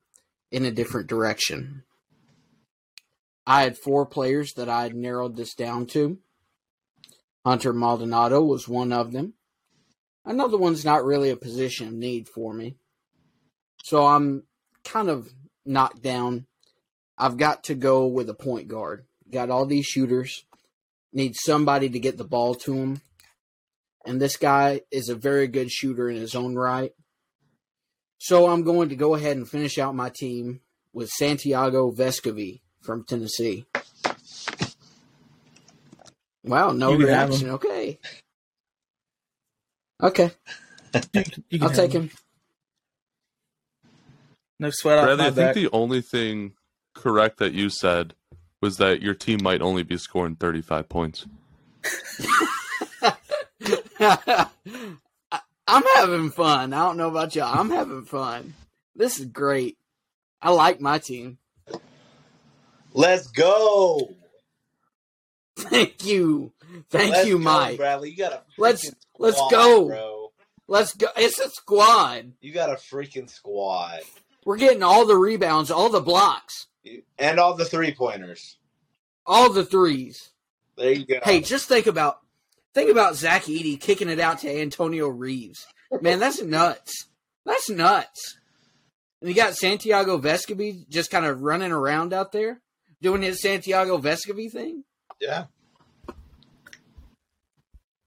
in 0.51 0.65
a 0.65 0.71
different 0.71 1.07
direction. 1.07 1.83
I 3.45 3.63
had 3.63 3.77
four 3.77 4.05
players 4.05 4.53
that 4.53 4.69
I 4.69 4.83
had 4.83 4.95
narrowed 4.95 5.35
this 5.35 5.53
down 5.55 5.85
to. 5.87 6.19
Hunter 7.45 7.73
Maldonado 7.73 8.41
was 8.41 8.67
one 8.67 8.91
of 8.91 9.11
them. 9.13 9.33
Another 10.25 10.57
one's 10.57 10.83
not 10.83 11.05
really 11.05 11.29
a 11.29 11.37
position 11.37 11.87
of 11.87 11.93
need 11.93 12.27
for 12.27 12.53
me. 12.53 12.75
So 13.83 14.05
I'm 14.05 14.43
kind 14.83 15.09
of 15.09 15.33
knocked 15.65 16.01
down. 16.01 16.45
I've 17.17 17.37
got 17.37 17.63
to 17.65 17.75
go 17.75 18.05
with 18.07 18.29
a 18.29 18.33
point 18.33 18.67
guard. 18.67 19.06
Got 19.31 19.49
all 19.49 19.65
these 19.65 19.85
shooters. 19.85 20.45
Need 21.13 21.35
somebody 21.35 21.89
to 21.89 21.99
get 21.99 22.17
the 22.17 22.23
ball 22.23 22.55
to 22.55 22.73
him. 22.73 23.01
And 24.05 24.21
this 24.21 24.37
guy 24.37 24.81
is 24.91 25.09
a 25.09 25.15
very 25.15 25.47
good 25.47 25.69
shooter 25.71 26.09
in 26.09 26.15
his 26.17 26.35
own 26.35 26.55
right. 26.55 26.91
So 28.19 28.47
I'm 28.49 28.63
going 28.63 28.89
to 28.89 28.95
go 28.95 29.15
ahead 29.15 29.37
and 29.37 29.47
finish 29.47 29.77
out 29.77 29.95
my 29.95 30.09
team 30.09 30.61
with 30.93 31.09
Santiago 31.09 31.91
Vescovi 31.91 32.61
from 32.81 33.03
Tennessee. 33.03 33.65
Wow, 36.43 36.71
no 36.71 36.91
You 36.93 37.05
reaction. 37.05 37.49
Okay. 37.51 37.99
Okay, 40.01 40.31
You, 41.13 41.23
you 41.49 41.59
I'll 41.63 41.71
take 41.71 41.91
him. 41.91 42.11
No 44.59 44.69
sweat 44.71 44.99
off 44.99 45.05
Bradley, 45.05 45.23
my 45.23 45.27
I 45.27 45.31
think 45.31 45.47
back. 45.47 45.55
the 45.55 45.69
only 45.71 46.01
thing 46.01 46.53
correct 46.93 47.39
that 47.39 47.53
you 47.53 47.69
said 47.69 48.13
was 48.61 48.77
that 48.77 49.01
your 49.01 49.13
team 49.13 49.39
might 49.43 49.61
only 49.61 49.83
be 49.83 49.97
scoring 49.97 50.35
35 50.35 50.89
points. 50.89 51.25
I- 53.99 54.47
I'm 55.69 55.83
having 55.95 56.29
fun. 56.31 56.71
I 56.73 56.79
don't 56.85 56.97
know 56.97 57.09
about 57.09 57.35
y'all. 57.35 57.57
I'm 57.59 57.69
having 57.69 58.05
fun. 58.05 58.53
This 58.95 59.19
is 59.19 59.25
great. 59.25 59.77
I 60.41 60.51
like 60.51 60.79
my 60.79 60.97
team. 60.97 61.39
Let's 62.93 63.27
go. 63.27 64.13
Thank 65.59 66.05
you. 66.05 66.53
Thank 66.89 67.11
Let's 67.11 67.27
you, 67.27 67.37
go, 67.37 67.43
Mike. 67.43 67.77
Bradley. 67.77 68.11
You 68.11 68.17
got 68.17 68.33
a 68.33 68.41
Let's- 68.57 68.89
freaking 68.89 68.95
let's 69.19 69.41
go. 69.51 69.87
bro. 69.87 70.31
Let's 70.69 70.93
go. 70.93 71.07
It's 71.17 71.39
a 71.39 71.49
squad. 71.49 72.33
You 72.41 72.53
got 72.53 72.69
a 72.69 72.75
freaking 72.75 73.29
squad. 73.29 73.99
We're 74.45 74.57
getting 74.57 74.83
all 74.83 75.05
the 75.05 75.15
rebounds, 75.17 75.71
all 75.71 75.89
the 75.89 75.99
blocks, 76.01 76.67
And 77.17 77.39
all 77.39 77.55
the 77.55 77.65
three 77.65 77.93
pointers. 77.93 78.57
all 79.25 79.51
the 79.51 79.65
threes. 79.65 80.29
There 80.77 80.91
you 80.91 81.05
go. 81.05 81.19
Hey, 81.23 81.41
just 81.41 81.67
think 81.67 81.87
about 81.87 82.19
think 82.73 82.89
about 82.91 83.15
Zach 83.15 83.43
Edey 83.43 83.79
kicking 83.79 84.09
it 84.09 84.19
out 84.19 84.39
to 84.39 84.49
Antonio 84.61 85.07
Reeves. 85.07 85.65
Man, 86.01 86.19
that's 86.19 86.41
nuts. 86.41 87.07
That's 87.45 87.69
nuts. 87.69 88.37
And 89.21 89.29
you 89.29 89.35
got 89.35 89.55
Santiago 89.55 90.19
Vescovi 90.19 90.87
just 90.89 91.09
kind 91.09 91.25
of 91.25 91.41
running 91.41 91.71
around 91.71 92.13
out 92.13 92.31
there 92.31 92.61
doing 93.01 93.21
his 93.23 93.41
Santiago 93.41 93.97
Vescovi 93.97 94.51
thing. 94.51 94.83
yeah. 95.19 95.45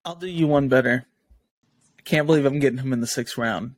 I'll 0.04 0.14
do 0.14 0.26
you 0.26 0.46
one 0.46 0.68
better. 0.68 1.06
I 1.98 2.02
can't 2.02 2.26
believe 2.26 2.46
I'm 2.46 2.58
getting 2.58 2.78
him 2.78 2.92
in 2.92 3.00
the 3.00 3.06
sixth 3.06 3.36
round. 3.36 3.74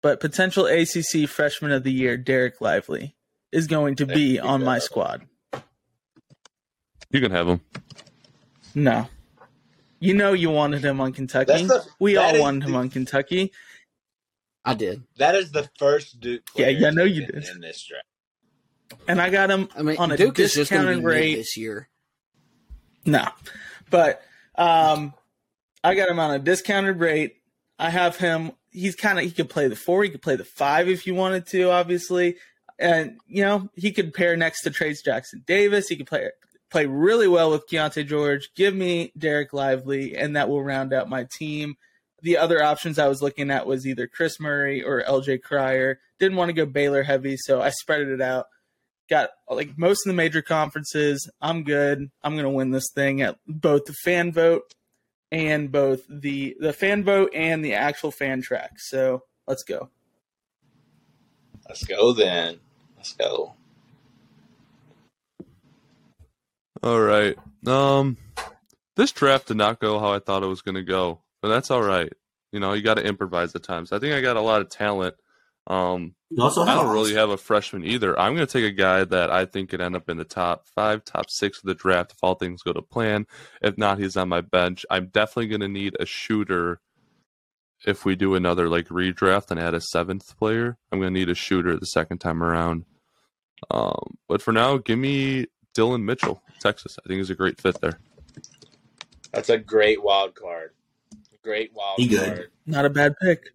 But 0.00 0.20
potential 0.20 0.66
ACC 0.66 1.28
Freshman 1.28 1.72
of 1.72 1.82
the 1.82 1.92
Year, 1.92 2.16
Dereck 2.16 2.60
Lively, 2.60 3.14
is 3.52 3.66
going 3.66 3.96
to 3.96 4.06
be 4.06 4.38
on 4.38 4.62
my 4.64 4.78
squad. 4.78 5.26
You 7.10 7.20
can 7.20 7.30
have 7.30 7.48
him. 7.48 7.60
No. 8.74 9.08
You 10.00 10.14
know 10.14 10.32
you 10.32 10.50
wanted 10.50 10.84
him 10.84 11.00
on 11.00 11.12
Kentucky. 11.12 11.64
The- 11.64 11.84
we 11.98 12.16
all 12.16 12.34
is 12.34 12.40
wanted 12.40 12.64
him 12.64 12.76
on 12.76 12.90
Kentucky. 12.90 13.52
I 14.64 14.74
did. 14.74 15.02
That 15.16 15.34
is 15.34 15.50
the 15.50 15.68
first 15.78 16.20
Duke 16.20 16.42
Yeah, 16.54 16.68
yeah, 16.68 16.88
I 16.88 16.90
know 16.90 17.04
you 17.04 17.22
taken 17.22 17.40
did. 17.40 17.48
in 17.50 17.60
this 17.60 17.82
draft. 17.84 18.04
And 19.08 19.20
I 19.20 19.30
got 19.30 19.50
him 19.50 19.68
I 19.76 19.82
mean, 19.82 19.96
on 19.98 20.12
a 20.12 20.16
Duke 20.16 20.38
is 20.38 20.54
just 20.54 20.70
going 20.70 20.82
to 20.86 20.94
discounted 20.94 21.04
be 21.04 21.06
mid 21.06 21.14
rate. 21.14 21.34
this 21.36 21.56
year. 21.56 21.88
No. 23.06 23.24
But 23.90 24.20
um 24.56 25.14
I 25.82 25.94
got 25.94 26.08
him 26.10 26.18
on 26.18 26.32
a 26.34 26.38
discounted 26.38 26.98
rate. 27.00 27.36
I 27.78 27.88
have 27.90 28.16
him 28.16 28.52
he's 28.70 28.94
kind 28.94 29.18
of 29.18 29.24
he 29.24 29.30
could 29.30 29.48
play 29.48 29.68
the 29.68 29.76
4, 29.76 30.04
he 30.04 30.10
could 30.10 30.22
play 30.22 30.36
the 30.36 30.44
5 30.44 30.88
if 30.88 31.06
you 31.06 31.14
wanted 31.14 31.46
to 31.48 31.70
obviously. 31.70 32.36
And 32.78 33.18
you 33.26 33.42
know, 33.42 33.68
he 33.74 33.92
could 33.92 34.14
pair 34.14 34.36
next 34.36 34.62
to 34.62 34.70
Trayce 34.70 35.04
Jackson 35.04 35.42
Davis. 35.46 35.88
He 35.88 35.96
could 35.96 36.06
play 36.06 36.30
play 36.70 36.86
really 36.86 37.28
well 37.28 37.50
with 37.50 37.68
Keyonte 37.68 38.06
George. 38.06 38.50
Give 38.54 38.74
me 38.74 39.12
Dereck 39.18 39.52
Lively 39.52 40.16
and 40.16 40.36
that 40.36 40.48
will 40.48 40.62
round 40.62 40.92
out 40.92 41.08
my 41.08 41.26
team. 41.38 41.76
The 42.20 42.36
other 42.36 42.62
options 42.62 42.98
I 42.98 43.08
was 43.08 43.22
looking 43.22 43.50
at 43.50 43.66
was 43.66 43.86
either 43.86 44.06
Kris 44.06 44.40
Murray 44.40 44.82
or 44.82 45.02
LJ 45.02 45.42
Cryer. 45.42 46.00
Didn't 46.18 46.36
want 46.36 46.48
to 46.48 46.52
go 46.52 46.66
Baylor 46.66 47.04
heavy, 47.04 47.36
so 47.36 47.60
I 47.60 47.70
spread 47.70 48.02
it 48.02 48.20
out 48.20 48.46
got 49.08 49.30
like 49.48 49.76
most 49.76 50.06
of 50.06 50.10
the 50.10 50.16
major 50.16 50.42
conferences. 50.42 51.28
I'm 51.40 51.64
good. 51.64 52.10
I'm 52.22 52.36
gonna 52.36 52.50
win 52.50 52.70
this 52.70 52.90
thing 52.94 53.22
at 53.22 53.38
both 53.46 53.86
the 53.86 53.94
fan 54.04 54.32
vote 54.32 54.74
and 55.32 55.72
both 55.72 56.02
the 56.08 56.56
the 56.60 56.72
fan 56.72 57.04
vote 57.04 57.30
and 57.34 57.64
the 57.64 57.74
actual 57.74 58.10
fan 58.10 58.42
track. 58.42 58.72
So 58.76 59.24
let's 59.46 59.64
go. 59.64 59.90
Let's 61.66 61.84
go 61.84 62.12
then. 62.12 62.60
Let's 62.98 63.12
go. 63.12 63.54
All 66.82 67.00
right. 67.00 67.36
Um, 67.66 68.16
this 68.96 69.12
draft 69.12 69.48
did 69.48 69.56
not 69.56 69.78
go 69.80 70.00
how 70.00 70.12
I 70.12 70.18
thought 70.18 70.42
it 70.42 70.46
was 70.46 70.62
going 70.62 70.74
to 70.74 70.82
go, 70.82 71.22
but 71.40 71.48
that's 71.48 71.70
all 71.70 71.82
right. 71.82 72.12
You 72.52 72.58
know, 72.58 72.72
you 72.72 72.82
got 72.82 72.94
to 72.94 73.04
improvise 73.04 73.54
at 73.54 73.62
times. 73.62 73.92
I 73.92 74.00
think 74.00 74.14
I 74.14 74.20
got 74.20 74.36
a 74.36 74.40
lot 74.40 74.62
of 74.62 74.68
talent. 74.68 75.14
Um, 75.68 76.16
You 76.30 76.42
also 76.42 76.62
I 76.62 76.74
don't 76.74 76.92
really 76.92 77.14
have 77.14 77.30
a 77.30 77.36
freshman 77.36 77.84
either. 77.84 78.18
I'm 78.18 78.34
going 78.34 78.46
to 78.46 78.52
take 78.52 78.64
a 78.64 78.74
guy 78.74 79.04
that 79.04 79.30
I 79.30 79.44
think 79.44 79.70
could 79.70 79.80
end 79.80 79.94
up 79.94 80.08
in 80.08 80.16
the 80.16 80.24
top 80.24 80.66
five, 80.74 81.04
top 81.04 81.30
six 81.30 81.58
of 81.58 81.64
the 81.64 81.74
draft 81.74 82.12
if 82.12 82.18
all 82.22 82.34
things 82.34 82.62
go 82.62 82.72
to 82.72 82.82
plan. 82.82 83.26
If 83.62 83.78
not, 83.78 83.98
he's 83.98 84.16
on 84.16 84.28
my 84.28 84.40
bench. 84.40 84.84
I'm 84.90 85.06
definitely 85.06 85.48
going 85.48 85.60
to 85.60 85.68
need 85.68 85.96
a 86.00 86.06
shooter 86.06 86.80
if 87.86 88.04
we 88.04 88.16
do 88.16 88.34
another 88.34 88.68
like 88.68 88.88
redraft 88.88 89.50
and 89.50 89.58
add 89.60 89.74
a 89.74 89.80
seventh 89.80 90.36
player. 90.38 90.76
I'm 90.90 90.98
going 91.00 91.12
to 91.14 91.18
need 91.18 91.28
a 91.28 91.34
shooter 91.34 91.76
the 91.78 91.86
second 91.86 92.18
time 92.18 92.42
around. 92.42 92.84
Um, 93.70 94.16
but 94.28 94.42
for 94.42 94.52
now, 94.52 94.76
give 94.78 94.98
me 94.98 95.46
Dylan 95.76 96.02
Mitchell, 96.02 96.42
Texas. 96.60 96.98
I 97.04 97.06
think 97.08 97.18
he's 97.18 97.30
a 97.30 97.34
great 97.34 97.60
fit 97.60 97.80
there. 97.80 97.98
That's 99.32 99.48
a 99.48 99.58
great 99.58 100.02
wild 100.02 100.34
card. 100.34 100.70
Great 101.42 101.72
wild 101.74 101.98
He 101.98 102.08
good. 102.08 102.26
card. 102.36 102.50
Not 102.66 102.84
a 102.84 102.90
bad 102.90 103.14
pick. 103.20 103.50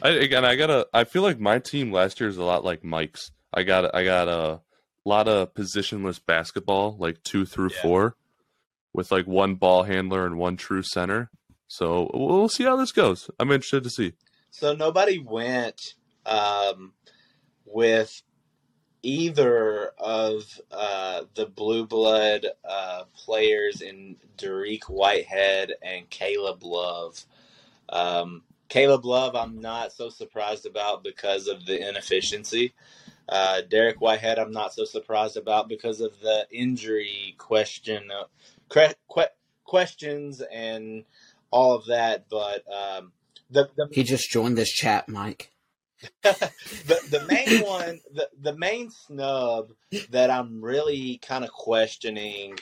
I 0.00 0.10
again, 0.10 0.44
I 0.44 0.56
gotta. 0.56 0.86
I 0.92 1.04
feel 1.04 1.22
like 1.22 1.38
my 1.38 1.58
team 1.58 1.92
last 1.92 2.18
year 2.20 2.28
is 2.28 2.36
a 2.38 2.42
lot 2.44 2.64
like 2.64 2.82
Mike's. 2.82 3.30
I 3.54 3.62
got, 3.62 3.94
I 3.94 4.04
got 4.04 4.28
a 4.28 4.60
lot 5.04 5.28
of 5.28 5.52
positionless 5.54 6.18
basketball, 6.24 6.96
like 6.98 7.22
two 7.22 7.44
through 7.44 7.70
Yeah. 7.74 7.82
four, 7.82 8.16
with 8.94 9.12
like 9.12 9.26
one 9.26 9.56
ball 9.56 9.82
handler 9.82 10.24
and 10.26 10.38
one 10.38 10.56
true 10.56 10.82
center. 10.82 11.30
So 11.72 12.10
we'll 12.12 12.50
see 12.50 12.64
how 12.64 12.76
this 12.76 12.92
goes. 12.92 13.30
I'm 13.40 13.50
interested 13.50 13.82
to 13.84 13.88
see. 13.88 14.12
So 14.50 14.74
nobody 14.74 15.18
went 15.18 15.94
um, 16.26 16.92
with 17.64 18.20
either 19.02 19.92
of 19.96 20.42
uh, 20.70 21.22
the 21.34 21.46
blue 21.46 21.86
blood 21.86 22.44
uh, 22.62 23.04
players 23.14 23.80
in 23.80 24.16
Dariq 24.36 24.84
Whitehead 24.84 25.72
and 25.80 26.10
Caleb 26.10 26.62
Love. 26.62 27.24
Um, 27.88 28.42
Caleb 28.68 29.06
Love, 29.06 29.34
I'm 29.34 29.58
not 29.58 29.94
so 29.94 30.10
surprised 30.10 30.66
about 30.66 31.02
because 31.02 31.48
of 31.48 31.64
the 31.64 31.88
inefficiency. 31.88 32.74
Uh, 33.30 33.62
Dariq 33.66 33.96
Whitehead, 33.96 34.38
I'm 34.38 34.52
not 34.52 34.74
so 34.74 34.84
surprised 34.84 35.38
about 35.38 35.70
because 35.70 36.02
of 36.02 36.20
the 36.20 36.46
injury 36.50 37.34
question, 37.38 38.10
uh, 38.10 38.24
que- 38.68 38.94
que- 39.10 39.34
questions, 39.64 40.42
and 40.52 41.04
all 41.52 41.74
of 41.74 41.86
that. 41.86 42.24
But 42.28 42.64
um, 42.72 43.12
the, 43.50 43.70
the 43.76 43.88
He 43.92 44.02
just 44.02 44.30
joined 44.30 44.58
this 44.58 44.72
chat, 44.72 45.08
Mike. 45.08 45.50
the 46.22 46.98
the 47.10 47.24
main 47.28 47.64
one, 47.64 48.00
the 48.12 48.28
the 48.40 48.56
main 48.56 48.90
snub 48.90 49.70
that 50.10 50.30
I'm 50.30 50.60
really 50.60 51.18
kind 51.18 51.44
of 51.44 51.52
questioning 51.52 52.58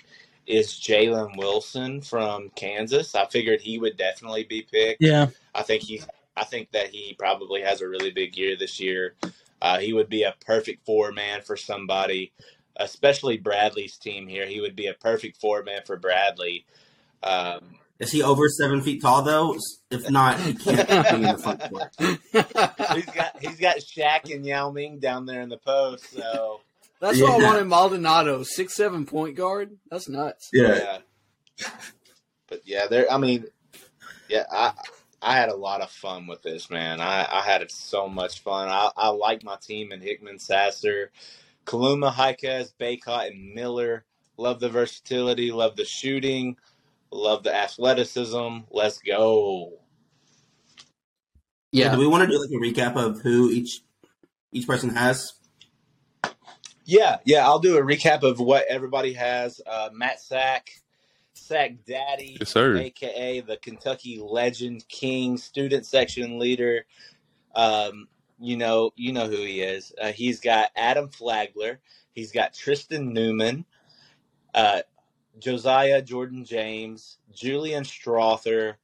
is 0.46 0.72
Jalen 0.72 1.38
Wilson 1.38 2.02
from 2.02 2.50
Kansas. 2.50 3.14
I 3.14 3.26
figured 3.26 3.60
he 3.62 3.78
would 3.78 3.96
definitely 3.96 4.44
be 4.44 4.62
picked. 4.70 5.00
Yeah. 5.00 5.28
I 5.54 5.62
think 5.62 5.82
he, 5.82 6.02
I 6.36 6.44
think 6.44 6.72
that 6.72 6.88
he 6.88 7.14
probably 7.18 7.62
has 7.62 7.80
a 7.80 7.88
really 7.88 8.10
big 8.10 8.36
year 8.36 8.56
this 8.56 8.80
year. 8.80 9.14
Uh, 9.62 9.78
he 9.78 9.92
would 9.92 10.08
be 10.08 10.24
a 10.24 10.34
perfect 10.44 10.84
four 10.84 11.12
man 11.12 11.42
for 11.42 11.56
somebody, 11.56 12.32
especially 12.76 13.36
Bradley's 13.36 13.96
team 13.96 14.26
here. 14.26 14.46
He 14.46 14.60
would 14.60 14.76
be 14.76 14.86
a 14.86 14.94
perfect 14.94 15.40
four 15.40 15.62
man 15.62 15.82
for 15.86 15.96
Bradley. 15.96 16.66
Um, 17.22 17.76
Is 18.00 18.10
he 18.10 18.22
over 18.22 18.48
seven 18.48 18.80
feet 18.80 19.02
tall 19.02 19.22
though? 19.22 19.56
If 19.90 20.10
not, 20.10 20.40
he 20.40 20.54
can't 20.54 20.88
be 20.88 21.16
in 21.16 21.22
the 21.22 21.38
front 21.38 21.60
court. 21.70 21.94
he's 22.94 23.14
got 23.14 23.38
he's 23.40 23.60
got 23.60 23.76
Shaq 23.76 24.34
and 24.34 24.44
Yao 24.44 24.70
Ming 24.70 24.98
down 24.98 25.26
there 25.26 25.42
in 25.42 25.50
the 25.50 25.58
post, 25.58 26.10
so. 26.10 26.62
That's 26.98 27.20
why 27.20 27.30
I 27.30 27.38
wanted 27.38 27.66
Maldonado, 27.66 28.42
six 28.42 28.74
seven 28.74 29.06
point 29.06 29.36
guard. 29.36 29.76
That's 29.90 30.08
nuts. 30.08 30.50
Yeah. 30.52 30.98
yeah. 31.58 31.70
But 32.46 32.62
yeah, 32.64 32.86
there. 32.88 33.10
I 33.10 33.16
mean, 33.16 33.44
yeah, 34.28 34.44
I 34.50 34.72
I 35.22 35.36
had 35.36 35.48
a 35.50 35.56
lot 35.56 35.80
of 35.80 35.90
fun 35.90 36.26
with 36.26 36.42
this, 36.42 36.70
man. 36.70 37.00
I 37.00 37.26
I 37.30 37.40
had 37.40 37.70
so 37.70 38.08
much 38.08 38.40
fun. 38.40 38.68
I 38.68 38.90
I 38.96 39.08
like 39.08 39.42
my 39.44 39.56
team 39.56 39.92
and 39.92 40.02
Hickman, 40.02 40.38
Sasser, 40.38 41.10
Kaluma, 41.64 42.14
Jaquez, 42.14 42.74
Bacot, 42.78 43.28
and 43.28 43.54
Miller. 43.54 44.04
Love 44.36 44.60
the 44.60 44.68
versatility. 44.70 45.52
Love 45.52 45.76
the 45.76 45.84
shooting. 45.84 46.56
Love 47.12 47.42
the 47.42 47.54
athleticism. 47.54 48.58
Let's 48.70 48.98
go. 48.98 49.72
Yeah, 51.72 51.94
Do 51.94 52.00
we 52.00 52.06
want 52.06 52.28
to 52.28 52.30
do 52.30 52.40
like 52.40 52.50
a 52.50 52.54
recap 52.54 52.96
of 52.96 53.20
who 53.20 53.50
each 53.50 53.80
each 54.52 54.66
person 54.66 54.90
has? 54.90 55.32
Yeah, 56.84 57.18
yeah. 57.24 57.44
I'll 57.44 57.60
do 57.60 57.76
a 57.78 57.82
recap 57.82 58.22
of 58.24 58.40
what 58.40 58.64
everybody 58.68 59.12
has. 59.12 59.60
Uh, 59.64 59.90
Matt 59.92 60.20
Sack, 60.20 60.70
Sack 61.34 61.84
Daddy, 61.86 62.36
Yes, 62.40 62.50
sir. 62.50 62.76
aka 62.76 63.40
the 63.40 63.56
Kentucky 63.58 64.20
Legend 64.20 64.84
King, 64.88 65.36
student 65.36 65.86
section 65.86 66.38
leader. 66.40 66.86
Um, 67.54 68.08
you 68.40 68.56
know, 68.56 68.90
you 68.96 69.12
know 69.12 69.26
who 69.28 69.36
he 69.36 69.60
is. 69.60 69.92
Uh, 70.00 70.10
he's 70.12 70.40
got 70.40 70.70
Adam 70.74 71.08
Flagler. 71.08 71.78
He's 72.12 72.32
got 72.32 72.54
Tristan 72.54 73.12
Newton. 73.12 73.64
Uh, 74.52 74.80
Josiah 75.38 76.02
Jordan 76.02 76.44
James, 76.44 77.18
Julian 77.32 77.84
Strawther, 77.84 78.74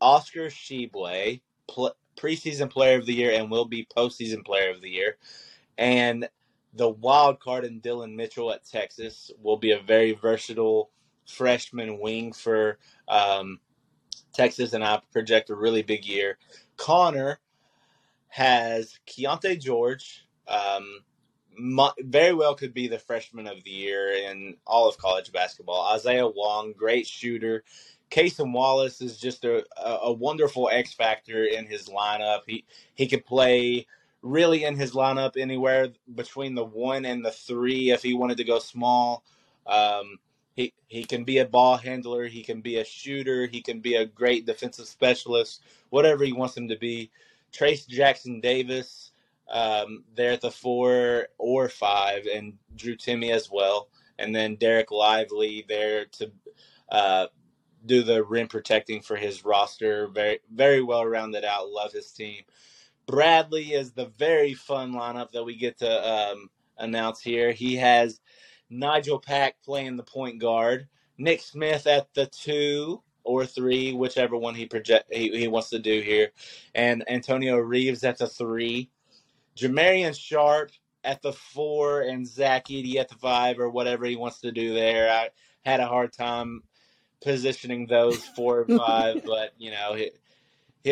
Oscar 0.00 0.46
Tshiebwe, 0.46 1.40
pl- 1.68 1.96
preseason 2.16 2.70
player 2.70 2.98
of 2.98 3.06
the 3.06 3.14
year 3.14 3.32
and 3.32 3.50
will 3.50 3.64
be 3.64 3.86
postseason 3.96 4.44
player 4.44 4.70
of 4.70 4.80
the 4.80 4.90
year. 4.90 5.16
And 5.76 6.28
the 6.74 6.88
wild 6.88 7.40
card 7.40 7.64
in 7.64 7.80
Dylan 7.80 8.14
Mitchell 8.14 8.52
at 8.52 8.64
Texas 8.64 9.30
will 9.42 9.56
be 9.56 9.72
a 9.72 9.80
very 9.80 10.12
versatile 10.12 10.90
freshman 11.26 11.98
wing 12.00 12.32
for 12.32 12.78
um, 13.08 13.60
Texas, 14.32 14.72
and 14.72 14.84
I 14.84 15.00
project 15.12 15.50
a 15.50 15.54
really 15.54 15.82
big 15.82 16.04
year. 16.04 16.38
Connor 16.76 17.40
has 18.28 18.98
Keyonte 19.06 19.60
George. 19.60 20.26
Um, 20.46 21.00
very 21.58 22.34
well 22.34 22.54
could 22.54 22.74
be 22.74 22.88
the 22.88 22.98
freshman 22.98 23.46
of 23.46 23.62
the 23.64 23.70
year 23.70 24.10
in 24.12 24.56
all 24.66 24.88
of 24.88 24.98
college 24.98 25.32
basketball. 25.32 25.92
Isaiah 25.94 26.26
Wong, 26.26 26.72
great 26.76 27.06
shooter. 27.06 27.64
Cason 28.10 28.52
Wallace 28.52 29.00
is 29.00 29.18
just 29.18 29.44
a, 29.44 29.64
a 29.76 30.12
wonderful 30.12 30.70
X 30.70 30.94
factor 30.94 31.44
in 31.44 31.66
his 31.66 31.88
lineup. 31.88 32.40
He 32.46 32.64
he 32.94 33.06
could 33.06 33.26
play 33.26 33.86
really 34.22 34.64
in 34.64 34.76
his 34.76 34.92
lineup 34.92 35.36
anywhere 35.36 35.88
between 36.14 36.54
the 36.54 36.64
one 36.64 37.04
and 37.04 37.24
the 37.24 37.30
three 37.30 37.90
if 37.90 38.02
he 38.02 38.14
wanted 38.14 38.38
to 38.38 38.44
go 38.44 38.58
small. 38.58 39.22
Um, 39.66 40.18
he 40.54 40.72
he 40.88 41.04
can 41.04 41.24
be 41.24 41.38
a 41.38 41.44
ball 41.44 41.76
handler. 41.76 42.26
He 42.26 42.42
can 42.42 42.60
be 42.60 42.78
a 42.78 42.84
shooter. 42.84 43.46
He 43.46 43.60
can 43.60 43.80
be 43.80 43.96
a 43.96 44.06
great 44.06 44.46
defensive 44.46 44.86
specialist. 44.86 45.62
Whatever 45.90 46.24
he 46.24 46.32
wants 46.32 46.56
him 46.56 46.68
to 46.68 46.76
be. 46.76 47.10
Trayce 47.52 47.86
Jackson 47.86 48.40
Davis 48.40 49.12
um, 49.50 50.04
there 50.14 50.32
at 50.32 50.40
the 50.40 50.50
four 50.50 51.28
or 51.38 51.68
five, 51.68 52.26
and 52.26 52.54
Drew 52.76 52.96
Timme 52.96 53.30
as 53.30 53.50
well, 53.50 53.88
and 54.18 54.34
then 54.34 54.56
Dereck 54.56 54.90
Lively 54.90 55.64
there 55.68 56.06
to 56.06 56.30
uh, 56.90 57.26
do 57.86 58.02
the 58.02 58.24
rim 58.24 58.48
protecting 58.48 59.00
for 59.00 59.16
his 59.16 59.44
roster. 59.44 60.08
Very 60.08 60.40
very 60.52 60.82
well 60.82 61.06
rounded 61.06 61.44
out. 61.44 61.70
Love 61.70 61.92
his 61.92 62.10
team. 62.12 62.42
Bradley 63.06 63.72
is 63.72 63.92
the 63.92 64.06
very 64.18 64.52
fun 64.54 64.92
lineup 64.92 65.30
that 65.32 65.44
we 65.44 65.56
get 65.56 65.78
to 65.78 66.08
um, 66.08 66.50
announce 66.76 67.20
here. 67.20 67.52
He 67.52 67.76
has 67.76 68.20
Nigel 68.70 69.18
Pack 69.18 69.56
playing 69.64 69.96
the 69.96 70.02
point 70.02 70.40
guard, 70.40 70.88
Nick 71.16 71.40
Smith 71.40 71.86
at 71.86 72.12
the 72.14 72.26
two 72.26 73.02
or 73.24 73.46
three, 73.46 73.92
whichever 73.92 74.36
one 74.36 74.54
he 74.54 74.66
project 74.66 75.12
he, 75.12 75.30
he 75.36 75.48
wants 75.48 75.70
to 75.70 75.78
do 75.78 76.00
here, 76.00 76.32
and 76.74 77.02
Antonio 77.08 77.56
Reeves 77.56 78.04
at 78.04 78.18
the 78.18 78.26
three, 78.26 78.90
Jamarion 79.58 80.18
Sharp 80.18 80.70
at 81.04 81.22
the 81.22 81.32
four, 81.32 82.02
and 82.02 82.26
Zach 82.26 82.66
Edey 82.68 82.96
at 82.96 83.08
the 83.08 83.14
five, 83.16 83.58
or 83.58 83.70
whatever 83.70 84.04
he 84.06 84.16
wants 84.16 84.40
to 84.40 84.52
do 84.52 84.74
there. 84.74 85.10
I 85.10 85.30
had 85.64 85.80
a 85.80 85.86
hard 85.86 86.12
time 86.12 86.62
positioning 87.22 87.86
those 87.86 88.24
four 88.24 88.60
or 88.60 88.78
five, 88.78 89.22
but 89.26 89.52
you 89.58 89.70
know. 89.70 89.94
He, 89.94 90.10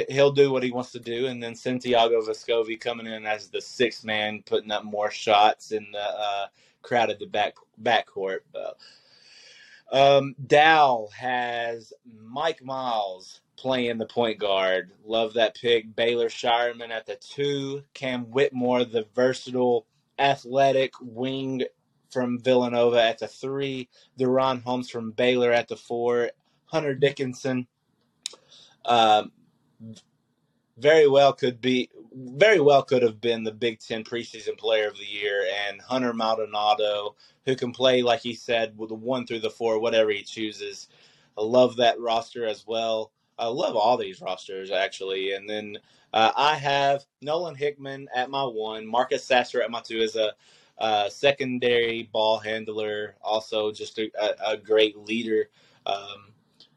he'll 0.09 0.33
do 0.33 0.51
what 0.51 0.63
he 0.63 0.71
wants 0.71 0.93
to 0.93 1.01
do. 1.01 1.27
And 1.27 1.43
then 1.43 1.55
Santiago 1.55 2.21
Vescovi 2.21 2.79
coming 2.79 3.07
in 3.07 3.27
as 3.27 3.49
the 3.49 3.61
sixth 3.61 4.05
man, 4.05 4.43
putting 4.45 4.71
up 4.71 4.85
more 4.85 5.11
shots 5.11 5.73
in 5.73 5.87
the 5.93 5.99
uh, 5.99 6.47
crowded 6.83 7.19
the 7.19 7.27
back 7.27 7.55
backcourt. 7.83 8.41
But, 8.53 8.79
um, 9.93 10.35
Dow 10.47 11.09
has 11.17 11.93
Mike 12.23 12.63
Miles 12.63 13.41
playing 13.57 13.99
the 13.99 14.07
point 14.07 14.39
guard. 14.39 14.91
Love 15.05 15.35
that 15.35 15.55
pick. 15.55 15.95
Baylor 15.95 16.29
Scheierman 16.29 16.91
at 16.91 17.07
the 17.07 17.17
two. 17.17 17.83
Cam 17.95 18.25
Whitmore, 18.25 18.85
the 18.85 19.07
versatile, 19.15 19.87
athletic 20.19 20.93
wing 21.01 21.63
from 22.11 22.39
Villanova 22.39 23.03
at 23.03 23.19
the 23.19 23.29
three. 23.29 23.89
DaRon 24.19 24.63
Holmes 24.63 24.91
from 24.91 25.13
Baylor 25.13 25.53
at 25.53 25.69
the 25.69 25.77
four. 25.77 26.31
Hunter 26.67 26.95
Dickinson. 26.95 27.67
Um, 28.85 29.33
very 30.79 31.09
well 31.09 31.33
could 31.33 31.61
be 31.61 31.91
very 32.15 32.61
well 32.61 32.83
could 32.83 33.03
have 33.03 33.21
been 33.21 33.45
the 33.45 33.53
Big 33.53 33.79
Ten 33.79 34.03
preseason 34.03 34.57
player 34.57 34.89
of 34.89 34.97
the 34.97 35.05
year 35.05 35.47
and 35.67 35.81
Hunter 35.81 36.13
Maldonado, 36.13 37.15
who 37.45 37.55
can 37.55 37.73
play 37.73 38.03
like 38.03 38.21
he 38.21 38.35
said 38.35 38.77
with 38.77 38.89
the 38.89 38.95
one 38.95 39.27
through 39.27 39.41
the 39.41 39.51
four, 39.51 39.79
whatever 39.79 40.11
he 40.11 40.23
chooses. 40.23 40.89
I 41.37 41.43
love 41.43 41.77
that 41.77 42.01
roster 42.01 42.47
as 42.47 42.67
well. 42.67 43.13
I 43.39 43.49
love 43.49 43.77
all 43.77 43.99
these 43.99 44.23
rosters 44.23 44.71
actually, 44.71 45.33
and 45.33 45.49
then 45.49 45.77
uh, 46.15 46.33
I 46.35 46.55
have 46.55 47.05
Nolan 47.21 47.55
Hickman 47.55 48.09
at 48.15 48.31
my 48.31 48.45
one, 48.45 48.87
Marcus 48.87 49.25
Sasser 49.25 49.61
at 49.61 49.71
my 49.71 49.81
two 49.81 50.01
as 50.01 50.17
a 50.17 50.33
uh, 50.79 51.09
secondary 51.11 52.09
ball 52.13 52.39
handler, 52.39 53.17
also 53.23 53.73
just 53.73 53.99
a, 53.99 54.11
a, 54.19 54.53
a 54.53 54.57
great 54.57 54.97
leader. 54.97 55.49
Um, 55.85 56.33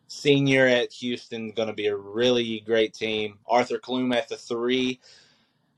senior 0.09 0.65
at 0.65 0.91
Houston, 0.93 1.51
going 1.51 1.67
to 1.67 1.73
be 1.73 1.87
a 1.87 1.95
really 1.95 2.61
great 2.65 2.93
team. 2.93 3.37
Arthur 3.47 3.77
Kaluma 3.77 4.17
at 4.17 4.27
the 4.27 4.37
three, 4.37 4.99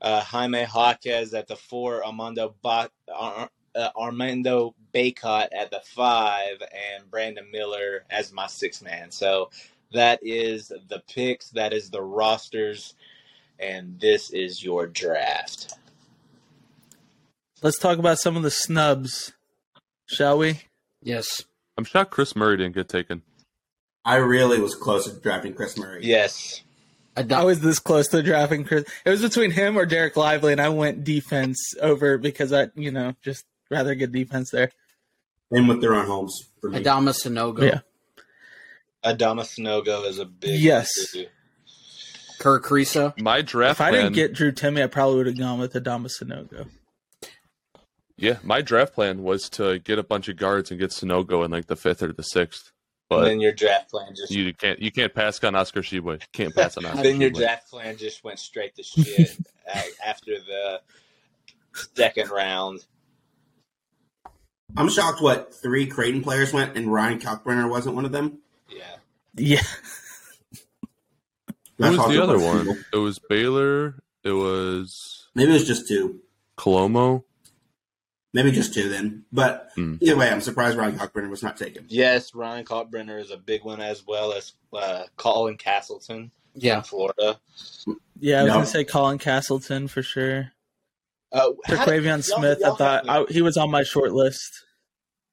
uh, 0.00 0.22
Jaime 0.22 0.64
Jaquez 0.64 1.34
at 1.34 1.46
the 1.46 1.54
four, 1.54 2.04
Armando 2.04 2.54
ba- 2.62 2.90
Ar- 3.14 3.50
uh, 3.74 3.88
Armando 3.94 4.74
Bacot 4.92 5.48
at 5.52 5.70
the 5.70 5.80
five, 5.84 6.60
and 6.60 7.10
Brandon 7.10 7.46
Miller 7.52 8.04
as 8.10 8.32
my 8.32 8.46
six 8.46 8.82
man. 8.82 9.10
So 9.10 9.50
that 9.92 10.18
is 10.22 10.72
the 10.88 11.02
picks, 11.08 11.50
that 11.50 11.72
is 11.74 11.90
the 11.90 12.02
rosters, 12.02 12.94
and 13.58 14.00
this 14.00 14.30
is 14.30 14.64
your 14.64 14.86
draft. 14.86 15.74
Let's 17.62 17.78
talk 17.78 17.98
about 17.98 18.18
some 18.18 18.36
of 18.36 18.42
the 18.42 18.50
snubs, 18.50 19.34
shall 20.06 20.38
we? 20.38 20.62
Yes. 21.02 21.44
I'm 21.76 21.84
shocked 21.84 22.10
Kris 22.10 22.34
Murray 22.34 22.56
didn't 22.56 22.74
get 22.74 22.88
taken. 22.88 23.22
I 24.04 24.16
really 24.16 24.60
was 24.60 24.74
close 24.74 25.04
to 25.04 25.18
drafting 25.20 25.54
Kris 25.54 25.78
Murray. 25.78 26.04
Yes. 26.04 26.62
I, 27.16 27.26
I 27.30 27.44
was 27.44 27.60
this 27.60 27.78
close 27.78 28.08
to 28.08 28.22
drafting 28.22 28.64
Chris. 28.64 28.84
It 29.04 29.10
was 29.10 29.22
between 29.22 29.50
him 29.50 29.76
or 29.76 29.86
Dereck 29.86 30.16
Lively, 30.16 30.52
and 30.52 30.60
I 30.60 30.70
went 30.70 31.04
defense 31.04 31.58
over 31.80 32.18
because 32.18 32.52
I, 32.52 32.68
you 32.74 32.90
know, 32.90 33.14
just 33.22 33.44
rather 33.70 33.94
good 33.94 34.12
defense 34.12 34.50
there. 34.50 34.70
And 35.50 35.68
with 35.68 35.82
DaRon 35.82 36.06
Holmes 36.06 36.48
for 36.60 36.70
me. 36.70 36.82
Adama 36.82 37.10
Sanogo. 37.10 37.62
Yeah. 37.62 37.80
Adama 39.04 39.42
Sanogo 39.42 40.06
is 40.08 40.18
a 40.18 40.24
big 40.24 40.60
Yes. 40.60 40.88
Kerr 42.38 42.60
Kriisa. 42.60 43.18
My 43.20 43.42
draft 43.42 43.78
If 43.78 43.80
I 43.82 43.90
plan, 43.90 44.02
didn't 44.04 44.14
get 44.14 44.32
Drew 44.32 44.50
Timme, 44.50 44.82
I 44.82 44.86
probably 44.86 45.16
would 45.18 45.26
have 45.26 45.38
gone 45.38 45.58
with 45.60 45.74
Adama 45.74 46.08
Sanogo. 46.10 46.66
yeah, 48.16 48.38
my 48.42 48.62
draft 48.62 48.94
plan 48.94 49.22
was 49.22 49.48
to 49.50 49.78
get 49.78 49.98
a 49.98 50.02
bunch 50.02 50.28
of 50.28 50.36
guards 50.36 50.70
and 50.70 50.80
get 50.80 50.90
Sanogo 50.90 51.44
in 51.44 51.50
like 51.50 51.66
the 51.66 51.76
fifth 51.76 52.02
or 52.02 52.12
the 52.12 52.22
sixth. 52.22 52.71
And 53.18 53.26
then 53.26 53.40
your 53.40 53.52
draft 53.52 53.90
plan 53.90 54.14
just 54.14 54.32
you 54.32 54.52
can't 54.54 54.80
you 54.80 54.90
can't 54.90 55.12
pass 55.14 55.42
on 55.44 55.54
Oscar 55.54 55.80
Tshiebwe. 55.82 56.22
Can't 56.32 56.54
pass 56.54 56.76
on 56.76 56.84
Oscar. 56.86 57.02
then 57.02 57.20
your 57.20 57.30
Tshiebwe. 57.30 57.36
draft 57.38 57.70
plan 57.70 57.96
just 57.96 58.22
went 58.24 58.38
straight 58.38 58.74
to 58.76 58.82
shit 58.82 59.36
after 60.04 60.32
the 60.38 60.80
second 61.94 62.30
round. 62.30 62.84
I'm 64.76 64.88
shocked 64.88 65.20
what 65.20 65.54
three 65.54 65.86
Creighton 65.86 66.22
players 66.22 66.52
went 66.52 66.76
and 66.76 66.90
Ryan 66.92 67.18
Kalkbrenner 67.20 67.68
wasn't 67.68 67.94
one 67.94 68.04
of 68.06 68.12
them. 68.12 68.38
Yeah. 68.70 68.96
Yeah. 69.36 69.60
Who 71.78 71.96
was 71.98 72.08
the 72.08 72.22
other 72.22 72.38
possible. 72.38 72.72
one? 72.74 72.84
It 72.92 72.96
was 72.96 73.18
Baylor. 73.18 73.96
It 74.24 74.30
was 74.32 75.28
Maybe 75.34 75.50
it 75.50 75.54
was 75.54 75.66
just 75.66 75.88
two. 75.88 76.20
Kaluma. 76.56 77.22
Maybe 78.34 78.50
just 78.50 78.72
two 78.72 78.88
then. 78.88 79.24
But 79.32 79.70
Hmm. 79.74 79.96
either 80.00 80.16
way, 80.16 80.30
I'm 80.30 80.40
surprised 80.40 80.78
Ryan 80.78 80.98
Kalkbrenner 80.98 81.28
was 81.28 81.42
not 81.42 81.56
taken. 81.56 81.84
Yes, 81.88 82.34
Ryan 82.34 82.64
Kalkbrenner 82.64 83.20
is 83.20 83.30
a 83.30 83.36
big 83.36 83.62
one 83.64 83.80
as 83.80 84.06
well 84.06 84.32
as 84.32 84.54
uh, 84.72 85.04
Colin 85.16 85.56
Castleton 85.58 86.30
Yeah. 86.54 86.76
from 86.80 86.84
Florida. 86.84 87.40
Yeah, 88.20 88.40
I 88.40 88.42
was 88.44 88.48
No. 88.48 88.52
going 88.54 88.64
to 88.64 88.70
say 88.70 88.84
Colin 88.84 89.18
Castleton 89.18 89.86
for 89.88 90.02
sure. 90.02 90.52
Uh, 91.30 91.50
For 91.66 91.76
how- 91.76 91.84
Quavion 91.86 92.04
y'all- 92.26 92.38
Smith, 92.38 92.58
I 92.64 92.74
thought. 92.74 93.08
I, 93.08 93.24
he 93.28 93.42
was 93.42 93.56
on 93.58 93.70
my 93.70 93.82
short 93.82 94.12
list. 94.12 94.64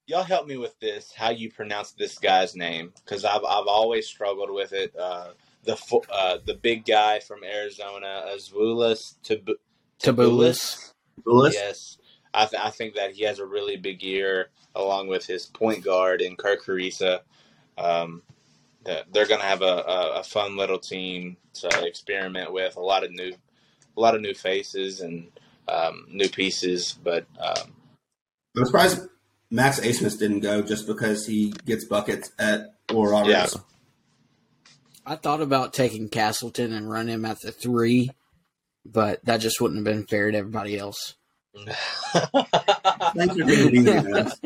y'all 0.08 0.24
help 0.24 0.48
me 0.48 0.58
with 0.58 0.78
this. 0.80 1.14
How 1.14 1.30
you 1.30 1.52
pronounce 1.52 1.92
this 1.92 2.18
guy's 2.18 2.56
name? 2.56 2.92
Because 3.06 3.24
I've 3.24 3.44
I've 3.46 3.68
always 3.68 4.08
struggled 4.08 4.50
with 4.50 4.74
it. 4.74 4.94
Uh, 4.98 5.34
the 5.66 5.76
fo- 5.76 6.04
uh, 6.12 6.40
the 6.46 6.56
big 6.56 6.84
guy 6.86 7.20
from 7.20 7.44
Arizona, 7.44 8.26
Azuelas 8.36 9.16
Tab- 9.24 9.52
Tabulis. 10.00 10.94
Willis? 11.26 11.54
Yes, 11.54 11.98
I, 12.34 12.46
th- 12.46 12.62
I 12.62 12.70
think 12.70 12.96
that 12.96 13.12
he 13.12 13.24
has 13.24 13.40
a 13.40 13.46
really 13.46 13.78
big 13.78 14.04
year, 14.04 14.50
along 14.76 15.08
with 15.08 15.26
his 15.26 15.46
point 15.46 15.84
guard 15.84 16.22
in 16.22 16.36
Kerr 16.36 16.58
Kriisa. 16.58 17.22
Um, 17.78 18.22
they're 18.84 19.28
going 19.28 19.40
to 19.40 19.46
have 19.46 19.62
a, 19.62 19.66
a, 19.66 20.20
a 20.20 20.24
fun 20.24 20.58
little 20.58 20.80
team 20.80 21.38
to 21.54 21.86
experiment 21.86 22.54
with. 22.54 22.76
A 22.76 22.82
lot 22.82 23.04
of 23.04 23.12
new, 23.12 23.34
a 23.98 24.00
lot 24.00 24.16
of 24.16 24.22
new 24.22 24.34
faces 24.34 25.02
and 25.02 25.32
um, 25.68 26.06
new 26.10 26.30
pieces. 26.30 26.98
But 27.04 27.26
um, 27.40 27.74
I'm 28.58 28.66
surprised 28.66 29.02
Max 29.52 29.80
Abmas 29.80 30.18
didn't 30.18 30.42
go 30.42 30.62
just 30.62 30.88
because 30.88 31.26
he 31.26 31.54
gets 31.66 31.86
buckets 31.86 32.32
at 32.40 32.76
Oral 32.94 33.12
Roberts. 33.12 33.56
Yeah. 33.56 33.62
I 35.06 35.16
thought 35.16 35.42
about 35.42 35.74
taking 35.74 36.08
Castleton 36.08 36.72
and 36.72 36.90
run 36.90 37.08
him 37.08 37.26
at 37.26 37.40
the 37.42 37.52
three, 37.52 38.12
but 38.86 39.24
that 39.26 39.38
just 39.38 39.60
wouldn't 39.60 39.80
have 39.80 39.96
been 39.96 40.06
fair 40.06 40.30
to 40.30 40.38
everybody 40.38 40.78
else. 40.78 41.16
Thanks 41.56 43.36
for 43.36 43.46
being 43.46 43.76
easy, 43.76 43.82
man. 43.82 44.32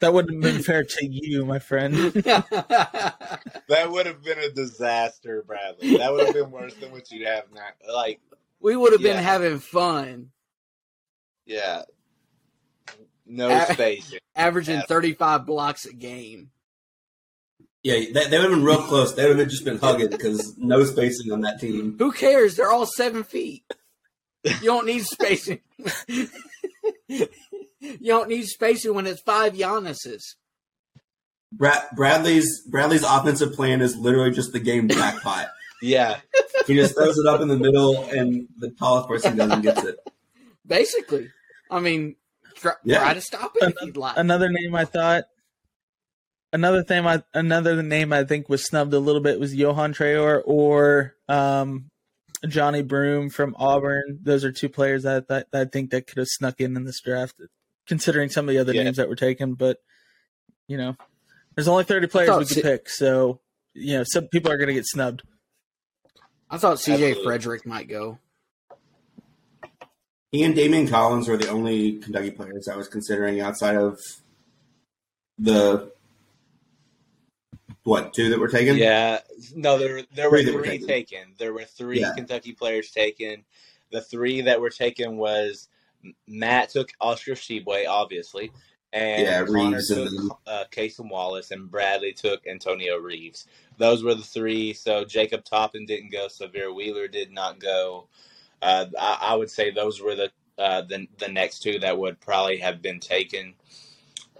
That 0.00 0.12
wouldn't 0.14 0.44
have 0.44 0.54
been 0.54 0.62
fair 0.62 0.84
to 0.84 1.06
you, 1.06 1.44
my 1.44 1.58
friend. 1.58 1.94
that 2.12 3.86
would 3.88 4.06
have 4.06 4.22
been 4.22 4.38
a 4.38 4.50
disaster, 4.50 5.42
Bradley. 5.46 5.96
That 5.96 6.12
would 6.12 6.26
have 6.26 6.34
been 6.34 6.50
worse 6.50 6.74
than 6.74 6.90
what 6.92 7.10
you 7.10 7.26
have 7.26 7.44
now. 7.52 7.66
Like, 7.92 8.20
we 8.60 8.76
would 8.76 8.92
have 8.92 9.02
been 9.02 9.16
having 9.16 9.58
fun, 9.58 10.30
yeah, 11.46 11.82
no 13.26 13.64
spacing. 13.70 14.20
averaging 14.36 14.76
Yeah. 14.76 14.86
35 14.86 15.46
blocks 15.46 15.84
a 15.86 15.92
game. 15.92 16.50
Yeah, 17.82 17.94
they, 18.12 18.28
they 18.28 18.38
would 18.38 18.50
have 18.50 18.50
been 18.50 18.64
real 18.64 18.82
close. 18.82 19.14
They 19.14 19.26
would 19.28 19.38
have 19.38 19.48
just 19.48 19.64
been 19.64 19.78
hugging 19.78 20.10
because 20.10 20.56
no 20.58 20.84
spacing 20.84 21.30
on 21.32 21.42
that 21.42 21.60
team. 21.60 21.96
Who 21.98 22.10
cares? 22.12 22.56
They're 22.56 22.70
all 22.70 22.86
seven 22.86 23.22
feet. 23.22 23.64
You 24.44 24.52
don't 24.64 24.86
need 24.86 25.04
spacing. 25.04 25.60
you 26.08 26.28
don't 28.04 28.28
need 28.28 28.46
spacing 28.46 28.94
when 28.94 29.06
it's 29.06 29.20
five 29.20 29.54
Giannis's. 29.54 30.36
Brad, 31.52 31.82
Bradley's 31.96 32.62
Bradley's 32.66 33.02
offensive 33.02 33.54
plan 33.54 33.80
is 33.80 33.96
literally 33.96 34.30
just 34.30 34.52
the 34.52 34.60
game 34.60 34.88
jackpot. 34.88 35.48
Yeah, 35.80 36.18
he 36.66 36.74
just 36.74 36.94
throws 36.94 37.16
it 37.18 37.26
up 37.26 37.40
in 37.40 37.48
the 37.48 37.56
middle, 37.56 38.04
and 38.10 38.48
the 38.58 38.70
tallest 38.72 39.08
person 39.08 39.36
doesn't 39.36 39.62
gets 39.62 39.82
it. 39.84 39.96
Basically, 40.66 41.30
I 41.70 41.80
mean, 41.80 42.16
try, 42.56 42.72
Yeah. 42.84 42.98
try 42.98 43.14
to 43.14 43.20
stop 43.20 43.52
it 43.56 43.68
if 43.70 43.74
you'd 43.82 43.96
like. 43.96 44.16
another 44.16 44.50
name 44.50 44.74
I 44.74 44.84
thought. 44.84 45.24
Another 46.52 46.82
thing, 46.82 47.06
I 47.06 47.22
another 47.32 47.82
name 47.82 48.12
I 48.12 48.24
think 48.24 48.48
was 48.48 48.64
snubbed 48.66 48.92
a 48.92 48.98
little 48.98 49.20
bit 49.20 49.38
was 49.38 49.54
Yohan 49.54 49.94
Traore 49.94 50.42
or 50.44 51.14
um, 51.28 51.90
Johni 52.44 52.86
Broome 52.86 53.30
from 53.30 53.54
Auburn. 53.58 54.18
Those 54.22 54.44
are 54.44 54.52
two 54.52 54.68
players 54.68 55.02
that, 55.02 55.28
that, 55.28 55.50
that 55.50 55.60
I 55.60 55.64
think 55.70 55.90
that 55.90 56.06
could 56.06 56.18
have 56.18 56.28
snuck 56.28 56.60
in 56.60 56.76
in 56.76 56.84
this 56.84 57.00
draft, 57.00 57.34
considering 57.86 58.28
some 58.28 58.48
of 58.48 58.54
the 58.54 58.60
other 58.60 58.72
Yeah. 58.74 58.84
names 58.84 58.96
that 58.98 59.08
were 59.08 59.16
taken. 59.16 59.54
But 59.54 59.78
you 60.68 60.76
know, 60.76 60.96
there's 61.54 61.68
only 61.68 61.84
30 61.84 62.06
players 62.08 62.28
we 62.30 62.44
could 62.46 62.48
Si- 62.48 62.62
pick, 62.62 62.88
so 62.88 63.40
you 63.74 63.96
know 63.98 64.04
some 64.06 64.28
people 64.28 64.50
are 64.52 64.56
going 64.58 64.68
to 64.68 64.74
get 64.74 64.86
snubbed. 64.86 65.22
I 66.50 66.58
thought 66.58 66.78
CJ 66.78 66.92
Absolutely. 66.92 67.24
Frederick 67.24 67.66
might 67.66 67.88
go. 67.88 68.18
He 70.30 70.42
and 70.44 70.54
Daimion 70.54 70.88
Collins 70.90 71.26
were 71.26 71.36
the 71.38 71.48
only 71.48 71.98
Kentucky 71.98 72.30
players 72.30 72.68
I 72.68 72.76
was 72.76 72.86
considering 72.88 73.40
outside 73.40 73.76
of 73.76 73.98
the 75.38 75.90
what 77.88 78.12
two 78.14 78.30
that 78.30 78.38
were 78.38 78.48
taken. 78.48 78.76
yeah. 78.76 79.20
No, 79.54 79.78
there 79.78 80.02
there 80.14 80.30
were 80.30 80.42
Three 80.42 80.54
were 80.54 80.62
taken. 80.64 80.86
taken. 80.86 81.34
There 81.38 81.52
were 81.52 81.64
three 81.64 82.00
Yeah. 82.00 82.12
Kentucky 82.14 82.52
players 82.52 82.90
taken. 82.90 83.44
The 83.90 84.00
three 84.00 84.42
that 84.42 84.60
were 84.60 84.70
taken 84.70 85.16
was 85.16 85.68
Matt 86.26 86.70
took 86.70 86.90
Oscar 87.00 87.32
Tshiebwe, 87.32 87.86
obviously, 87.88 88.52
and 88.92 89.22
Yeah, 89.22 89.44
Connor 89.44 89.76
Reeves 89.76 89.90
and 89.90 90.10
took 90.10 90.16
then- 90.16 90.30
uh, 90.46 90.64
Cason 90.70 91.10
Wallace, 91.10 91.50
and 91.50 91.70
Bradley 91.70 92.12
took 92.12 92.46
Antonio 92.46 92.96
Reeves. 92.98 93.46
Those 93.78 94.02
were 94.04 94.14
the 94.14 94.22
three. 94.22 94.72
So 94.74 95.04
Jacob 95.04 95.44
Toppin 95.44 95.86
didn't 95.86 96.12
go. 96.12 96.26
Sahvir 96.28 96.74
Wheeler 96.74 97.08
did 97.08 97.30
not 97.32 97.58
go. 97.58 98.08
Uh, 98.62 98.86
I, 98.98 99.18
I 99.22 99.34
would 99.36 99.50
say 99.50 99.70
those 99.70 100.00
were 100.00 100.14
the 100.14 100.30
uh, 100.58 100.82
the 100.82 101.06
the 101.18 101.28
next 101.28 101.60
two 101.62 101.78
that 101.78 101.96
would 101.98 102.20
probably 102.20 102.58
have 102.58 102.82
been 102.82 102.98
taken. 103.00 103.54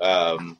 Um, 0.00 0.58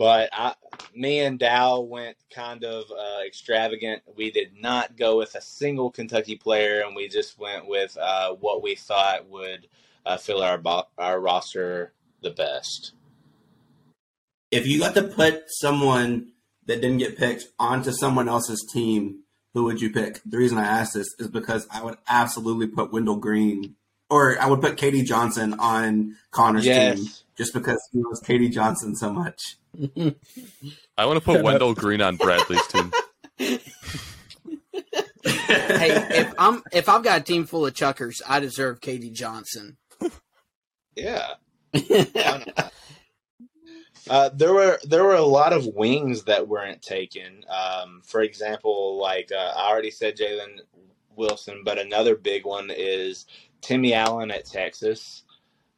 but 0.00 0.30
I, 0.32 0.54
me 0.94 1.20
and 1.20 1.38
Dow 1.38 1.80
went 1.80 2.16
kind 2.34 2.64
of 2.64 2.90
uh, 2.90 3.22
extravagant. 3.26 4.00
We 4.16 4.30
did 4.30 4.52
not 4.58 4.96
go 4.96 5.18
with 5.18 5.34
a 5.34 5.42
single 5.42 5.90
Kentucky 5.90 6.36
player, 6.36 6.80
and 6.80 6.96
we 6.96 7.06
just 7.06 7.38
went 7.38 7.68
with 7.68 7.98
uh, 7.98 8.32
what 8.32 8.62
we 8.62 8.76
thought 8.76 9.28
would 9.28 9.66
uh, 10.06 10.16
fill 10.16 10.42
our 10.42 10.56
bo- 10.56 10.88
our 10.96 11.20
roster 11.20 11.92
the 12.22 12.30
best. 12.30 12.92
If 14.50 14.66
you 14.66 14.80
got 14.80 14.94
to 14.94 15.02
put 15.02 15.42
someone 15.48 16.32
that 16.64 16.80
didn't 16.80 16.98
get 16.98 17.18
picked 17.18 17.48
onto 17.58 17.92
someone 17.92 18.26
else's 18.26 18.66
team, 18.72 19.24
who 19.52 19.64
would 19.64 19.82
you 19.82 19.90
pick? 19.90 20.22
The 20.24 20.38
reason 20.38 20.56
I 20.56 20.66
ask 20.66 20.94
this 20.94 21.14
is 21.18 21.28
because 21.28 21.68
I 21.70 21.84
would 21.84 21.98
absolutely 22.08 22.68
put 22.68 22.90
Wendell 22.90 23.16
Green, 23.16 23.76
or 24.10 24.38
I 24.40 24.46
would 24.46 24.60
put 24.60 24.76
KD 24.76 25.04
Johnson 25.04 25.54
on 25.58 26.16
Connor's 26.30 26.64
team, 26.64 27.06
just 27.36 27.54
because 27.54 27.80
he 27.92 28.02
loves 28.02 28.20
KD 28.20 28.52
Johnson 28.52 28.96
so 28.96 29.12
much. 29.12 29.56
I 30.98 31.06
want 31.06 31.18
to 31.18 31.24
put 31.24 31.42
Wendell 31.42 31.74
Green 31.74 32.02
on 32.02 32.16
Bradley's 32.16 32.66
team. 32.66 32.92
hey, 33.38 33.58
if 35.22 36.34
I'm 36.38 36.62
if 36.72 36.88
I've 36.88 37.04
got 37.04 37.20
a 37.20 37.24
team 37.24 37.46
full 37.46 37.66
of 37.66 37.74
chuckers, 37.74 38.20
I 38.28 38.40
deserve 38.40 38.80
KD 38.80 39.12
Johnson. 39.12 39.76
Yeah. 40.94 41.34
Uh, 44.08 44.28
there 44.34 44.52
were 44.52 44.78
there 44.82 45.04
were 45.04 45.14
a 45.14 45.22
lot 45.22 45.52
of 45.52 45.66
wings 45.66 46.24
that 46.24 46.48
weren't 46.48 46.82
taken. 46.82 47.44
Um, 47.48 48.00
for 48.04 48.22
example, 48.22 48.98
like 48.98 49.30
uh, 49.30 49.52
I 49.56 49.70
already 49.70 49.92
said, 49.92 50.16
Jalen 50.16 50.58
Wilson, 51.14 51.62
but 51.64 51.78
another 51.78 52.16
big 52.16 52.44
one 52.44 52.70
is 52.74 53.26
Timmy 53.60 53.94
Allen 53.94 54.30
at 54.30 54.44
Texas. 54.46 55.24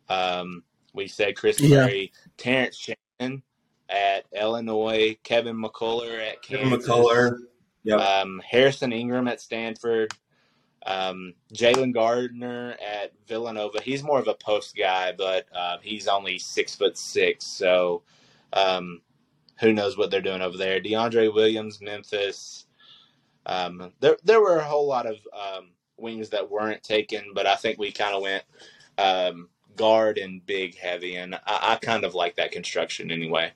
Um, 0.09 0.63
we 0.95 1.07
said 1.09 1.37
Chris 1.37 1.61
Yeah. 1.61 1.87
Murray, 1.87 2.13
Terrence 2.37 2.77
Shannon 2.77 3.43
at 3.89 4.25
Illinois, 4.33 5.17
Kevin 5.23 5.57
McCullar 5.57 6.19
at 6.27 6.43
Kevin 6.43 6.71
Kansas, 6.71 6.89
McCullar. 6.89 7.39
Yep. 7.85 8.01
um, 8.01 8.41
Harrison 8.49 8.93
Ingram 8.93 9.27
at 9.27 9.41
Stanford, 9.41 10.13
um, 10.87 11.35
Jalen 11.53 11.93
Gardner 11.93 12.77
at 12.81 13.13
Villanova. 13.27 13.81
He's 13.81 14.03
more 14.05 14.21
of 14.21 14.29
a 14.29 14.35
post 14.35 14.77
guy, 14.77 15.13
but 15.13 15.47
uh, 15.55 15.79
he's 15.83 16.07
only 16.07 16.39
six 16.39 16.75
foot 16.77 16.97
six, 16.97 17.45
so 17.45 18.03
um, 18.53 19.01
who 19.61 19.73
knows 19.73 19.97
what 19.97 20.11
they're 20.11 20.21
doing 20.21 20.43
over 20.43 20.57
there? 20.57 20.81
DeAndre 20.81 21.33
Williams, 21.35 21.81
Memphis. 21.81 22.67
Um, 23.47 23.93
there, 24.01 24.17
there 24.23 24.41
were 24.41 24.59
a 24.59 24.65
whole 24.65 24.87
lot 24.87 25.07
of 25.07 25.17
um, 25.33 25.71
wings 26.03 26.31
that 26.31 26.51
weren't 26.51 26.83
taken, 26.83 27.33
but 27.35 27.47
I 27.47 27.55
think 27.55 27.79
we 27.79 27.93
kind 27.93 28.15
of 28.15 28.23
went 28.23 28.45
um, 28.99 29.49
guard 29.77 30.19
and 30.19 30.45
big 30.45 30.77
heavy, 30.77 31.17
and 31.17 31.35
I, 31.35 31.41
I 31.47 31.77
kind 31.77 32.05
of 32.05 32.15
like 32.15 32.37
that 32.37 32.53
construction 32.53 33.11
anyway. 33.11 33.53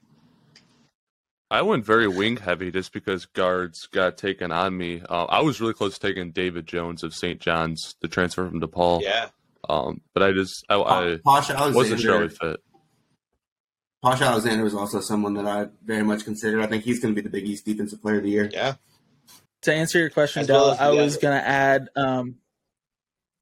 I 1.51 1.63
went 1.63 1.85
very 1.85 2.09
wing 2.09 2.39
heavy 2.39 2.73
just 2.73 2.93
because 2.93 3.27
guards 3.27 3.87
got 3.87 4.17
taken 4.19 4.51
on 4.51 4.77
me. 4.77 5.03
Uh, 5.09 5.27
I 5.27 5.43
was 5.43 5.61
really 5.61 5.75
close 5.75 5.95
to 5.97 6.01
taking 6.07 6.33
David 6.33 6.67
Jones 6.67 7.05
of 7.05 7.15
St. 7.15 7.41
John's, 7.41 7.95
the 8.01 8.09
transfer 8.09 8.49
from 8.49 8.61
DePaul. 8.61 9.03
Yeah, 9.03 9.29
Um, 9.69 10.01
but 10.13 10.25
I 10.25 10.33
just 10.33 10.65
I, 10.69 10.75
I 10.81 11.19
Posh 11.25 11.51
wasn't 11.51 12.01
sure 12.01 12.15
I 12.15 12.17
Alexander. 12.17 12.19
would 12.21 12.33
fit. 12.37 12.61
Posh 14.03 14.21
Alexander 14.21 14.65
was 14.65 14.75
also 14.75 15.01
someone 15.01 15.35
that 15.35 15.47
I 15.47 15.69
very 15.85 16.03
much 16.03 16.25
considered. 16.25 16.63
I 16.63 16.67
think 16.67 16.83
he's 16.83 16.99
going 16.99 17.15
to 17.15 17.21
be 17.21 17.25
the 17.27 17.31
Big 17.33 17.47
East 17.49 17.65
Defensive 17.65 18.03
Player 18.03 18.17
of 18.19 18.25
the 18.25 18.31
Year. 18.31 18.51
yeah. 18.53 18.75
To 19.63 19.75
answer 19.75 19.99
your 19.99 20.11
question, 20.11 20.43
As 20.43 20.49
well 20.49 20.75
Dell, 20.77 20.79
I 20.81 20.91
was 21.03 21.17
going 21.17 21.37
to 21.39 21.47
add, 21.47 21.89
um, 21.97 22.37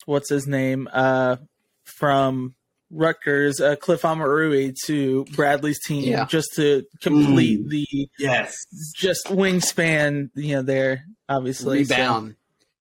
what's 0.07 0.31
his 0.31 0.47
name, 0.47 0.89
uh, 0.93 1.37
from 1.85 2.55
Rutgers, 2.91 3.61
uh, 3.61 3.77
Cliff 3.77 4.03
Omoruyi 4.03 4.75
to 4.87 5.25
Bradley's 5.35 5.81
team, 5.85 6.05
Yeah. 6.05 6.25
just 6.27 6.55
to 6.55 6.85
complete 7.03 7.67
Mm. 7.67 7.69
the 7.69 8.09
Yes. 8.19 8.55
just 8.97 9.27
wingspan, 9.27 10.31
you 10.35 10.57
know, 10.57 10.63
there 10.63 11.05
obviously. 11.29 11.85
so- 11.85 12.33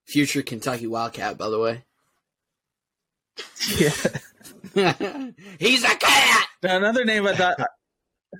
Future 0.07 0.41
Kentucky 0.43 0.85
Wildcat, 0.87 1.37
by 1.37 1.49
the 1.49 1.57
way. 1.59 1.83
yeah. 4.75 5.31
He's 5.59 5.83
a 5.83 5.95
cat. 5.95 6.47
Now, 6.61 6.77
another 6.77 7.03
name 7.05 7.25
I 7.27 7.35
thought. 7.35 7.57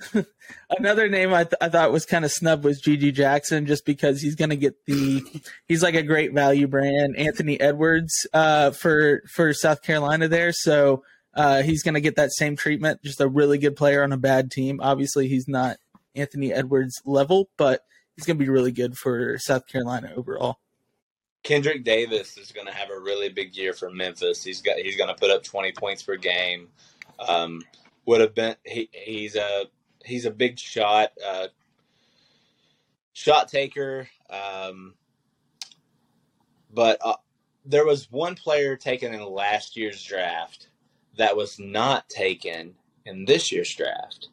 Another 0.69 1.07
name 1.07 1.33
I, 1.33 1.43
th- 1.43 1.55
I 1.61 1.69
thought 1.69 1.91
was 1.91 2.05
kind 2.05 2.25
of 2.25 2.31
snub 2.31 2.63
was 2.63 2.81
GG 2.81 3.13
Jackson, 3.13 3.65
just 3.65 3.85
because 3.85 4.21
he's 4.21 4.35
going 4.35 4.49
to 4.49 4.55
get 4.55 4.85
the 4.85 5.23
he's 5.67 5.83
like 5.83 5.95
a 5.95 6.03
great 6.03 6.33
value 6.33 6.67
brand. 6.67 7.15
Anthony 7.17 7.59
Edwards 7.59 8.27
uh, 8.33 8.71
for 8.71 9.23
for 9.33 9.53
South 9.53 9.81
Carolina 9.81 10.27
there, 10.27 10.51
so 10.51 11.03
uh, 11.33 11.61
he's 11.63 11.83
going 11.83 11.95
to 11.95 12.01
get 12.01 12.15
that 12.15 12.31
same 12.33 12.55
treatment. 12.55 13.01
Just 13.03 13.21
a 13.21 13.27
really 13.27 13.57
good 13.57 13.75
player 13.75 14.03
on 14.03 14.11
a 14.11 14.17
bad 14.17 14.51
team. 14.51 14.79
Obviously, 14.81 15.27
he's 15.27 15.47
not 15.47 15.77
Anthony 16.15 16.53
Edwards 16.53 17.01
level, 17.05 17.49
but 17.57 17.81
he's 18.15 18.25
going 18.25 18.37
to 18.37 18.43
be 18.43 18.49
really 18.49 18.71
good 18.71 18.97
for 18.97 19.37
South 19.39 19.67
Carolina 19.67 20.11
overall. 20.15 20.57
Kendrick 21.43 21.83
Davis 21.83 22.37
is 22.37 22.51
going 22.51 22.67
to 22.67 22.73
have 22.73 22.89
a 22.89 22.97
really 22.97 23.29
big 23.29 23.55
year 23.55 23.73
for 23.73 23.89
Memphis. 23.89 24.43
He's 24.43 24.61
got 24.61 24.77
he's 24.77 24.95
going 24.95 25.09
to 25.09 25.15
put 25.15 25.29
up 25.29 25.43
20 25.43 25.73
points 25.73 26.01
per 26.03 26.15
game. 26.15 26.69
Um, 27.19 27.61
would 28.05 28.21
have 28.21 28.33
been 28.33 28.55
he, 28.65 28.89
he's 28.91 29.35
a 29.35 29.65
he's 30.03 30.25
a 30.25 30.31
big 30.31 30.59
shot 30.59 31.11
uh, 31.25 31.47
shot 33.13 33.47
taker. 33.47 34.07
Um, 34.29 34.93
but 36.73 36.97
uh, 37.03 37.15
there 37.65 37.85
was 37.85 38.11
one 38.11 38.35
player 38.35 38.75
taken 38.75 39.13
in 39.13 39.23
last 39.23 39.77
year's 39.77 40.03
draft 40.03 40.67
that 41.17 41.35
was 41.35 41.59
not 41.59 42.09
taken 42.09 42.73
in 43.05 43.25
this 43.25 43.51
year's 43.51 43.73
draft, 43.73 44.29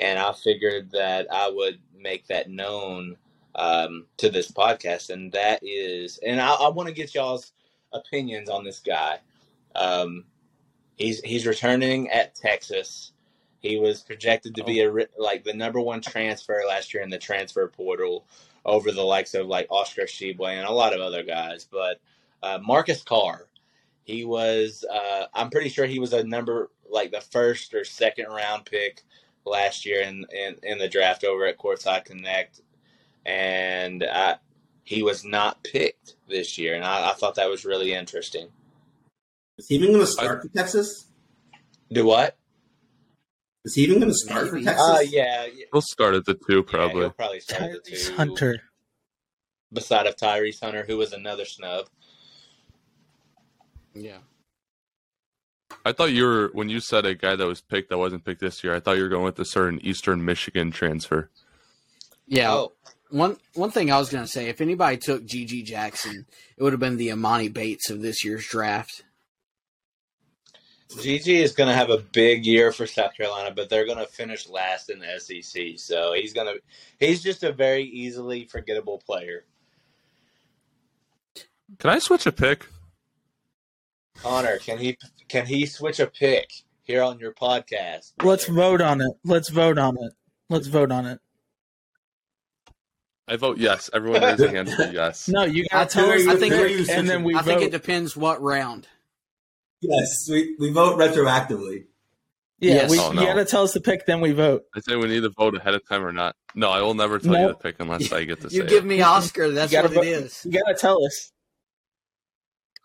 and 0.00 0.18
I 0.18 0.32
figured 0.32 0.90
that 0.92 1.26
I 1.32 1.50
would 1.50 1.80
make 1.96 2.26
that 2.28 2.50
known 2.50 3.16
um, 3.54 4.06
to 4.18 4.30
this 4.30 4.50
podcast, 4.50 5.10
and 5.10 5.32
that 5.32 5.60
is, 5.62 6.18
and 6.24 6.40
I, 6.40 6.54
I 6.54 6.68
want 6.68 6.88
to 6.88 6.94
get 6.94 7.14
y'all's 7.14 7.52
opinions 7.92 8.48
on 8.48 8.64
this 8.64 8.80
guy. 8.80 9.18
Um, 9.74 10.24
He's 10.96 11.20
he's 11.22 11.46
returning 11.46 12.10
at 12.10 12.34
Texas. 12.34 13.11
He 13.62 13.78
was 13.78 14.02
projected 14.02 14.56
to 14.56 14.64
be 14.64 14.80
a 14.80 14.92
like 15.16 15.44
the 15.44 15.54
number 15.54 15.80
one 15.80 16.00
transfer 16.00 16.62
last 16.66 16.92
year 16.92 17.02
in 17.02 17.10
the 17.10 17.18
transfer 17.18 17.68
portal 17.68 18.26
over 18.64 18.90
the 18.90 19.02
likes 19.02 19.34
of 19.34 19.46
like 19.46 19.68
Oscar 19.70 20.02
Tshiebwe 20.02 20.48
and 20.48 20.66
a 20.66 20.72
lot 20.72 20.92
of 20.92 21.00
other 21.00 21.22
guys. 21.22 21.66
But 21.70 22.00
uh, 22.42 22.58
Marcus 22.60 23.02
Carr, 23.02 23.46
he 24.02 24.24
was 24.24 24.84
uh, 24.92 25.26
I'm 25.32 25.50
pretty 25.50 25.68
sure 25.68 25.86
he 25.86 26.00
was 26.00 26.12
a 26.12 26.24
number 26.24 26.70
like 26.90 27.12
the 27.12 27.20
first 27.20 27.72
or 27.72 27.84
second 27.84 28.26
round 28.26 28.66
pick 28.66 29.04
last 29.44 29.86
year 29.86 30.02
in 30.02 30.26
in, 30.36 30.56
in 30.64 30.78
the 30.78 30.88
draft 30.88 31.22
over 31.22 31.46
at 31.46 31.58
Courtside 31.58 32.04
Connect, 32.04 32.62
and 33.24 34.02
I, 34.02 34.38
he 34.82 35.04
was 35.04 35.24
not 35.24 35.62
picked 35.62 36.16
this 36.28 36.58
year, 36.58 36.74
and 36.74 36.84
I, 36.84 37.10
I 37.10 37.12
thought 37.14 37.36
that 37.36 37.48
was 37.48 37.64
really 37.64 37.94
interesting. 37.94 38.48
Is 39.56 39.68
he 39.68 39.76
even 39.76 39.88
going 39.88 40.00
to 40.00 40.06
start 40.06 40.42
for 40.42 40.48
Texas? 40.48 41.06
Do 41.92 42.06
what? 42.06 42.36
Is 43.64 43.74
he 43.76 43.82
even 43.82 44.00
going 44.00 44.08
to 44.10 44.14
start 44.14 44.48
for 44.48 44.60
Texas? 44.60 44.80
Uh, 44.88 45.00
yeah, 45.08 45.46
yeah, 45.46 45.64
We'll 45.72 45.82
start 45.82 46.14
at 46.14 46.24
the 46.24 46.34
two 46.34 46.56
yeah, 46.56 46.62
probably. 46.66 47.00
he'll 47.02 47.10
probably 47.10 47.40
start 47.40 47.62
at 47.62 47.84
the 47.84 47.90
two. 47.96 48.12
Hunter. 48.14 48.60
beside 49.72 50.06
of 50.06 50.16
Tyrese 50.16 50.60
Hunter, 50.60 50.84
who 50.86 50.96
was 50.96 51.12
another 51.12 51.44
snub. 51.44 51.86
Yeah. 53.94 54.18
I 55.84 55.92
thought 55.92 56.12
you 56.12 56.24
were 56.24 56.50
when 56.52 56.68
you 56.68 56.80
said 56.80 57.06
a 57.06 57.14
guy 57.14 57.34
that 57.36 57.46
was 57.46 57.60
picked 57.60 57.90
that 57.90 57.98
wasn't 57.98 58.24
picked 58.24 58.40
this 58.40 58.62
year. 58.62 58.74
I 58.74 58.80
thought 58.80 58.96
you 58.96 59.02
were 59.04 59.08
going 59.08 59.24
with 59.24 59.38
a 59.38 59.44
certain 59.44 59.80
Eastern 59.84 60.24
Michigan 60.24 60.70
transfer. 60.70 61.30
Yeah. 62.26 62.52
Oh, 62.52 62.72
One 63.10 63.36
one 63.54 63.70
thing 63.70 63.90
I 63.90 63.98
was 63.98 64.08
gonna 64.10 64.26
say, 64.26 64.48
if 64.48 64.60
anybody 64.60 64.96
took 64.98 65.24
GG 65.24 65.64
Jackson, 65.64 66.26
it 66.56 66.62
would 66.62 66.72
have 66.72 66.80
been 66.80 66.96
the 66.98 67.08
Emoni 67.08 67.52
Bates 67.52 67.90
of 67.90 68.00
this 68.02 68.24
year's 68.24 68.46
draft. 68.46 69.02
GG 70.96 71.26
is 71.26 71.52
going 71.52 71.68
to 71.68 71.74
have 71.74 71.90
a 71.90 71.98
big 71.98 72.44
year 72.46 72.72
for 72.72 72.86
South 72.86 73.14
Carolina, 73.16 73.52
but 73.54 73.68
they're 73.68 73.86
going 73.86 73.98
to 73.98 74.06
finish 74.06 74.48
last 74.48 74.90
in 74.90 74.98
the 74.98 75.18
SEC. 75.18 75.78
So 75.78 76.12
he's 76.14 76.32
going 76.32 76.46
to 76.46 76.60
he's 76.98 77.22
just 77.22 77.42
a 77.42 77.52
very 77.52 77.84
easily 77.84 78.44
forgettable 78.44 78.98
player. 78.98 79.44
Can 81.78 81.90
I 81.90 81.98
switch 81.98 82.26
a 82.26 82.32
pick? 82.32 82.66
Connor, 84.18 84.58
can 84.58 84.78
he 84.78 84.98
can 85.28 85.46
he 85.46 85.66
switch 85.66 85.98
a 86.00 86.06
pick 86.06 86.50
here 86.82 87.02
on 87.02 87.18
your 87.18 87.32
podcast? 87.32 88.12
Let's 88.22 88.46
vote 88.46 88.80
on 88.80 89.00
it. 89.00 89.12
Let's 89.24 89.48
vote 89.48 89.78
on 89.78 89.96
it. 89.96 90.12
Let's 90.50 90.66
vote 90.66 90.92
on 90.92 91.06
it. 91.06 91.18
I 93.26 93.36
vote 93.36 93.58
yes. 93.58 93.88
Everyone 93.94 94.20
raise 94.22 94.40
a 94.40 94.50
hand 94.50 94.70
for 94.70 94.84
yes. 94.92 95.28
No, 95.28 95.44
you 95.44 95.64
I 95.72 95.84
gotta 95.84 95.90
tell 95.90 96.10
us 96.10 96.26
I 96.26 96.36
think- 96.36 96.54
and 96.90 97.08
then 97.08 97.24
we 97.24 97.34
I 97.34 97.42
think 97.42 97.62
it 97.62 97.70
depends 97.70 98.16
what 98.16 98.42
round. 98.42 98.86
Yes, 99.82 100.28
we, 100.30 100.54
we 100.58 100.70
vote 100.70 100.98
retroactively. 100.98 101.84
yeah, 102.60 102.74
Yes. 102.74 102.90
we, 102.90 102.98
Oh, 102.98 103.12
no. 103.12 103.20
you 103.20 103.26
gotta 103.26 103.44
tell 103.44 103.64
us 103.64 103.72
the 103.72 103.80
pick, 103.80 104.06
then 104.06 104.20
we 104.20 104.30
vote. 104.32 104.62
I 104.74 104.80
say 104.80 104.94
we 104.96 105.08
need 105.08 105.22
to 105.22 105.30
vote 105.30 105.56
ahead 105.56 105.74
of 105.74 105.86
time 105.88 106.04
or 106.04 106.12
not. 106.12 106.36
No, 106.54 106.70
I 106.70 106.80
will 106.82 106.94
never 106.94 107.18
tell 107.18 107.32
you 107.32 107.38
Nope. 107.48 107.58
the 107.58 107.62
pick 107.72 107.76
unless 107.80 108.12
I 108.12 108.24
get 108.24 108.40
to 108.42 108.50
say 108.50 108.56
You 108.56 108.64
give 108.64 108.84
it. 108.84 108.88
me 108.88 109.02
Oscar, 109.02 109.50
that's 109.50 109.72
what 109.72 109.84
it 109.86 109.92
vote- 109.92 110.04
is. 110.06 110.44
You 110.44 110.52
gotta 110.52 110.76
tell 110.78 111.04
us. 111.04 111.32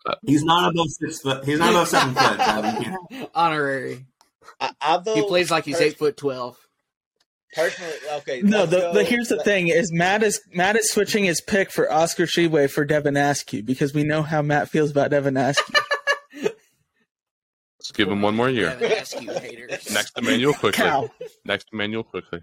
Uh, 0.06 0.14
he's 0.26 0.42
not 0.44 0.70
above 0.72 0.86
six 0.90 1.20
foot. 1.20 1.44
He's 1.44 1.58
not 1.58 1.70
above 1.70 1.88
seven 1.88 2.14
foot. 2.14 2.36
Brad. 2.36 2.96
Honorary. 3.34 4.06
I, 4.60 4.70
I 4.80 5.00
He 5.14 5.22
plays 5.26 5.50
like 5.50 5.64
he's 5.64 5.76
pers- 5.76 5.82
eight 5.86 5.98
foot 5.98 6.16
twelve. 6.16 6.56
personally. 7.54 7.92
Okay, 8.14 8.40
No, 8.42 8.60
let's 8.60 8.70
the, 8.70 8.92
the 8.92 9.04
here's 9.04 9.28
the 9.28 9.36
let- 9.36 9.44
thing: 9.44 9.68
is 9.68 9.92
Matt 9.92 10.22
is 10.22 10.40
Matt 10.54 10.76
is 10.76 10.90
switching 10.90 11.24
his 11.24 11.40
pick 11.40 11.70
for 11.70 11.92
Oscar 11.92 12.24
Tshiebwe 12.26 12.70
for 12.70 12.84
Devin 12.84 13.16
Askew 13.16 13.62
because 13.62 13.92
we 13.94 14.02
know 14.04 14.22
how 14.22 14.40
Matt 14.42 14.68
feels 14.68 14.90
about 14.90 15.10
Devin 15.10 15.36
Askew. 15.36 15.74
Let's 17.88 17.96
give 17.96 18.10
him 18.10 18.20
one 18.20 18.36
more 18.36 18.50
year. 18.50 18.76
Devin 18.78 18.92
Askew 18.92 19.32
haters. 19.32 19.90
Next 19.94 20.10
to 20.12 20.22
Manuel 20.22 20.52
quickly. 20.52 20.84
Cow. 20.84 21.10
Next 21.46 21.70
to 21.70 21.76
Manuel 21.76 22.02
quickly. 22.02 22.42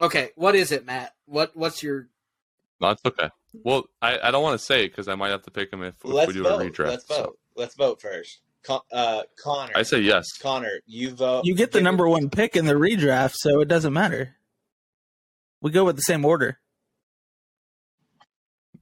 Okay, 0.00 0.30
what 0.34 0.54
is 0.54 0.72
it, 0.72 0.86
Matt? 0.86 1.14
What 1.26 1.54
what's 1.54 1.82
your 1.82 2.08
No, 2.80 2.90
it's 2.90 3.02
okay. 3.04 3.28
Well, 3.52 3.84
I, 4.00 4.18
I 4.22 4.30
don't 4.30 4.42
want 4.42 4.58
to 4.58 4.64
say 4.64 4.84
it 4.84 4.88
because 4.88 5.08
I 5.08 5.14
might 5.14 5.28
have 5.28 5.42
to 5.42 5.50
pick 5.50 5.70
him 5.70 5.82
if, 5.82 5.94
if 6.02 6.26
we 6.26 6.32
do 6.32 6.42
vote. 6.42 6.62
a 6.62 6.70
redraft. 6.70 6.86
Let's 6.86 7.06
so 7.06 7.22
vote. 7.22 7.38
Let's 7.54 7.74
vote 7.74 8.00
first. 8.00 8.40
Con- 8.62 8.80
uh, 8.90 9.24
Connor. 9.38 9.72
I 9.76 9.82
say 9.82 10.00
yes. 10.00 10.26
Connor, 10.40 10.80
you 10.86 11.10
vote. 11.10 11.44
You 11.44 11.54
get 11.54 11.72
the 11.72 11.82
number 11.82 12.08
one 12.08 12.30
pick 12.30 12.56
in 12.56 12.64
the 12.64 12.72
redraft, 12.72 13.34
so 13.34 13.60
it 13.60 13.68
doesn't 13.68 13.92
matter. 13.92 14.36
We 15.60 15.70
go 15.70 15.84
with 15.84 15.96
the 15.96 16.02
same 16.02 16.24
order. 16.24 16.60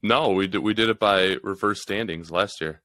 No, 0.05 0.31
we 0.31 0.47
did 0.47 0.61
we 0.61 0.73
did 0.73 0.89
it 0.89 1.01
by 1.01 1.37
reverse 1.43 1.83
standings 1.83 2.31
last 2.31 2.61
year. 2.61 2.81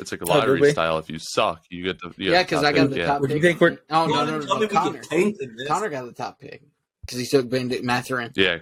It's 0.00 0.12
like 0.12 0.22
a 0.22 0.24
lottery 0.24 0.60
we? 0.60 0.70
style. 0.72 0.98
If 0.98 1.08
you 1.10 1.18
suck, 1.18 1.62
you 1.70 1.84
get 1.84 1.98
the 2.00 2.12
you 2.16 2.32
Yeah, 2.32 2.42
because 2.42 2.64
I 2.64 2.72
got 2.72 2.82
pick, 2.82 2.90
the 2.90 2.96
yeah. 2.98 3.06
top 3.06 3.20
Would 3.20 3.30
you 3.30 3.40
think 3.40 3.60
we're- 3.60 3.78
Oh 3.90 4.06
no, 4.06 4.14
Y'all 4.14 4.26
no, 4.26 4.38
no, 4.40 4.58
no, 4.58 4.68
Connor. 4.68 4.92
get 4.98 5.02
tanked 5.04 5.40
in 5.42 5.56
this. 5.56 5.68
Connor 5.68 5.88
got 5.88 6.06
the 6.06 6.12
top 6.12 6.38
pick 6.40 6.62
because 7.02 7.18
he 7.18 7.26
took 7.26 7.48
Benedict 7.48 7.84
Mathurin. 7.84 8.32
Yeah, 8.34 8.58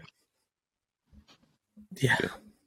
Yeah. 1.97 2.17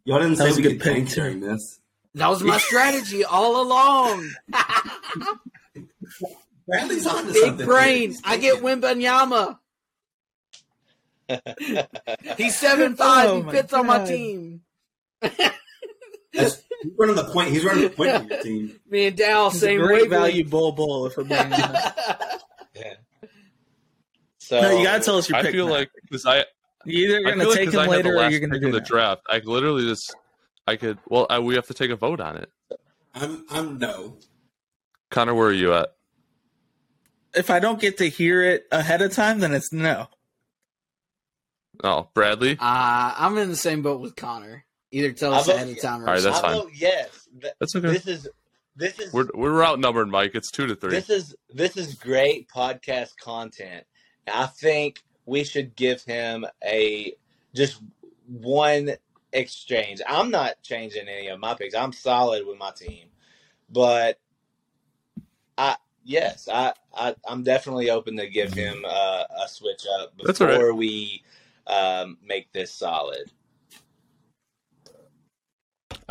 Y'all 0.05 0.19
didn't 0.19 0.37
That 0.37 0.43
say 0.43 0.47
was 0.49 0.57
we 0.57 0.65
a 0.65 0.69
good 0.69 0.81
get 0.83 0.95
pick, 0.95 1.07
during 1.09 1.39
this. 1.41 1.79
That 2.15 2.27
was 2.29 2.43
my 2.43 2.57
strategy 2.57 3.23
all 3.23 3.61
along. 3.61 4.29
Bradley's 6.67 7.07
on 7.07 7.25
to 7.27 7.33
Big 7.33 7.57
brain. 7.65 8.15
I 8.23 8.37
get 8.37 8.61
Wembanyama. 8.61 9.57
He's 12.37 12.57
seven 12.57 12.95
five. 12.95 13.29
Oh 13.29 13.37
he 13.37 13.43
my 13.43 13.51
fits 13.53 13.73
on 13.73 13.87
my 13.87 14.05
team. 14.05 14.61
That's, 15.21 16.61
he's 16.81 16.91
running 16.97 17.15
the 17.15 17.23
point. 17.25 17.49
He's 17.49 17.63
running 17.63 17.83
the 17.83 17.89
point 17.89 18.11
for 18.27 18.33
your 18.33 18.43
team. 18.43 18.79
Me 18.89 19.07
and 19.07 19.15
Dal, 19.17 19.49
He's 19.49 19.61
a 19.63 19.65
same 19.65 19.79
great 19.79 20.03
wavelength. 20.03 20.21
value 20.21 20.45
bull 20.49 20.71
bull 20.73 21.05
if 21.07 21.17
we're 21.17 21.23
being 21.23 21.39
honest. 21.53 21.87
Yeah. 22.75 22.93
So 24.37 24.61
No, 24.61 24.77
you 24.77 24.83
gotta 24.85 25.03
tell 25.03 25.17
us 25.17 25.29
your 25.29 25.37
I 25.37 25.41
pick. 25.43 25.51
feel 25.51 25.65
Matt. 25.67 25.75
like 25.75 25.89
because 26.03 26.25
I 26.25 26.45
you're 26.85 27.09
either 27.19 27.23
gonna 27.23 27.41
feel 27.41 27.49
like 27.49 27.57
take 27.57 27.65
'cause 27.67 27.73
him 27.75 27.79
I 27.79 27.83
had 27.83 27.91
the 28.05 28.09
later 28.09 28.17
or 28.17 28.29
you're 28.29 28.39
gonna 28.39 28.59
do 28.59 28.71
the 28.71 28.79
that. 28.79 28.85
draft. 28.87 29.21
I 29.29 29.39
literally 29.43 29.83
just 29.85 30.15
I 30.67 30.75
could 30.77 30.97
well 31.07 31.27
I, 31.29 31.39
we 31.39 31.55
have 31.55 31.67
to 31.67 31.73
take 31.73 31.91
a 31.91 31.95
vote 31.95 32.19
on 32.19 32.37
it. 32.37 32.49
I'm 33.13 33.45
I'm 33.51 33.77
no. 33.77 34.17
Connor, 35.11 35.35
where 35.35 35.47
are 35.47 35.53
you 35.53 35.73
at? 35.73 35.89
If 37.35 37.49
I 37.49 37.59
don't 37.59 37.79
get 37.79 37.97
to 37.99 38.09
hear 38.09 38.41
it 38.41 38.65
ahead 38.71 39.01
of 39.01 39.13
time, 39.13 39.39
then 39.39 39.53
it's 39.53 39.71
no. 39.73 40.07
Oh, 41.83 42.09
Bradley. 42.13 42.53
Uh, 42.59 43.13
I'm 43.17 43.37
in 43.37 43.49
the 43.49 43.55
same 43.55 43.81
boat 43.81 44.01
with 44.01 44.15
Connor. 44.15 44.65
Either 44.91 45.11
tell 45.13 45.33
us 45.33 45.45
vote- 45.45 45.55
ahead 45.55 45.69
of 45.69 45.81
time 45.81 46.01
or 46.03 46.07
All 46.07 46.13
right, 46.15 46.21
that's 46.23 46.39
I 46.39 46.41
fine. 46.41 46.53
vote 46.61 46.71
yes. 46.73 47.27
Th- 47.41 47.53
That's 47.59 47.75
okay. 47.75 47.87
This 47.91 48.07
is 48.07 48.27
this 48.75 48.99
is 48.99 49.13
We're 49.13 49.27
we're 49.33 49.63
outnumbered, 49.63 50.09
Mike. 50.09 50.31
It's 50.33 50.51
two 50.51 50.67
to 50.67 50.75
three. 50.75 50.91
this 50.91 51.09
is 51.09 51.35
this 51.53 51.77
is 51.77 51.95
great 51.95 52.49
podcast 52.49 53.15
content. 53.17 53.85
I 54.31 54.45
think 54.47 55.01
we 55.25 55.43
should 55.43 55.75
give 55.75 56.03
him 56.03 56.45
a 56.63 57.13
just 57.55 57.81
one 58.27 58.91
exchange. 59.33 60.01
I'm 60.07 60.29
not 60.31 60.61
changing 60.61 61.07
any 61.07 61.27
of 61.27 61.39
my 61.39 61.53
picks. 61.53 61.73
I'm 61.75 61.93
solid 61.93 62.45
with 62.45 62.57
my 62.57 62.71
team, 62.71 63.07
but 63.69 64.19
I 65.57 65.75
yes, 66.03 66.47
I, 66.51 66.73
I 66.93 67.15
I'm 67.27 67.43
definitely 67.43 67.89
open 67.89 68.17
to 68.17 68.27
give 68.27 68.53
him 68.53 68.83
uh, 68.85 69.23
a 69.43 69.47
switch 69.47 69.83
up 69.99 70.13
That's 70.23 70.41
all 70.41 70.47
right. 70.47 70.53
before 70.55 70.73
we 70.73 71.23
um, 71.67 72.17
make 72.23 72.51
this 72.51 72.71
solid. 72.71 73.31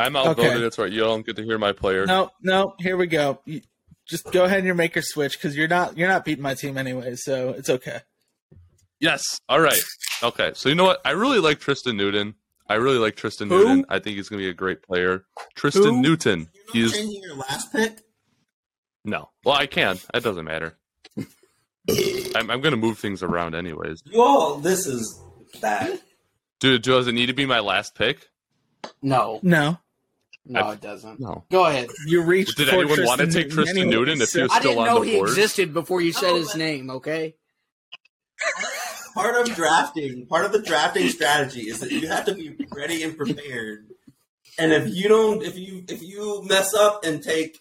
I'm 0.01 0.15
outvoted. 0.15 0.51
Okay. 0.51 0.61
That's 0.61 0.77
right. 0.77 0.91
You 0.91 1.01
don't 1.01 1.25
get 1.25 1.35
to 1.37 1.43
hear 1.43 1.57
my 1.57 1.71
player. 1.71 2.05
No, 2.05 2.31
no. 2.41 2.75
Here 2.79 2.97
we 2.97 3.07
go. 3.07 3.39
You, 3.45 3.61
just 4.07 4.31
go 4.31 4.43
ahead 4.45 4.57
and 4.59 4.65
your 4.65 4.75
maker 4.75 5.01
switch 5.01 5.33
because 5.33 5.55
you're 5.55 5.67
not 5.67 5.97
you're 5.97 6.07
not 6.09 6.25
beating 6.25 6.41
my 6.43 6.53
team 6.53 6.77
anyway, 6.77 7.15
so 7.15 7.49
it's 7.49 7.69
okay. 7.69 7.99
Yes. 8.99 9.39
All 9.47 9.59
right. 9.59 9.81
Okay. 10.21 10.51
So 10.55 10.69
you 10.69 10.75
know 10.75 10.83
what? 10.85 11.01
I 11.05 11.11
really 11.11 11.39
like 11.39 11.59
Tristan 11.59 11.97
Newton. 11.97 12.35
I 12.67 12.75
really 12.75 12.99
like 12.99 13.15
Tristan 13.15 13.49
Who? 13.49 13.57
Newton. 13.59 13.85
I 13.89 13.99
think 13.99 14.15
he's 14.17 14.29
gonna 14.29 14.41
be 14.41 14.49
a 14.49 14.53
great 14.53 14.81
player. 14.81 15.25
Tristan 15.55 15.83
Who? 15.95 16.01
Newton. 16.01 16.49
You're 16.73 16.85
not 16.85 16.93
He's 16.93 16.93
changing 16.93 17.21
your 17.23 17.35
last 17.35 17.71
pick. 17.71 17.99
no. 19.03 19.29
Well, 19.45 19.55
I 19.55 19.65
can. 19.67 19.99
It 20.13 20.23
doesn't 20.23 20.45
matter. 20.45 20.77
I'm, 22.35 22.49
I'm 22.51 22.61
gonna 22.61 22.77
move 22.77 22.99
things 22.99 23.23
around 23.23 23.55
anyways. 23.55 24.01
You 24.05 24.21
all, 24.21 24.55
this 24.57 24.85
is 24.85 25.21
bad. 25.61 25.99
Dude, 26.59 26.83
does 26.83 27.07
it 27.07 27.13
need 27.13 27.25
to 27.27 27.33
be 27.33 27.45
my 27.45 27.59
last 27.59 27.95
pick? 27.95 28.27
no, 29.01 29.39
No, 29.43 29.77
no, 30.45 30.59
I- 30.61 30.73
it 30.73 30.81
doesn't. 30.81 31.19
No. 31.19 31.43
Go 31.51 31.65
ahead. 31.65 31.89
you 32.07 32.21
reached. 32.23 32.57
Did 32.57 32.69
for 32.69 32.75
anyone 32.75 33.05
want 33.05 33.21
to 33.21 33.27
take 33.31 33.49
Tristan 33.51 33.77
anyway, 33.77 33.91
Newton 33.95 34.21
if 34.21 34.29
so- 34.29 34.39
he 34.39 34.43
was 34.43 34.51
I 34.53 34.59
didn't 34.61 34.85
know 34.85 35.01
he 35.01 35.15
board? 35.17 35.29
existed 35.29 35.73
before 35.73 36.01
you 36.01 36.11
said 36.13 36.31
Oh, 36.31 36.35
his 36.37 36.55
name. 36.55 36.89
Okay. 36.89 37.35
Part 39.13 39.35
of 39.35 39.53
drafting, 39.55 40.25
part 40.27 40.45
of 40.45 40.53
the 40.53 40.61
drafting 40.61 41.09
strategy 41.09 41.63
is 41.69 41.81
that 41.81 41.91
you 41.91 42.07
have 42.07 42.23
to 42.25 42.33
be 42.33 42.55
ready 42.73 43.03
and 43.03 43.17
prepared. 43.17 43.85
And 44.57 44.71
if 44.71 44.87
you 44.95 45.09
don't, 45.09 45.43
if 45.43 45.57
you 45.57 45.83
if 45.89 46.01
you 46.01 46.43
mess 46.47 46.73
up 46.73 47.03
and 47.03 47.21
take, 47.21 47.59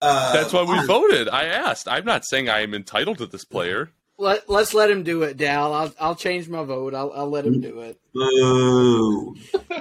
uh, 0.00 0.32
That's 0.32 0.54
why 0.54 0.62
we 0.62 0.68
Connor- 0.68 0.86
voted. 0.86 1.28
I 1.28 1.44
asked. 1.46 1.86
I'm 1.86 2.06
not 2.06 2.24
saying 2.24 2.48
I 2.48 2.60
am 2.60 2.72
entitled 2.72 3.18
to 3.18 3.26
this 3.26 3.44
player. 3.44 3.90
Let 4.18 4.48
Let's 4.48 4.72
let 4.72 4.90
him 4.90 5.02
do 5.02 5.22
it, 5.24 5.36
Dal. 5.36 5.74
I'll 5.74 5.92
I'll 6.00 6.14
change 6.14 6.48
my 6.48 6.64
vote. 6.64 6.94
I'll 6.94 7.12
I'll 7.14 7.28
let 7.30 7.44
him 7.46 7.60
do 7.60 7.80
it. 7.80 8.00
Boo! 8.14 9.36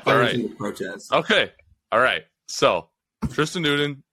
All 0.06 0.18
right. 0.18 0.58
Protest. 0.58 1.14
Okay. 1.14 1.50
All 1.94 2.00
right. 2.02 2.24
So 2.48 2.90
Tristan 3.32 3.64
Newton, 3.64 4.04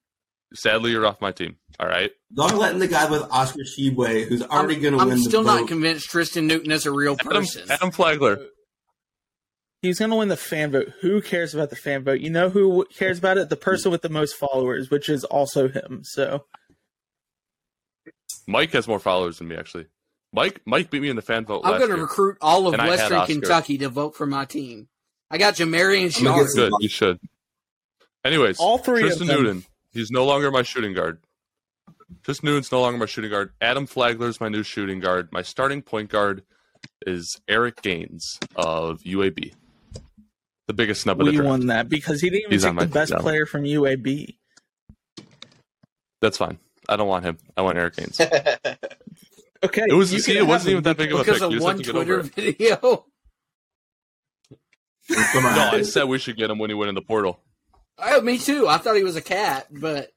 sadly, 0.55 0.91
you're 0.91 1.07
off 1.07 1.21
my 1.21 1.33
team. 1.33 1.57
All 1.79 1.87
right. 1.87 2.11
Don't 2.35 2.57
letting 2.57 2.79
the 2.79 2.89
guy 2.89 3.11
with 3.11 3.23
Oscar 3.31 3.63
Tshiebwe, 3.63 4.27
who's 4.27 4.43
already 4.43 4.77
going 4.77 4.93
to 4.93 4.99
win. 4.99 5.01
I'm 5.01 5.09
win 5.09 5.19
the 5.19 5.25
still 5.25 5.43
not 5.43 5.61
vote. 5.61 5.69
convinced 5.69 6.11
Tristan 6.11 6.47
Newton 6.47 6.71
is 6.71 6.87
a 6.87 6.93
real 6.93 7.17
Adam, 7.21 7.33
person. 7.33 7.71
Adam 7.71 7.91
Flagler. 7.91 8.39
He's 9.83 9.99
going 9.99 10.11
to 10.13 10.17
win 10.17 10.29
the 10.29 10.37
fan 10.37 10.71
vote. 10.71 10.93
Who 11.01 11.21
cares 11.21 11.55
about 11.55 11.71
the 11.71 11.77
fan 11.77 12.05
vote? 12.05 12.21
You 12.21 12.31
know 12.31 12.51
who 12.51 12.87
cares 12.87 13.19
about 13.19 13.37
it? 13.37 13.49
The 13.49 13.57
person 13.57 13.91
with 13.91 14.03
the 14.03 14.09
most 14.09 14.37
followers, 14.37 14.91
which 14.91 15.09
is 15.09 15.25
also 15.25 15.69
him. 15.69 16.03
So 16.05 16.45
Mike 18.47 18.71
has 18.73 18.87
more 18.87 19.01
followers 19.01 19.39
than 19.39 19.49
me, 19.49 19.57
actually. 19.57 19.87
Mike 20.33 20.63
Mike 20.65 20.91
beat 20.91 21.03
me 21.03 21.11
in 21.11 21.17
the 21.17 21.23
fan 21.23 21.45
vote 21.45 21.63
I'm 21.65 21.79
going 21.79 21.91
to 21.91 22.01
recruit 22.01 22.39
all 22.41 22.67
of 22.67 22.75
And 22.75 22.81
I 22.81 22.97
had 22.97 23.11
Western 23.11 23.27
Kentucky 23.27 23.79
to 23.79 23.89
vote 23.89 24.17
for 24.17 24.25
my 24.25 24.45
team. 24.45 24.89
I 25.31 25.39
got 25.39 25.55
Jamarion 25.55 26.05
I'm 26.05 26.11
Sharp. 26.11 26.49
Good, 26.55 26.73
you 26.81 26.89
should. 26.89 27.19
Anyways, 28.25 28.59
all 28.59 28.79
three 28.79 29.01
Tristan 29.01 29.23
of 29.23 29.37
them. 29.37 29.45
Newton. 29.45 29.65
He's 29.93 30.11
no 30.11 30.25
longer 30.25 30.51
my 30.51 30.63
shooting 30.63 30.95
guard. 30.95 31.19
Tristan 32.23 32.47
Newton's 32.49 32.71
no 32.73 32.81
longer 32.81 32.99
my 32.99 33.07
shooting 33.07 33.31
guard. 33.31 33.53
Adam 33.61 33.87
Flagler's 33.87 34.41
my 34.41 34.49
new 34.49 34.63
shooting 34.63 35.01
guard. 35.01 35.29
My 35.33 35.43
starting 35.43 35.83
point 35.83 36.09
guard 36.11 36.43
is 37.07 37.41
Eric 37.49 37.83
Gaines 37.83 38.39
of 38.57 39.01
UAB. 39.01 39.53
The 40.69 40.75
biggest 40.75 41.03
snub 41.03 41.21
of 41.21 41.27
the 41.27 41.33
We 41.33 41.37
draft. 41.39 41.49
won 41.49 41.67
that 41.67 41.89
because 41.89 42.21
he 42.21 42.31
didn't 42.31 42.43
even 42.43 42.53
He's 42.53 42.63
take 42.63 42.79
the 42.79 42.87
best 42.87 43.11
team 43.11 43.17
now. 43.19 43.23
player 43.23 43.47
from 43.47 43.65
UAB. 43.65 44.37
That's 46.21 46.39
fine. 46.39 46.59
I 46.89 46.97
don't 46.97 47.09
want 47.09 47.25
him. 47.25 47.39
I 47.57 47.63
want 47.63 47.79
Eric 47.79 47.97
Gaines. 47.97 48.21
Okay, 49.65 49.85
It 49.89 49.93
was 49.95 50.13
you 50.13 50.19
see, 50.19 50.37
it 50.37 50.45
wasn't 50.45 50.73
even 50.73 50.83
that 50.83 50.97
big 50.97 51.13
of 51.13 51.21
a 51.21 51.25
because 51.25 51.39
pick. 51.39 51.43
You 51.43 51.47
of 51.47 51.53
just 51.53 51.65
one 51.65 51.77
have 51.77 51.87
Twitter 51.87 52.23
video. 52.23 53.07
No, 55.09 55.69
I 55.73 55.83
said 55.83 56.05
we 56.05 56.19
should 56.19 56.37
get 56.37 56.51
him 56.51 56.59
when 56.59 56.69
he 56.69 56.75
went 56.75 56.89
in 56.89 56.97
the 56.97 57.01
portal. 57.03 57.41
Oh, 57.99 58.21
me 58.21 58.39
too. 58.39 58.67
I 58.69 58.79
thought 58.79 58.97
he 58.97 59.05
was 59.05 59.17
a 59.17 59.23
cat, 59.23 59.67
but 59.71 60.11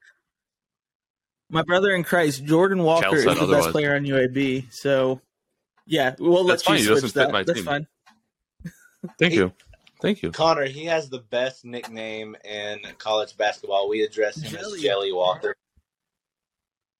My 1.50 1.62
brother 1.62 1.90
in 1.94 2.02
Christ, 2.04 2.44
Jordan 2.44 2.82
Walker, 2.82 3.02
Cal 3.04 3.14
is 3.14 3.24
the 3.24 3.30
otherwise. 3.30 3.64
best 3.64 3.70
player 3.72 3.94
on 3.94 4.04
UAB. 4.04 4.66
So, 4.72 5.20
yeah, 5.86 6.14
we'll 6.18 6.44
let 6.44 6.54
That's 6.54 6.62
fine. 6.64 6.76
He 6.78 6.82
you 6.84 6.88
doesn't 6.88 7.10
switch 7.10 7.12
fit 7.12 7.26
that. 7.28 7.32
my 7.32 7.42
That's 7.44 7.58
team. 7.58 7.64
fine. 7.64 7.86
Thank 9.18 9.34
you. 9.34 9.52
Thank 10.02 10.22
you. 10.22 10.30
Connor, 10.32 10.66
he 10.66 10.84
has 10.86 11.08
the 11.08 11.20
best 11.20 11.64
nickname 11.64 12.36
in 12.44 12.80
college 12.98 13.36
basketball. 13.36 13.88
We 13.88 14.02
address 14.02 14.36
him 14.42 14.50
Jelly. 14.50 14.76
as 14.78 14.82
Jelly 14.82 15.12
Walker. 15.12 15.54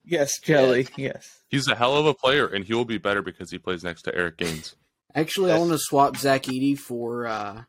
Yes, 0.05 0.39
Jelly. 0.41 0.87
Yes. 0.97 1.41
He's 1.49 1.67
a 1.69 1.75
hell 1.75 1.97
of 1.97 2.07
a 2.07 2.15
player, 2.15 2.47
and 2.47 2.65
he 2.65 2.73
will 2.75 2.85
be 2.85 2.99
better 2.99 3.23
because 3.23 3.51
he 3.51 3.59
plays 3.59 3.83
next 3.83 4.03
to 4.03 4.15
Eric 4.15 4.37
Gaines. 4.39 4.77
actually, 5.15 5.51
I 5.51 5.59
want 5.59 5.73
to 5.73 5.79
swap 5.79 6.17
Zach 6.17 6.45
Edey 6.45 6.79
for 6.79 7.27
uh, 7.27 7.65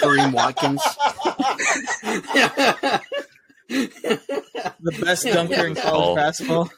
Kareem 0.00 0.32
Watkins. 0.32 0.82
The 3.68 4.98
best 5.00 5.24
dunker 5.26 5.66
in 5.66 5.74
college 5.74 6.08
Oh. 6.08 6.14
basketball. 6.16 6.70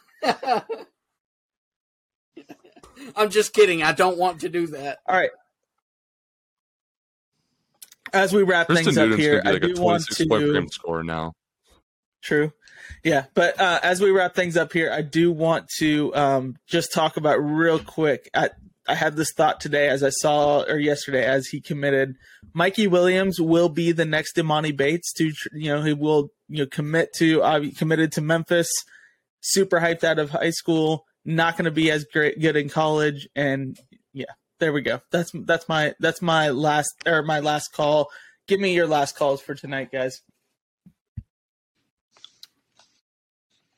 I'm 3.16 3.30
just 3.30 3.52
kidding. 3.52 3.82
I 3.82 3.92
don't 3.92 4.18
want 4.18 4.40
to 4.42 4.48
do 4.48 4.66
that. 4.68 4.98
All 5.06 5.16
right. 5.16 5.30
As 8.12 8.32
we 8.32 8.42
wrap 8.42 8.66
Tristan 8.66 8.94
things 8.94 8.98
up 8.98 9.18
here, 9.18 9.42
going 9.42 9.56
I 9.56 9.58
to 9.58 9.64
a 9.70 9.74
do 9.74 9.80
want 9.82 10.04
26 10.06 10.28
point 10.28 10.42
per 10.42 10.46
to. 10.46 10.52
game 10.52 10.68
scorer 10.68 11.02
now. 11.02 11.32
True. 12.22 12.52
Yeah, 13.04 13.24
but 13.34 13.58
uh, 13.60 13.80
as 13.82 14.00
we 14.00 14.10
wrap 14.10 14.34
things 14.34 14.56
up 14.56 14.72
here, 14.72 14.92
I 14.92 15.02
do 15.02 15.32
want 15.32 15.68
to 15.78 16.14
um, 16.14 16.56
just 16.68 16.92
talk 16.92 17.16
about 17.16 17.38
real 17.38 17.78
quick. 17.78 18.28
I, 18.34 18.50
I 18.88 18.94
had 18.94 19.16
this 19.16 19.32
thought 19.32 19.60
today 19.60 19.88
as 19.88 20.02
I 20.02 20.10
saw, 20.10 20.62
or 20.62 20.76
yesterday, 20.78 21.24
as 21.24 21.46
he 21.46 21.60
committed. 21.60 22.16
Mikey 22.52 22.88
Williams 22.88 23.40
will 23.40 23.68
be 23.68 23.92
the 23.92 24.04
next 24.04 24.36
Emoni 24.36 24.76
Bates 24.76 25.12
to, 25.14 25.32
you 25.52 25.72
know, 25.72 25.82
he 25.82 25.92
will, 25.92 26.30
you 26.48 26.64
know, 26.64 26.66
commit 26.66 27.12
to, 27.16 27.42
uh, 27.42 27.62
committed 27.78 28.12
to 28.12 28.20
Memphis, 28.20 28.70
super 29.40 29.80
hyped 29.80 30.04
out 30.04 30.18
of 30.18 30.30
high 30.30 30.50
school, 30.50 31.04
not 31.24 31.56
going 31.56 31.66
to 31.66 31.70
be 31.70 31.90
as 31.90 32.04
great, 32.04 32.40
good 32.40 32.56
in 32.56 32.68
college. 32.68 33.28
And 33.36 33.78
yeah, 34.12 34.26
there 34.58 34.72
we 34.72 34.82
go. 34.82 35.00
That's, 35.12 35.30
that's 35.32 35.68
my, 35.68 35.94
that's 36.00 36.20
my 36.20 36.50
last, 36.50 36.90
or 37.06 37.22
my 37.22 37.38
last 37.38 37.72
call. 37.72 38.08
Give 38.48 38.58
me 38.58 38.74
your 38.74 38.88
last 38.88 39.16
calls 39.16 39.40
for 39.40 39.54
tonight, 39.54 39.92
guys. 39.92 40.20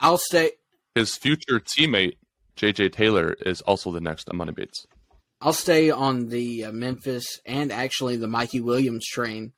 I'll 0.01 0.19
stay. 0.19 0.53
His 0.95 1.17
future 1.17 1.61
teammate, 1.61 2.17
JJ 2.57 2.93
Taylor, 2.93 3.37
is 3.45 3.61
also 3.63 3.93
the 3.93 4.01
next 4.01 4.29
Emoni 4.29 4.55
Bates. 4.55 4.87
I'll 5.45 5.53
stay 5.53 5.91
on 5.91 6.31
the 6.31 6.65
uh, 6.65 6.73
Memphis 6.73 7.39
and 7.45 7.71
actually 7.71 8.17
the 8.17 8.27
Mikey 8.27 8.63
Williams 8.63 9.05
train. 9.05 9.53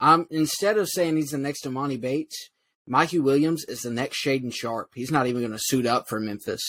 Um, 0.00 0.26
instead 0.28 0.76
of 0.76 0.88
saying 0.88 1.16
he's 1.16 1.30
the 1.30 1.38
next 1.38 1.64
Emoni 1.64 2.00
Bates, 2.00 2.50
Mikey 2.84 3.20
Williams 3.20 3.64
is 3.68 3.82
the 3.82 3.90
next 3.90 4.24
Shaedon 4.24 4.52
Sharpe. 4.52 4.90
He's 4.92 5.12
not 5.12 5.28
even 5.28 5.40
going 5.40 5.52
to 5.52 5.58
suit 5.60 5.86
up 5.86 6.08
for 6.08 6.18
Memphis. 6.18 6.60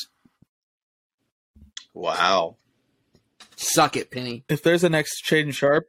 Wow. 1.95 2.57
Suck 3.55 3.97
it, 3.97 4.11
Penny. 4.11 4.43
if 4.47 4.61
there's 4.61 4.83
an 4.83 4.91
next 4.91 5.25
Shaedon 5.25 5.55
Sharpe, 5.55 5.87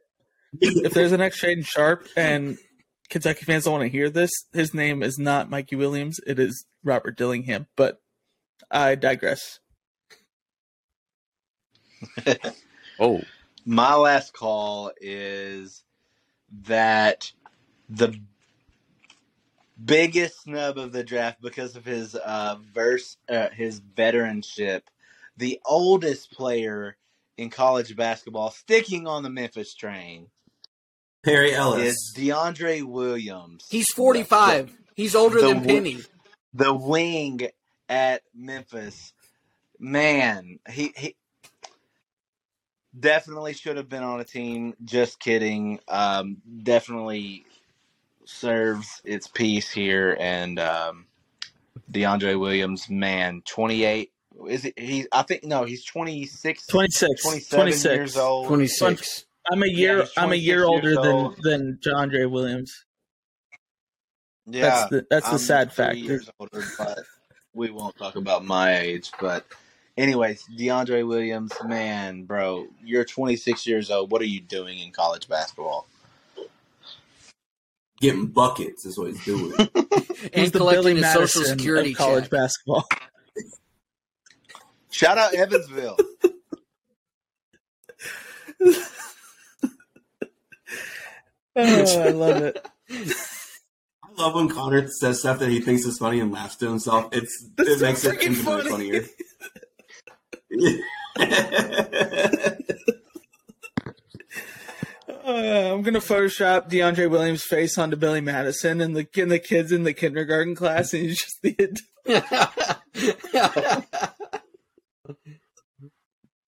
if 0.59 0.93
there's 0.95 1.11
an 1.11 1.19
next 1.19 1.43
Shaedon 1.43 1.67
Sharpe, 1.67 2.07
and 2.17 2.57
Kentucky 3.07 3.45
fans 3.45 3.65
don't 3.65 3.73
want 3.73 3.83
to 3.83 3.89
hear 3.89 4.09
this, 4.09 4.31
his 4.51 4.73
name 4.73 5.03
is 5.03 5.19
not 5.19 5.47
Mikey 5.47 5.75
Williams. 5.75 6.19
It 6.25 6.39
is 6.39 6.65
Robert 6.83 7.17
Dillingham. 7.17 7.67
But 7.75 8.01
I 8.71 8.95
digress. 8.95 9.59
Oh, 12.99 13.21
My 13.65 13.95
last 13.95 14.33
call 14.33 14.91
is 15.01 15.83
that 16.63 17.31
the 17.89 18.15
biggest 19.83 20.43
snub 20.43 20.77
of 20.77 20.91
the 20.91 21.03
draft 21.03 21.41
because 21.41 21.75
of 21.75 21.85
his 21.85 22.15
uh, 22.15 22.57
verse, 22.73 23.17
uh, 23.29 23.49
his 23.49 23.81
veteranship, 23.81 24.81
the 25.37 25.59
oldest 25.65 26.31
player 26.31 26.97
in 27.37 27.49
college 27.49 27.95
basketball, 27.95 28.51
sticking 28.51 29.07
on 29.07 29.23
the 29.23 29.29
Memphis 29.29 29.73
train, 29.73 30.27
Perry 31.23 31.53
Ellis. 31.55 31.87
is 31.95 32.13
DeAndre 32.17 32.83
Williams. 32.83 33.65
He's 33.69 33.91
45. 33.93 34.75
He's 34.95 35.15
older 35.15 35.41
The 35.41 35.47
than 35.47 35.59
wo- 35.61 35.67
Penny. 35.67 35.97
the 36.53 36.73
wing 36.73 37.47
at 37.89 38.21
Memphis. 38.35 39.13
Man, 39.79 40.59
he 40.69 40.93
he 40.95 41.15
definitely 42.97 43.53
should 43.53 43.77
have 43.77 43.89
been 43.89 44.03
on 44.03 44.19
a 44.19 44.23
team. 44.23 44.75
Just 44.83 45.19
kidding. 45.19 45.79
Um, 45.87 46.37
definitely 46.63 47.45
serves 48.25 49.01
its 49.03 49.27
piece 49.27 49.69
here. 49.69 50.17
And 50.19 50.59
um, 50.59 51.05
DeAndre 51.91 52.39
Williams, 52.39 52.89
man, 52.89 53.41
twenty 53.45 53.83
eight. 53.83 54.11
Is 54.47 54.65
it? 54.65 54.77
He? 54.77 55.05
I 55.11 55.21
think 55.23 55.43
no. 55.43 55.63
He's 55.63 55.85
26, 55.85 56.65
26. 56.67 57.21
27 57.21 57.57
26. 57.61 57.95
years 57.95 58.17
old. 58.17 58.47
26. 58.47 59.25
I'm 59.51 59.61
a 59.61 59.67
year 59.67 59.99
he's 60.01 60.11
I'm 60.17 60.31
a 60.31 60.35
year 60.35 60.63
older 60.63 60.95
than 60.95 61.05
old. 61.05 61.37
than 61.41 61.77
John 61.81 61.95
Andre 61.95 62.25
Williams. 62.25 62.85
Yeah, 64.45 64.61
That's 64.61 64.89
the 64.89 65.05
that's 65.09 65.25
the 65.27 65.33
I'm 65.33 65.37
sad 65.37 65.71
three 65.71 65.85
fact. 65.85 65.97
Years 65.97 66.29
older, 66.39 66.63
but 66.77 66.99
we 67.53 67.69
won't 67.69 67.95
talk 67.97 68.15
about 68.15 68.43
my 68.43 68.77
age. 68.77 69.11
But, 69.19 69.45
anyways, 69.97 70.43
DeAndre 70.57 71.07
Williams, 71.07 71.51
man, 71.65 72.23
bro, 72.23 72.67
you're 72.83 73.05
26 73.05 73.65
years 73.67 73.89
old. 73.91 74.11
What 74.11 74.21
are 74.21 74.25
you 74.25 74.39
doing 74.41 74.79
in 74.79 74.91
college 74.91 75.27
basketball? 75.27 75.87
Getting 78.01 78.27
buckets 78.27 78.85
is 78.85 78.97
what 78.97 79.07
he's 79.11 79.23
doing. 79.23 79.53
He's 79.55 80.29
And 80.33 80.51
the 80.51 80.59
collecting 80.59 80.83
Billy 80.83 80.93
his 80.95 81.01
Madison 81.01 81.27
social 81.27 81.43
security 81.57 81.91
of 81.91 81.97
college 81.97 82.23
check. 82.25 82.31
basketball. 82.31 82.87
Shout 84.89 85.17
out 85.17 85.33
Evansville. 85.33 85.97
Oh, 91.55 92.01
I 92.01 92.09
love 92.09 92.37
it. 92.37 92.65
I 92.89 94.11
love 94.17 94.33
when 94.35 94.49
Connor 94.49 94.87
says 94.87 95.19
stuff 95.19 95.39
that 95.39 95.49
he 95.49 95.59
thinks 95.61 95.85
is 95.85 95.97
funny 95.99 96.19
and 96.19 96.31
laughs 96.31 96.55
to 96.57 96.67
himself. 96.67 97.09
It's 97.11 97.47
That's 97.55 97.69
it 97.69 97.79
so 97.79 97.85
makes 97.85 98.03
it 98.05 98.19
freaking 98.19 98.23
infinitely 98.23 98.69
funny. 98.69 98.69
funnier. 98.89 99.05
Uh, 105.07 105.73
I'm 105.73 105.81
gonna 105.83 105.99
Photoshop 105.99 106.69
DeAndre 106.69 107.09
Williams' 107.09 107.43
face 107.43 107.77
onto 107.77 107.95
Billy 107.97 108.21
Madison 108.21 108.81
and 108.81 108.95
the 108.95 109.07
and 109.17 109.31
the 109.31 109.39
kids 109.39 109.71
in 109.71 109.83
the 109.83 109.93
kindergarten 109.93 110.55
class, 110.55 110.93
and 110.93 111.03
he's 111.03 111.19
just 111.21 111.41
the 111.41 111.55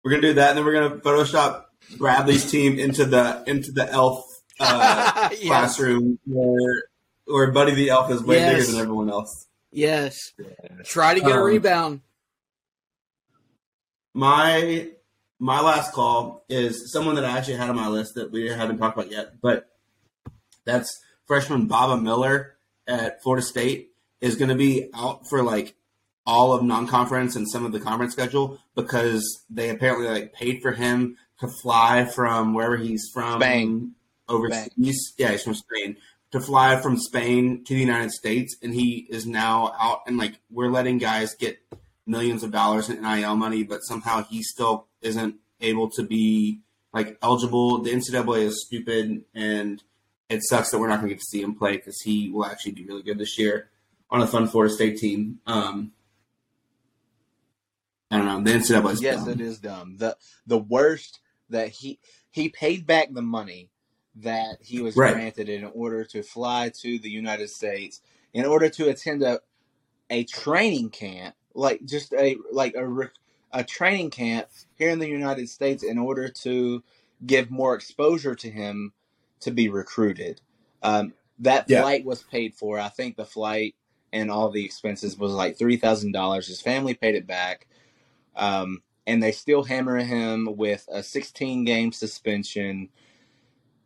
we're 0.04 0.12
gonna 0.12 0.22
do 0.22 0.34
that, 0.34 0.50
and 0.50 0.58
then 0.58 0.66
we're 0.66 0.74
gonna 0.74 0.98
Photoshop 1.02 1.66
Bradley's 1.98 2.50
team 2.50 2.78
into 2.80 3.06
the 3.06 3.44
into 3.48 3.72
the 3.72 3.90
elf 3.92 4.26
uh, 4.60 5.30
Yes. 5.34 5.48
classroom 5.48 6.20
where 6.26 6.84
where 7.26 7.52
Buddy 7.52 7.74
the 7.74 7.90
elf 7.90 8.10
is 8.12 8.22
way 8.24 8.38
bigger 8.40 8.64
than 8.72 8.80
everyone 8.80 9.10
else. 9.10 9.48
yes. 9.72 10.32
Try 10.86 11.14
to 11.16 11.20
get 11.22 11.32
a 11.32 11.40
Um, 11.40 11.44
rebound. 11.46 12.02
My 14.16 14.92
my 15.40 15.60
last 15.60 15.92
call 15.92 16.46
is 16.48 16.90
someone 16.90 17.16
that 17.16 17.26
I 17.26 17.38
actually 17.38 17.58
had 17.58 17.70
on 17.70 17.76
my 17.76 17.90
list 17.90 18.16
that 18.16 18.32
we 18.32 18.48
haven't 18.48 18.78
talked 18.78 18.98
about 18.98 19.12
yet, 19.12 19.42
but 19.42 19.70
that's 20.64 20.90
freshman 21.28 21.68
Baba 21.68 22.02
Miller 22.02 22.56
at 22.88 23.22
Florida 23.22 23.46
State 23.46 23.90
is 24.22 24.38
going 24.38 24.48
to 24.48 24.56
be 24.56 24.90
out 24.96 25.28
for 25.28 25.44
like 25.44 25.76
all 26.26 26.54
of 26.54 26.64
non-conference 26.64 27.36
and 27.36 27.46
some 27.50 27.66
of 27.66 27.74
the 27.74 27.80
conference 27.80 28.14
schedule 28.14 28.58
because 28.74 29.44
they 29.50 29.70
apparently 29.70 30.08
like 30.08 30.32
paid 30.32 30.62
for 30.62 30.72
him 30.72 31.18
to 31.42 31.50
fly 31.62 32.06
from 32.06 32.54
wherever 32.54 32.78
he's 32.78 33.10
from 33.14 33.42
Spain. 33.42 33.96
overseas. 34.30 34.72
Spain. 34.78 34.96
Yeah, 35.18 35.32
he's 35.32 35.44
from 35.44 35.56
Spain 35.56 35.98
to 36.32 36.40
fly 36.40 36.82
from 36.82 36.98
Spain 36.98 37.66
to 37.66 37.74
the 37.74 37.82
United 37.82 38.12
States, 38.12 38.56
and 38.64 38.74
he 38.74 39.08
is 39.10 39.26
now 39.26 39.76
out 39.78 40.04
and 40.08 40.18
like 40.18 40.40
we're 40.50 40.72
letting 40.72 41.00
guys 41.00 41.36
get 41.36 41.60
millions 42.06 42.44
of 42.44 42.52
dollars 42.52 42.90
in 42.90 43.02
NIL 43.02 43.36
money, 43.36 43.64
but 43.64 43.80
somehow 43.84 44.24
he 44.24 44.44
still 44.44 44.88
isn't 45.02 45.36
able 45.62 45.90
to 45.92 46.04
be 46.04 46.62
like 46.94 47.18
eligible. 47.22 47.82
The 47.82 47.92
NCAA 47.92 48.44
is 48.44 48.64
stupid, 48.66 49.24
and 49.34 49.84
it 50.30 50.42
sucks 50.44 50.72
that 50.72 50.80
we're 50.80 50.88
not 50.88 50.98
going 51.00 51.10
to 51.10 51.16
get 51.16 51.20
to 51.22 51.26
see 51.26 51.42
him 51.42 51.56
play 51.56 51.78
because 51.78 52.00
he 52.02 52.30
will 52.30 52.46
actually 52.46 52.72
be 52.74 52.86
really 52.86 53.04
good 53.04 53.18
this 53.18 53.38
year 53.40 53.70
on 54.10 54.22
a 54.22 54.28
fun 54.28 54.48
Florida 54.48 54.74
State 54.74 54.98
team. 54.98 55.40
Um, 55.48 55.92
I 58.12 58.18
don't 58.18 58.26
know. 58.28 58.42
The 58.44 58.58
NCAA 58.60 58.92
is 58.94 59.02
yes, 59.02 59.20
dumb. 59.24 59.30
it 59.30 59.42
is 59.42 59.60
dumb. 59.60 59.98
the 59.98 60.16
The 60.48 60.60
worst 60.60 61.20
that 61.50 61.70
he 61.70 62.00
he 62.32 62.50
paid 62.50 62.86
back 62.86 63.12
the 63.12 63.22
money 63.22 63.70
that 64.18 64.58
he 64.62 64.82
was 64.82 64.96
Right. 64.96 65.14
granted 65.14 65.50
in 65.50 65.66
order 65.66 66.06
to 66.06 66.24
fly 66.24 66.72
to 66.82 67.00
the 67.00 67.10
United 67.10 67.50
States 67.50 68.02
in 68.34 68.46
order 68.46 68.70
to 68.70 68.90
attend 68.90 69.24
a 69.24 69.42
a 70.10 70.24
training 70.26 70.92
camp, 70.92 71.36
like 71.56 71.86
just 71.86 72.14
a 72.14 72.38
like 72.54 72.76
a 72.76 72.84
a 73.54 73.66
training 73.66 74.12
camp 74.12 74.50
here 74.78 74.92
in 74.92 75.00
the 75.00 75.10
United 75.10 75.50
States 75.50 75.84
in 75.84 76.00
order 76.00 76.30
to 76.30 76.84
give 77.26 77.52
more 77.52 77.76
exposure 77.76 78.36
to 78.36 78.52
him 78.52 78.94
to 79.42 79.52
be 79.52 79.70
recruited. 79.70 80.42
Um, 80.84 81.14
that 81.40 81.68
Yeah. 81.68 81.80
flight 81.80 82.06
was 82.06 82.24
paid 82.24 82.56
for. 82.56 82.80
I 82.80 82.90
think 82.90 83.18
the 83.18 83.26
flight 83.26 83.76
and 84.14 84.32
all 84.32 84.52
the 84.52 84.66
expenses 84.66 85.18
was 85.20 85.34
like 85.34 85.58
three 85.58 85.78
thousand 85.78 86.14
dollars. 86.14 86.48
His 86.48 86.62
family 86.62 86.96
paid 86.96 87.16
it 87.16 87.28
back, 87.28 87.68
um, 88.36 88.84
and 89.08 89.24
they 89.24 89.32
still 89.34 89.64
hammer 89.66 89.98
him 90.00 90.50
with 90.58 90.88
a 90.92 91.04
sixteen 91.04 91.66
game 91.66 91.92
suspension. 91.94 92.90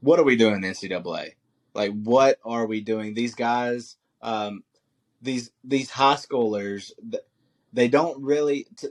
What 0.02 0.20
are 0.20 0.24
we 0.26 0.38
doing, 0.38 0.64
in 0.64 0.72
NCAA? 0.72 1.34
Like, 1.76 1.92
what 1.94 2.40
are 2.46 2.68
we 2.68 2.82
doing? 2.82 3.14
These 3.16 3.36
guys, 3.36 3.98
um, 4.22 4.64
these 5.22 5.52
these 5.64 5.92
high 5.92 6.16
schoolers, 6.16 6.92
th- 7.12 7.24
they 7.74 7.88
don't 7.88 8.22
really. 8.24 8.68
T- 8.78 8.90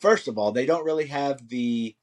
first 0.00 0.28
of 0.28 0.38
all, 0.38 0.52
they 0.52 0.66
don't 0.66 0.84
really 0.84 1.06
have 1.06 1.48
the 1.48 1.96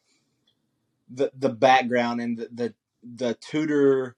the 1.10 1.32
the 1.38 1.50
background 1.50 2.22
and 2.22 2.38
the 2.38 2.50
the, 2.54 2.74
the 3.04 3.34
tutor 3.36 4.16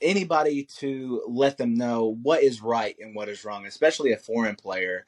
anybody 0.00 0.64
to 0.64 1.22
let 1.28 1.56
them 1.56 1.74
know 1.74 2.16
what 2.22 2.42
is 2.42 2.62
right 2.62 2.96
and 3.00 3.14
what 3.14 3.28
is 3.28 3.44
wrong, 3.44 3.66
especially 3.66 4.12
a 4.12 4.16
foreign 4.16 4.56
player. 4.56 5.06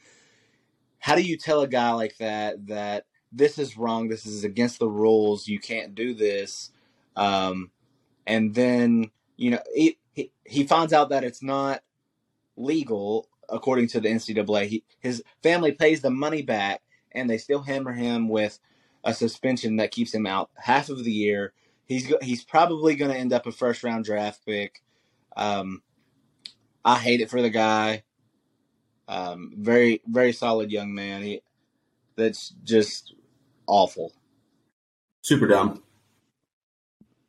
How 0.98 1.14
do 1.14 1.22
you 1.22 1.36
tell 1.36 1.60
a 1.60 1.68
guy 1.68 1.92
like 1.92 2.16
that 2.18 2.66
that 2.68 3.06
this 3.32 3.58
is 3.58 3.76
wrong, 3.76 4.08
this 4.08 4.26
is 4.26 4.44
against 4.44 4.78
the 4.78 4.88
rules, 4.88 5.48
you 5.48 5.60
can't 5.60 5.94
do 5.94 6.14
this, 6.14 6.70
um, 7.16 7.70
and 8.26 8.54
then 8.54 9.10
you 9.36 9.52
know 9.52 9.60
he, 9.74 9.98
he 10.12 10.32
he 10.44 10.64
finds 10.64 10.92
out 10.92 11.10
that 11.10 11.24
it's 11.24 11.42
not 11.42 11.82
legal 12.56 13.28
according 13.48 13.88
to 13.88 14.00
the 14.00 14.08
NCAA. 14.08 14.66
He, 14.66 14.84
his 15.00 15.22
family 15.42 15.72
pays 15.72 16.00
the 16.00 16.10
money 16.10 16.42
back, 16.42 16.82
and 17.12 17.28
they 17.28 17.38
still 17.38 17.62
hammer 17.62 17.92
him 17.92 18.28
with 18.28 18.58
a 19.04 19.14
suspension 19.14 19.76
that 19.76 19.92
keeps 19.92 20.12
him 20.12 20.26
out 20.26 20.50
half 20.56 20.88
of 20.88 21.04
the 21.04 21.12
year. 21.12 21.52
He's 21.86 22.12
he's 22.22 22.44
probably 22.44 22.96
going 22.96 23.10
to 23.12 23.16
end 23.16 23.32
up 23.32 23.46
a 23.46 23.52
first 23.52 23.84
round 23.84 24.04
draft 24.04 24.44
pick. 24.44 24.82
Um, 25.36 25.82
I 26.84 26.98
hate 26.98 27.20
it 27.20 27.30
for 27.30 27.42
the 27.42 27.50
guy. 27.50 28.04
Um, 29.08 29.52
very 29.56 30.02
very 30.06 30.32
solid 30.32 30.72
young 30.72 30.94
man. 30.94 31.22
He 31.22 31.42
that's 32.16 32.50
just 32.64 33.14
awful. 33.66 34.12
super 35.22 35.46
dumb. 35.46 35.82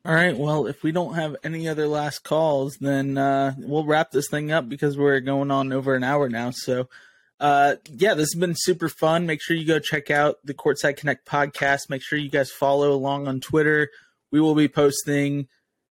All 0.08 0.14
right. 0.14 0.34
Well, 0.34 0.66
if 0.66 0.82
we 0.82 0.90
don't 0.90 1.16
have 1.16 1.36
any 1.44 1.68
other 1.68 1.86
last 1.86 2.20
calls, 2.20 2.78
then 2.80 3.18
uh, 3.18 3.52
we'll 3.58 3.84
wrap 3.84 4.10
this 4.10 4.26
thing 4.30 4.50
up 4.50 4.66
because 4.66 4.96
we're 4.96 5.20
going 5.20 5.50
on 5.50 5.70
over 5.70 5.94
an 5.94 6.02
hour 6.02 6.30
now. 6.30 6.50
So, 6.50 6.88
uh, 7.38 7.74
yeah, 7.92 8.14
this 8.14 8.30
has 8.32 8.40
been 8.40 8.54
super 8.56 8.88
fun. 8.88 9.26
Make 9.26 9.42
sure 9.42 9.54
you 9.54 9.66
go 9.66 9.78
check 9.78 10.10
out 10.10 10.38
the 10.42 10.54
Courtside 10.54 10.96
Connect 10.96 11.26
podcast. 11.26 11.90
Make 11.90 12.00
sure 12.00 12.18
you 12.18 12.30
guys 12.30 12.50
follow 12.50 12.90
along 12.92 13.28
on 13.28 13.40
Twitter. 13.40 13.90
We 14.32 14.40
will 14.40 14.54
be 14.54 14.66
posting 14.66 15.46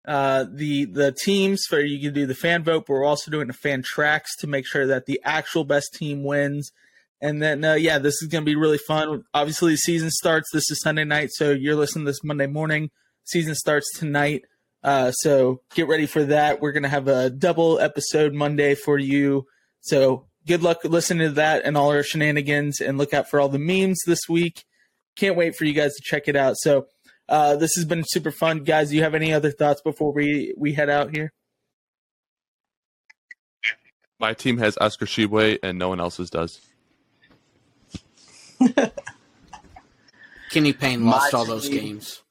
uh, 0.08 0.46
the 0.50 0.86
the 0.86 1.14
teams 1.22 1.64
for 1.68 1.78
you 1.80 2.00
can 2.00 2.14
do 2.14 2.24
the 2.24 2.34
fan 2.34 2.64
vote, 2.64 2.86
but 2.86 2.94
we're 2.94 3.04
also 3.04 3.30
doing 3.30 3.48
the 3.48 3.52
fan 3.52 3.82
tracks 3.82 4.34
to 4.36 4.46
make 4.46 4.66
sure 4.66 4.86
that 4.86 5.04
the 5.04 5.20
actual 5.24 5.64
best 5.64 5.92
team 5.92 6.24
wins. 6.24 6.72
And 7.20 7.42
then, 7.42 7.62
uh, 7.62 7.74
yeah, 7.74 7.98
this 7.98 8.22
is 8.22 8.28
going 8.30 8.44
to 8.44 8.50
be 8.50 8.56
really 8.56 8.78
fun. 8.78 9.24
Obviously, 9.34 9.72
the 9.72 9.76
season 9.76 10.10
starts. 10.10 10.48
This 10.54 10.70
is 10.70 10.80
Sunday 10.80 11.04
night, 11.04 11.32
so 11.32 11.50
you're 11.50 11.76
listening 11.76 12.06
this 12.06 12.24
Monday 12.24 12.46
morning 12.46 12.90
season 13.26 13.54
starts 13.54 13.86
tonight. 13.98 14.44
Uh, 14.82 15.10
so 15.12 15.60
get 15.74 15.88
ready 15.88 16.06
for 16.06 16.24
that. 16.24 16.60
We're 16.60 16.72
going 16.72 16.84
to 16.84 16.88
have 16.88 17.08
a 17.08 17.28
double 17.30 17.78
episode 17.80 18.32
Monday 18.34 18.74
for 18.74 18.98
you. 18.98 19.46
So 19.80 20.26
good 20.46 20.62
luck 20.62 20.78
listening 20.84 21.28
to 21.28 21.34
that 21.34 21.64
and 21.64 21.76
all 21.76 21.90
our 21.90 22.02
shenanigans 22.02 22.80
and 22.80 22.96
look 22.98 23.12
out 23.12 23.28
for 23.28 23.40
all 23.40 23.48
the 23.48 23.58
memes 23.58 23.98
this 24.06 24.28
week. 24.28 24.64
Can't 25.16 25.36
wait 25.36 25.56
for 25.56 25.64
you 25.64 25.72
guys 25.72 25.94
to 25.94 26.02
check 26.04 26.28
it 26.28 26.36
out. 26.36 26.56
So 26.58 26.86
uh, 27.28 27.56
this 27.56 27.74
has 27.74 27.84
been 27.84 28.04
super 28.06 28.30
fun. 28.30 28.62
Guys, 28.64 28.90
do 28.90 28.96
you 28.96 29.02
have 29.02 29.14
any 29.14 29.32
other 29.32 29.50
thoughts 29.50 29.80
before 29.82 30.12
we, 30.12 30.54
we 30.56 30.72
head 30.72 30.88
out 30.88 31.14
here? 31.14 31.32
My 34.20 34.32
team 34.34 34.58
has 34.58 34.78
Oscar 34.80 35.04
Tshiebwe 35.06 35.58
and 35.62 35.78
no 35.78 35.88
one 35.88 36.00
else's 36.00 36.30
does. 36.30 36.60
Kenny 40.50 40.72
Payne 40.72 41.02
My 41.02 41.10
lost 41.12 41.34
all 41.34 41.44
those 41.44 41.68
team- 41.68 41.80
games. 41.80 42.22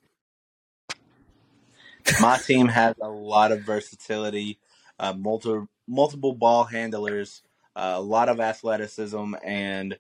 My 2.18 2.38
team 2.40 2.70
has 2.70 2.96
a 3.02 3.10
lot 3.10 3.52
of 3.52 3.64
versatility, 3.64 4.60
uh, 5.00 5.14
multiple 5.14 5.70
multiple 5.88 6.34
ball 6.34 6.66
handlers, 6.66 7.44
uh, 7.76 7.96
a 7.98 8.02
lot 8.02 8.30
of 8.30 8.40
athleticism, 8.40 9.36
and 9.44 9.98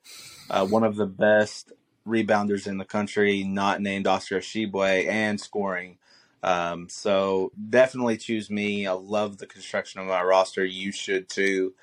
uh, 0.50 0.66
one 0.68 0.84
of 0.86 0.98
the 0.98 1.08
best 1.08 1.74
rebounders 2.08 2.68
in 2.68 2.78
the 2.80 2.86
country, 2.86 3.44
not 3.44 3.82
named 3.82 4.08
Oscar 4.08 4.40
Tshiebwe, 4.42 5.08
and 5.10 5.42
scoring. 5.42 5.98
Um, 6.44 6.90
so 6.90 7.52
definitely 7.70 8.18
choose 8.18 8.50
me. 8.52 8.88
I 8.88 8.94
love 8.94 9.40
the 9.40 9.48
construction 9.48 10.02
of 10.02 10.08
my 10.08 10.24
roster. 10.24 10.66
You 10.66 10.92
should 10.94 11.30
too. 11.30 11.76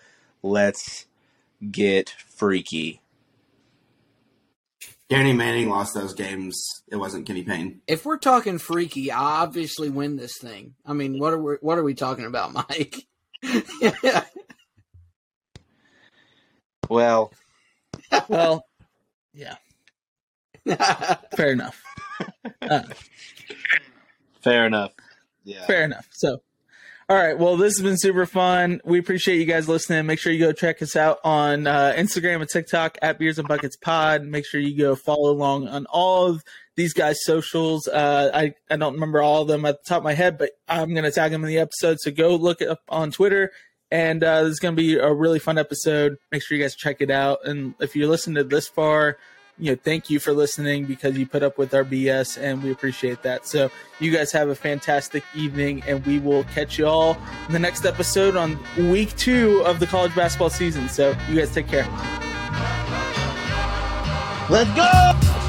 Let's 0.42 1.06
get 1.72 2.10
freaky. 2.10 3.01
Danny 5.12 5.34
Manning 5.34 5.68
lost 5.68 5.92
those 5.92 6.14
games. 6.14 6.58
It 6.90 6.96
wasn't 6.96 7.26
Kenny 7.26 7.42
Payne. 7.42 7.82
If 7.86 8.06
we're 8.06 8.16
talking 8.16 8.56
freaky, 8.56 9.10
I 9.12 9.42
obviously 9.42 9.90
win 9.90 10.16
this 10.16 10.38
thing. 10.38 10.74
I 10.86 10.94
mean, 10.94 11.18
what 11.18 11.34
are 11.34 11.38
we, 11.38 11.54
what 11.60 11.76
are 11.76 11.82
we 11.82 11.92
talking 11.92 12.24
about, 12.24 12.52
Mike? 12.54 12.96
Well, 16.88 17.30
Well, 18.28 18.64
yeah, 19.34 19.56
fair 21.36 21.52
enough. 21.52 21.82
Uh, 22.62 22.82
fair 24.40 24.66
enough. 24.66 24.92
Yeah. 25.44 25.66
Fair 25.66 25.84
enough. 25.84 26.08
So, 26.12 26.42
all 27.12 27.18
right. 27.18 27.38
Well, 27.38 27.58
this 27.58 27.76
has 27.76 27.82
been 27.82 27.98
super 27.98 28.24
fun. 28.24 28.80
We 28.86 28.98
appreciate 28.98 29.36
you 29.36 29.44
guys 29.44 29.68
listening. 29.68 30.06
Make 30.06 30.18
sure 30.18 30.32
you 30.32 30.38
go 30.38 30.52
check 30.52 30.80
us 30.80 30.96
out 30.96 31.18
on 31.22 31.66
uh, 31.66 31.92
Instagram 31.94 32.40
and 32.40 32.48
TikTok 32.48 32.96
at 33.02 33.18
Beers 33.18 33.38
and 33.38 33.46
Buckets 33.46 33.76
Pod. 33.76 34.22
Make 34.24 34.46
sure 34.46 34.58
you 34.62 34.78
go 34.78 34.96
follow 34.96 35.30
along 35.30 35.68
on 35.68 35.84
all 35.90 36.28
of 36.28 36.42
these 36.74 36.94
guys' 36.94 37.22
socials. 37.22 37.86
Uh, 37.86 38.30
I 38.32 38.54
I 38.70 38.76
don't 38.76 38.94
remember 38.94 39.20
all 39.20 39.42
of 39.42 39.48
them 39.48 39.66
at 39.66 39.84
the 39.84 39.86
top 39.86 39.98
of 39.98 40.04
my 40.04 40.14
head, 40.14 40.38
but 40.38 40.52
I'm 40.66 40.94
gonna 40.94 41.10
tag 41.10 41.32
them 41.32 41.44
in 41.44 41.48
the 41.48 41.58
episode. 41.58 41.98
So 42.00 42.10
go 42.10 42.34
look 42.34 42.62
up 42.62 42.80
on 42.88 43.10
Twitter. 43.10 43.52
And 43.90 44.24
uh, 44.24 44.44
this 44.44 44.52
is 44.52 44.58
gonna 44.58 44.74
be 44.74 44.96
a 44.96 45.12
really 45.12 45.38
fun 45.38 45.58
episode. 45.58 46.16
Make 46.30 46.42
sure 46.42 46.56
you 46.56 46.64
guys 46.64 46.74
check 46.74 47.02
it 47.02 47.10
out. 47.10 47.40
And 47.44 47.74
if 47.78 47.94
you 47.94 48.08
listened 48.08 48.36
to 48.36 48.44
this 48.44 48.68
far, 48.68 49.18
you 49.58 49.72
know, 49.72 49.78
thank 49.82 50.10
you 50.10 50.18
for 50.18 50.32
listening 50.32 50.86
because 50.86 51.16
you 51.16 51.26
put 51.26 51.42
up 51.42 51.58
with 51.58 51.74
our 51.74 51.84
BS, 51.84 52.40
and 52.40 52.62
we 52.62 52.70
appreciate 52.70 53.22
that. 53.22 53.46
So 53.46 53.70
you 54.00 54.10
guys 54.10 54.32
have 54.32 54.48
a 54.48 54.54
fantastic 54.54 55.22
evening, 55.34 55.82
and 55.86 56.04
we 56.06 56.18
will 56.18 56.44
catch 56.44 56.78
you 56.78 56.86
all 56.86 57.16
in 57.46 57.52
the 57.52 57.58
next 57.58 57.84
episode 57.84 58.36
on 58.36 58.58
week 58.90 59.16
two 59.16 59.62
of 59.64 59.80
the 59.80 59.86
college 59.86 60.14
basketball 60.14 60.50
season. 60.50 60.88
So 60.88 61.14
you 61.28 61.38
guys 61.38 61.52
take 61.52 61.68
care. 61.68 61.86
Let's 64.48 64.70
go. 64.74 65.41